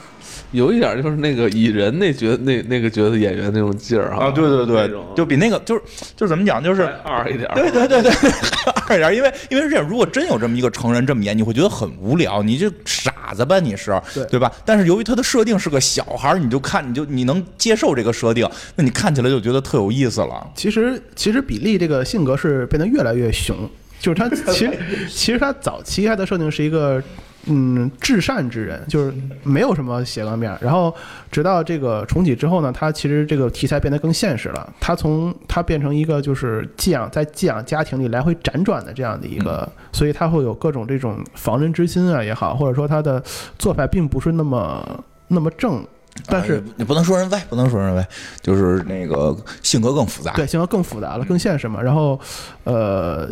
[0.57, 5.83] 有一点就是那个蚁人那角那那个角色演员那种劲儿哈啊，对对对，就比那个就是
[6.17, 7.55] 就是怎么讲，就是二一点儿。
[7.55, 8.11] 对对对对，
[8.89, 14.51] 二一点，因为因为是这样，如果真有这么一个成人这么演，你会觉得很无聊，你就傻子吧你是，对对吧？
[14.65, 20.47] 但是由于他的设定是个小孩儿，你就看你就你能接受这个设定，那你看起来就觉得特有意思了。
[20.55, 23.55] 其实其实比利这个性格是变得越来越熊，
[24.01, 24.79] 就是他其实
[25.09, 27.03] 其实他早期他的设定是一个
[27.47, 30.59] 嗯至善之人，就是没有什么斜杠面儿。
[30.61, 30.95] 然后
[31.31, 34.73] 直到这个重启之后呢，他其实这个题材变得更现实了。
[34.81, 43.23] 他从他变成一个就是寄养在寄养家庭里来回辗转的这样的一个，所以他会有各种这种防人之心啊也好，或者说他的
[43.59, 45.85] 做法并不是那么那么正。
[46.27, 48.09] 但是啊你不能说人歪，不能说人歪，
[48.41, 50.33] 就是那个性格更复杂。
[50.33, 51.83] 对，性格更复杂了，更现实嘛。
[51.83, 52.19] 然后，
[52.65, 53.29] 呃，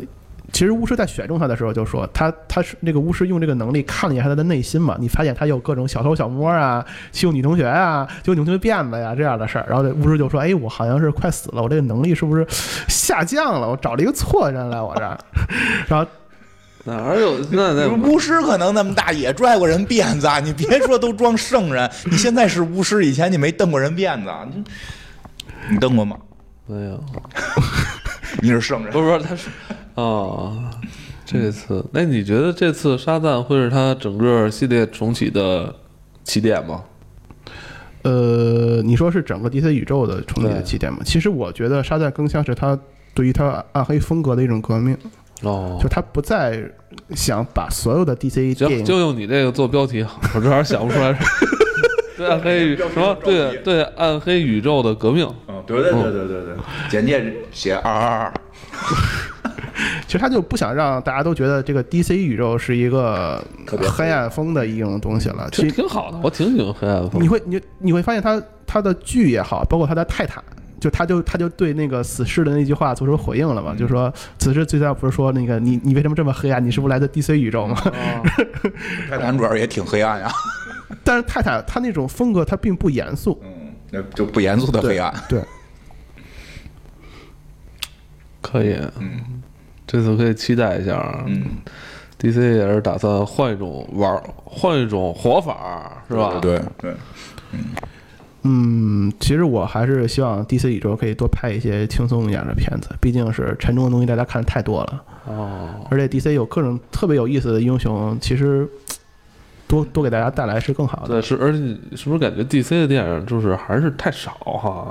[0.54, 9.66] 其实巫师在选中他的时候就说，他他是那个巫师用这个能力看了一下他的内心嘛，你发现他有各种小偷小摸啊，欺负女同学啊，揪女同学辫子呀这样的事儿。
[9.68, 12.46] 然后这巫师就说，哎，我好像是快死了，我这个能力是不是
[12.88, 13.68] 下降了？
[13.68, 15.18] 我找了一个错人来我这儿，
[15.88, 16.08] 然后。
[16.86, 24.62] 哪儿有那那巫师可能那么大也拽过人辫子啊，你别说都装圣人，你现在是巫师，以前你没蹬过人辫子，啊你
[25.70, 26.14] 你蹬过吗？
[26.66, 27.02] 没有？
[28.42, 29.48] 你是圣人不，是不是，他是
[29.94, 30.70] 啊，
[31.24, 35.74] 这次那你觉得这次沙赞会是他整个系列重启的
[36.24, 36.82] 起点吗？
[38.02, 40.98] 呃，你说是整个 DC 宇宙的重启的起点吗？
[41.04, 42.78] 其实我觉得沙赞更像是他
[43.14, 44.96] 对于他暗黑风格的一种革命，
[45.42, 46.62] 哦就，他不再
[47.14, 50.04] 想把所有的 DC 电行，影就用你这个做标题，
[50.34, 51.16] 我这还是想不出来。
[52.16, 53.16] 对暗黑宇什么？
[53.24, 55.26] 对对暗黑宇宙的革命。
[55.48, 56.56] 嗯，对对对对对对，
[56.88, 58.34] 简介写二二二，
[58.82, 58.94] 其
[60.14, 65.48] 实他就不想让大家都觉得这个 DC 宇宙是一个黑黑暗风的一种东西了。
[65.52, 67.28] 其实挺好的，我挺喜欢黑暗风你。
[67.28, 70.42] 会你你会发现他他的剧也好，包括他的泰坦。
[70.80, 76.62] 就他就他就对那个死侍的那句话做出回应了嘛，就说死侍最早不是说那个你你为什么这么黑暗？
[76.62, 77.74] 你是不是来自 DC 宇宙嘛？
[77.80, 78.20] 啊
[79.08, 80.30] 泰坦主要也挺黑暗呀，
[81.02, 85.40] 但是泰坦他那种风格他并不严肃，嗯，那就不严肃的黑暗，对，
[88.42, 89.42] 可以，嗯
[89.86, 91.24] 这次可以期待一下啊。
[91.26, 91.44] 嗯
[92.20, 96.38] ，DC 也是打算换一种玩儿，换一种活法儿，是吧？
[96.40, 96.94] 对对，
[98.42, 105.02] 嗯，其实我还是希望 DC 宇宙可以多拍一些轻松一点的片子，毕竟是沉重的东西大家看的太多了。
[105.26, 108.68] 哦，而且 DC 有各种特别有意思的英雄，其实
[109.66, 111.08] 多多给大家带来是更好的。
[111.08, 114.88] 对，是，而且你是不是感觉 DC 的电影就是还是太少哈？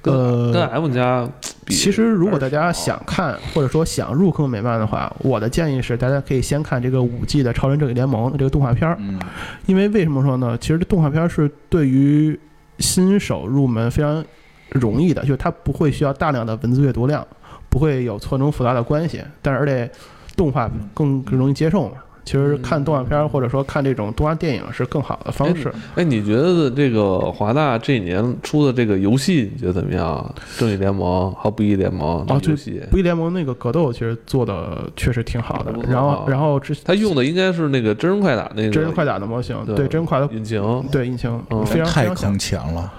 [0.00, 1.28] 跟、呃跟 M 家
[1.64, 9.20] 比，其实如果大家想看，或者说想入坑美漫的话，我的建议是大家可以先看这个五 G 的《超人正义联盟》这个动画片儿，嗯
[9.66, 10.56] 因为为什么说呢？
[10.58, 12.38] 其实这动画片儿是对于
[12.78, 14.24] 新手入门非常
[14.70, 17.24] 容易的，就是它不会需要大量的文字阅读量，
[17.68, 19.90] 不会有错综复杂的关系，但是而且
[20.36, 21.96] 动画更更容易接受嘛。
[22.24, 25.72] 其实看动画片儿或者说看这种动画电影是更好的方式。
[25.94, 30.34] 哎，你觉得这个华纳这一年出的这个游戏，你觉得怎么样？
[30.58, 42.92] 正义联盟和不义联盟这哦，对个游戏，，不义联盟那个格斗其实做的确实挺好的然后啊，然后之他用的应该是那个真人快打那个真人快打的模型，对对真人快打引擎，对引擎嗯非常太坑，钱了，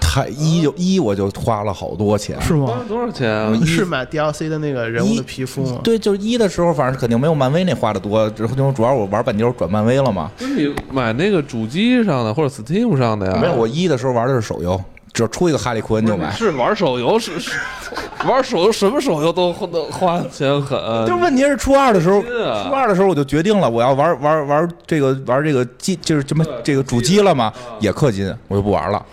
[0.00, 2.74] 太一就一我就花了好多钱，是吗花？
[2.76, 3.54] 了多少钱啊？
[3.64, 5.80] 是买 DLC 的那个人物的皮肤吗？
[5.84, 8.28] 对，就是一的时候，反正肯定没有漫威那花的多。
[8.30, 10.30] 之后就主要我玩半截转漫威了嘛。
[10.36, 13.38] 不是你买那个主机上的或者 Steam 上的呀？
[13.40, 14.80] 没有，我一的时候玩的是手游，
[15.12, 16.30] 只要出一个哈利奎恩就买。
[16.30, 17.58] 是玩手游是是
[18.26, 20.78] 玩手游，什么手游都都花钱狠。
[21.06, 29.04] 就问题是初二的时候，初二的时候我就决定了，我要玩玩玩这个玩这个机，就是什么这个主机了嘛，也氪金，我就不玩了。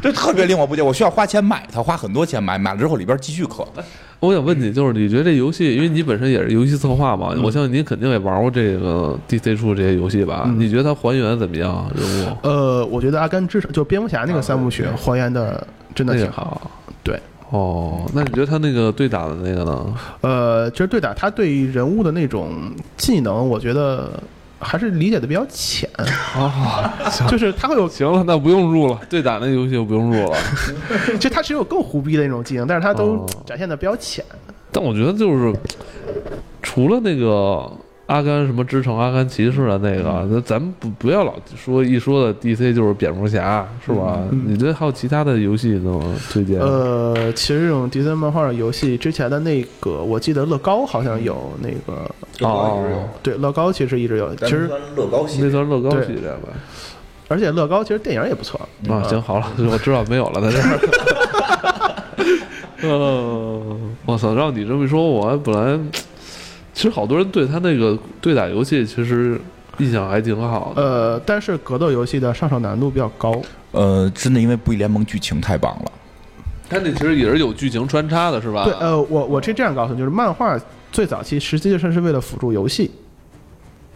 [0.00, 3.66] 这特别令我不解，我需要花钱买它，花很多钱买，买了之后里边继续氪。
[4.20, 10.50] 我想问你，就是你觉得这游戏，因为你本身也是游戏策划嘛，我相信你肯定也玩过这个 DC 出这些游戏吧？
[10.56, 11.88] 你觉得它还原怎么样？
[11.94, 15.64] 人物呃，我觉得《阿甘之城》就蝙蝠侠那个三部曲还原的
[15.94, 16.70] 真的挺好。
[17.04, 17.20] 对，
[17.50, 19.94] 哦，那你觉得他那个对打的那个呢？
[20.22, 22.52] 呃，其实对打他对于人物的那种
[22.96, 24.20] 技能，我觉得
[24.60, 25.88] 还是理解的比较浅，
[26.36, 26.90] 哦，
[27.28, 30.36] 就是他会有，行了，那不用入了，对打那游戏就不用入了。
[31.14, 34.24] 其实他是有更胡逼的那种技能，但是他都哦展现的比较浅。
[34.72, 35.54] 但我觉得就是
[36.60, 37.70] 除了那个
[38.08, 44.18] 阿甘什么之城阿甘骑士的那个，那咱们不不要老说一说的 DC 就是蝙蝠侠是吧？
[44.46, 46.58] 你这还有其他的游戏能推荐？
[46.58, 52.10] 呃，其实这种 DC 漫画游戏之前的那个，我记得乐高好像有那个，
[52.46, 56.48] 哦，对，乐高其实一直有，其实乐高那算乐高系列吧？
[57.28, 58.58] 而且乐高其实电影也不错。
[58.88, 60.78] 啊，行，好了， 我知道没有了，在这儿。
[62.80, 63.76] 呃，
[64.06, 64.34] 我操！
[64.34, 65.78] 让你这么一说，我还本来
[66.78, 69.36] 其实好多人对他那个对打游戏其实
[69.78, 70.80] 印象还挺好的。
[70.80, 73.34] 呃，但是格斗游戏的上手难度比较高。
[73.72, 75.90] 呃，真的因为不义联盟剧情太棒了。
[76.70, 78.62] 他那其实也是有剧情穿插的，是吧？
[78.62, 80.56] 对，呃，我我是这样告诉你，就是漫画
[80.92, 82.92] 最早期实际上是为了辅助游戏，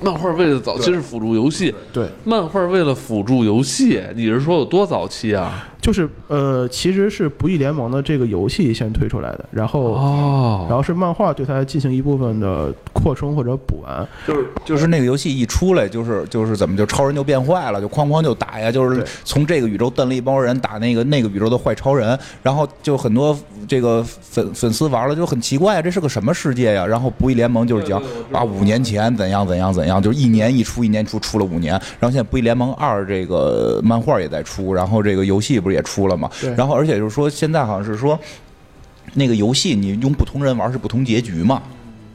[0.00, 5.68] 漫画为了早期是辅助游戏，对，漫画为了辅助游戏，你是说有多早期啊？
[5.82, 14.08] 就是呃，其实是《不义联盟》的这个游戏先推出来的，然后、哦，然后是漫画对它进行一部分的扩充或者补完。
[14.24, 23.36] 就是就是那个游戏一出来，就是就是怎么就超人就变坏了，就哐哐就打呀，就是从这个宇宙蹬了一帮人打那个那个宇宙的坏超人，然后就很多
[23.66, 26.86] 这个粉粉丝玩了就很奇怪，这是个什么世界呀？
[26.86, 28.00] 然后不义联盟就是讲
[28.30, 36.30] 啊五年前怎样怎样怎样，就是一年一出一年一出出了五年，然后现在不义联盟二这个漫画也在出，然后这个游戏不是也出了嘛？
[36.56, 38.18] 然后而且就是说现在好像是说。
[39.14, 41.60] 那个游戏你用不同人玩是不同结局嘛？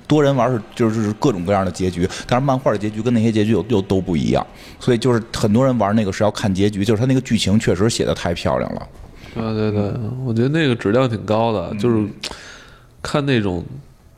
[0.07, 4.43] 多人玩是就是各种各样的结局，但是漫画的结局跟那些结局又又都不一样，
[4.79, 8.87] 所以就是很多人玩那个是要看结局，就是他那个剧情确实写的太漂亮了。
[9.35, 9.93] 对对对，
[10.25, 12.07] 我觉得那个质量挺高的，就是
[13.03, 13.63] 看那种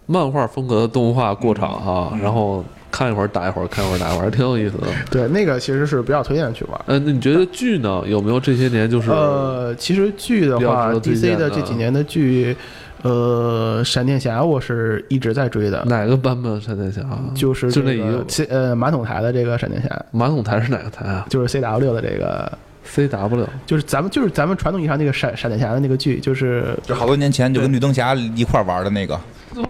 [0.06, 4.88] 漫画风格的动画过场哈，然后看一会儿打一会儿，看一会儿打一会儿，还挺有意思的。
[5.12, 6.82] 对，那个其实是比较推荐去玩。
[6.86, 8.02] 呃，那你觉得剧呢？
[8.06, 12.56] 有没有这些年就是呃，其实剧的话，DC 的的这几年的剧，
[13.04, 17.02] 呃，闪电侠我是一直在追的，哪个版本闪电侠？
[17.36, 22.52] 就是就那一个 C 呃马桶台的这个闪电侠，马桶台是哪个台啊就是 CW 的这个
[22.94, 29.20] ，？CW 就是咱们就是咱们传统意义上那个闪闪电侠的那个剧，就是就好多年前就跟绿灯侠一块玩的那个，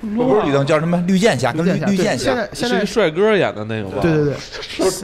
[0.00, 2.48] 不是绿灯叫什么绿箭侠，跟绿绿箭侠现在。
[2.52, 3.98] 现是一在帅哥演的那个吧？
[4.00, 4.34] 对对对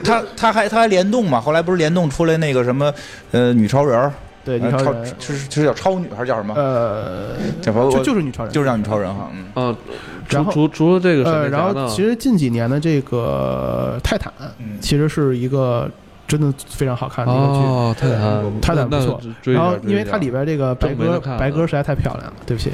[0.04, 1.40] 他他还他还联动嘛？
[1.40, 2.92] 后来不是联动出来那个什么
[3.32, 4.12] 呃女超人，
[4.44, 6.54] 对，女呃超超人，是是是叫超女还是叫什么？
[6.54, 9.76] 呃，就就是女超人，就是叫女超人哈，嗯啊，
[10.28, 11.48] 除除除了这个？
[11.48, 15.90] 然后其实近几年的这个泰坦，嗯其实是一个
[16.28, 17.52] 真的非常好看的一个剧。
[17.66, 22.70] 哦，泰坦，泰坦不错然后，因为它里边这个白鸽白鸽实在太漂亮了，对不起。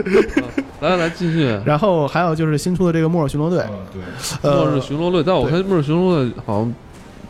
[0.80, 1.58] 来来继续。
[1.64, 3.58] 然后还有就是新出的这个《末日巡逻队》，
[3.92, 6.74] 对，末日呃巡逻队，但我看末日巡逻队好像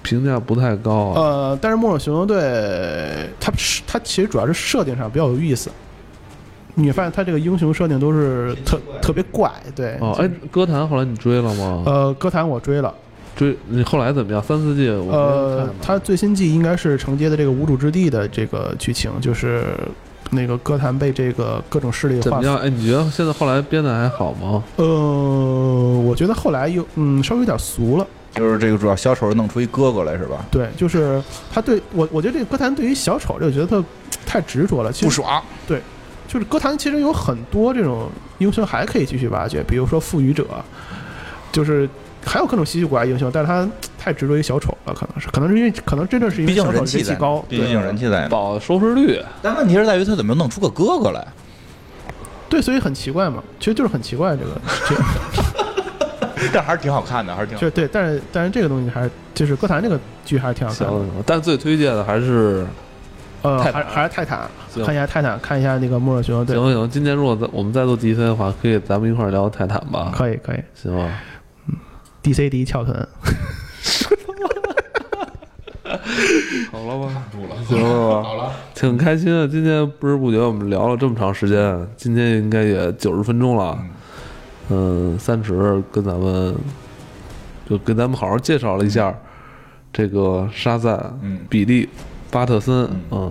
[0.02, 1.20] 评价不太高啊。
[1.20, 2.39] 呃，但是《末日巡逻队》
[3.39, 5.70] 它是它其实主要是设定上比较有意思。
[6.74, 9.98] 你发现它这个英雄设定都是特特别怪，对。
[10.01, 11.82] 哦，哎，歌坛后来你追了吗？
[11.84, 12.94] 呃，歌坛我追了，
[13.36, 14.43] 追你后来怎么样？
[14.43, 19.64] 三四季我呃它最新季应该是承接的这个无主之地的这个剧情，就是
[20.32, 22.56] 那个歌坛被这个各种势力划怎么样？
[22.56, 24.64] 哎，你觉得现在后来编的还好吗？
[24.76, 24.84] 呃，
[26.04, 28.06] 我觉得后来又嗯稍微有点俗了。
[28.34, 30.46] 就是这个主要小丑弄出一哥哥来是吧？
[30.50, 31.22] 对，就是
[31.52, 33.84] 他对我，我觉得这个歌坛对于小丑这个角色
[34.24, 34.90] 太执着了。
[34.90, 35.82] 其实不爽，对
[36.26, 40.46] 就是歌坛其实有很多这种英雄还可以继续挖掘，比如说赋予者，
[41.52, 41.86] 就是
[42.24, 43.68] 还有各种稀奇古怪英雄，但是他
[44.02, 48.26] 太执着于小丑了，可能是，可能是因为可能真的是因毕竟为小丑人气在高，毕竟人气在。
[48.26, 51.24] 保收视率，但问题是在于他怎么弄出个哥哥来？
[52.48, 62.66] 对，所以很奇怪嘛，其实就是很奇怪这个，这 但还是挺好看的，还是挺好就对，但是但是这个东西还是就是歌坛这个剧还是挺好看的，行，但最推荐的还是
[63.42, 64.40] 呃，泰坦还还是泰坦，
[64.74, 66.90] 行看一下泰坦，看一下那个末日巡逻队，行行。
[66.90, 70.12] 今天如果再我们再做 DC 的话，可以咱们一块儿聊泰坦吧？
[70.14, 71.08] 可以可以行吧
[72.22, 73.08] ？，DC 第一翘臀。
[76.70, 77.22] 好了吧？
[77.68, 78.22] 行了吧？
[78.22, 79.46] 好了，挺开心的。
[79.46, 83.78] 今天不知不觉我们聊了这么长时间，今天应该也九十分钟了。
[84.70, 86.54] 嗯，三池跟咱们
[87.68, 89.14] 就跟咱们好好介绍了一下
[89.92, 91.88] 这个沙赞、嗯比利、
[92.30, 93.30] 巴特森，嗯，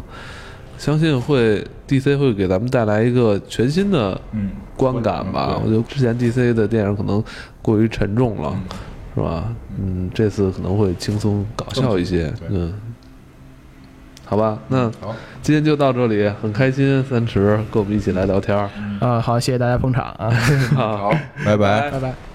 [0.77, 5.59] 相信会 DC 会给咱们带来一个全新的嗯，观感吧。
[5.63, 7.23] 我觉得之前 DC 的电影可能
[7.61, 8.55] 过于沉重了，
[9.15, 9.53] 是吧？
[9.77, 12.73] 嗯，这次可能会轻松搞笑一些，嗯。
[14.23, 14.89] 好吧，那，
[15.41, 18.69] 今天就到这里，很开心，三池跟我们一起来聊天儿，
[19.01, 20.31] 啊，好，谢谢大家捧场啊，
[20.73, 21.11] 好，
[21.43, 21.91] 拜拜。
[21.91, 22.30] 拜拜。